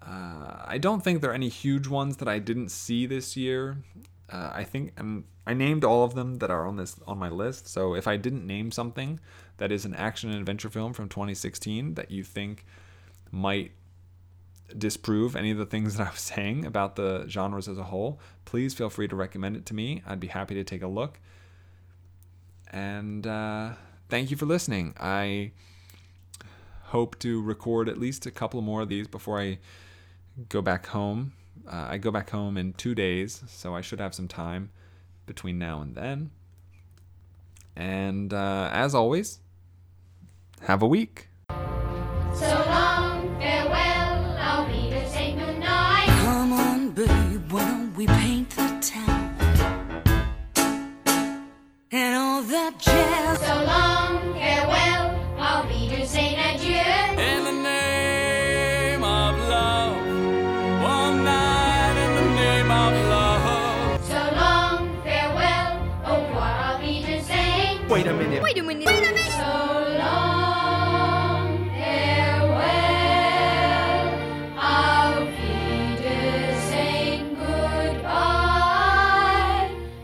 Uh, 0.00 0.62
I 0.64 0.78
don't 0.78 1.02
think 1.02 1.20
there 1.20 1.30
are 1.30 1.34
any 1.34 1.48
huge 1.48 1.88
ones 1.88 2.18
that 2.18 2.28
I 2.28 2.38
didn't 2.38 2.68
see 2.70 3.06
this 3.06 3.36
year. 3.36 3.78
Uh, 4.30 4.50
I 4.52 4.64
think 4.64 4.92
and 4.96 5.24
I 5.46 5.54
named 5.54 5.84
all 5.84 6.04
of 6.04 6.14
them 6.14 6.38
that 6.38 6.50
are 6.50 6.66
on 6.66 6.76
this 6.76 6.96
on 7.06 7.18
my 7.18 7.28
list. 7.28 7.68
So 7.68 7.94
if 7.94 8.06
I 8.06 8.16
didn't 8.16 8.46
name 8.46 8.70
something 8.70 9.20
that 9.58 9.72
is 9.72 9.84
an 9.84 9.94
action 9.94 10.30
and 10.30 10.38
adventure 10.38 10.70
film 10.70 10.92
from 10.92 11.08
2016 11.08 11.94
that 11.94 12.10
you 12.10 12.24
think 12.24 12.64
might 13.30 13.72
disprove 14.76 15.36
any 15.36 15.50
of 15.52 15.58
the 15.58 15.66
things 15.66 15.96
that 15.96 16.06
I 16.06 16.10
was 16.10 16.20
saying 16.34 16.66
about 16.66 16.96
the 16.96 17.26
genres 17.28 17.68
as 17.68 17.78
a 17.78 17.84
whole, 17.84 18.20
please 18.44 18.74
feel 18.74 18.90
free 18.90 19.08
to 19.08 19.16
recommend 19.16 19.56
it 19.56 19.66
to 19.66 19.74
me. 19.74 20.02
I'd 20.06 20.20
be 20.20 20.28
happy 20.28 20.54
to 20.54 20.64
take 20.64 20.82
a 20.82 20.88
look. 20.88 21.20
And 22.72 23.26
uh, 23.26 23.74
thank 24.08 24.30
you 24.30 24.36
for 24.36 24.46
listening. 24.46 24.94
I 24.98 25.52
hope 26.86 27.18
to 27.18 27.42
record 27.42 27.88
at 27.88 27.98
least 27.98 28.26
a 28.26 28.30
couple 28.30 28.62
more 28.62 28.82
of 28.82 28.88
these 28.88 29.08
before 29.08 29.40
I 29.40 29.58
go 30.48 30.62
back 30.62 30.86
home. 30.86 31.32
Uh, 31.66 31.86
I 31.90 31.98
go 31.98 32.10
back 32.10 32.30
home 32.30 32.56
in 32.56 32.74
two 32.74 32.94
days, 32.94 33.42
so 33.48 33.74
I 33.74 33.80
should 33.80 33.98
have 33.98 34.14
some 34.14 34.28
time 34.28 34.70
between 35.26 35.58
now 35.58 35.80
and 35.80 35.94
then. 35.94 36.30
And 37.74 38.32
uh, 38.32 38.70
as 38.72 38.94
always, 38.94 39.40
have 40.62 40.82
a 40.82 40.86
week. 40.86 41.28
So 41.48 42.64
long, 42.68 43.36
farewell, 43.40 43.95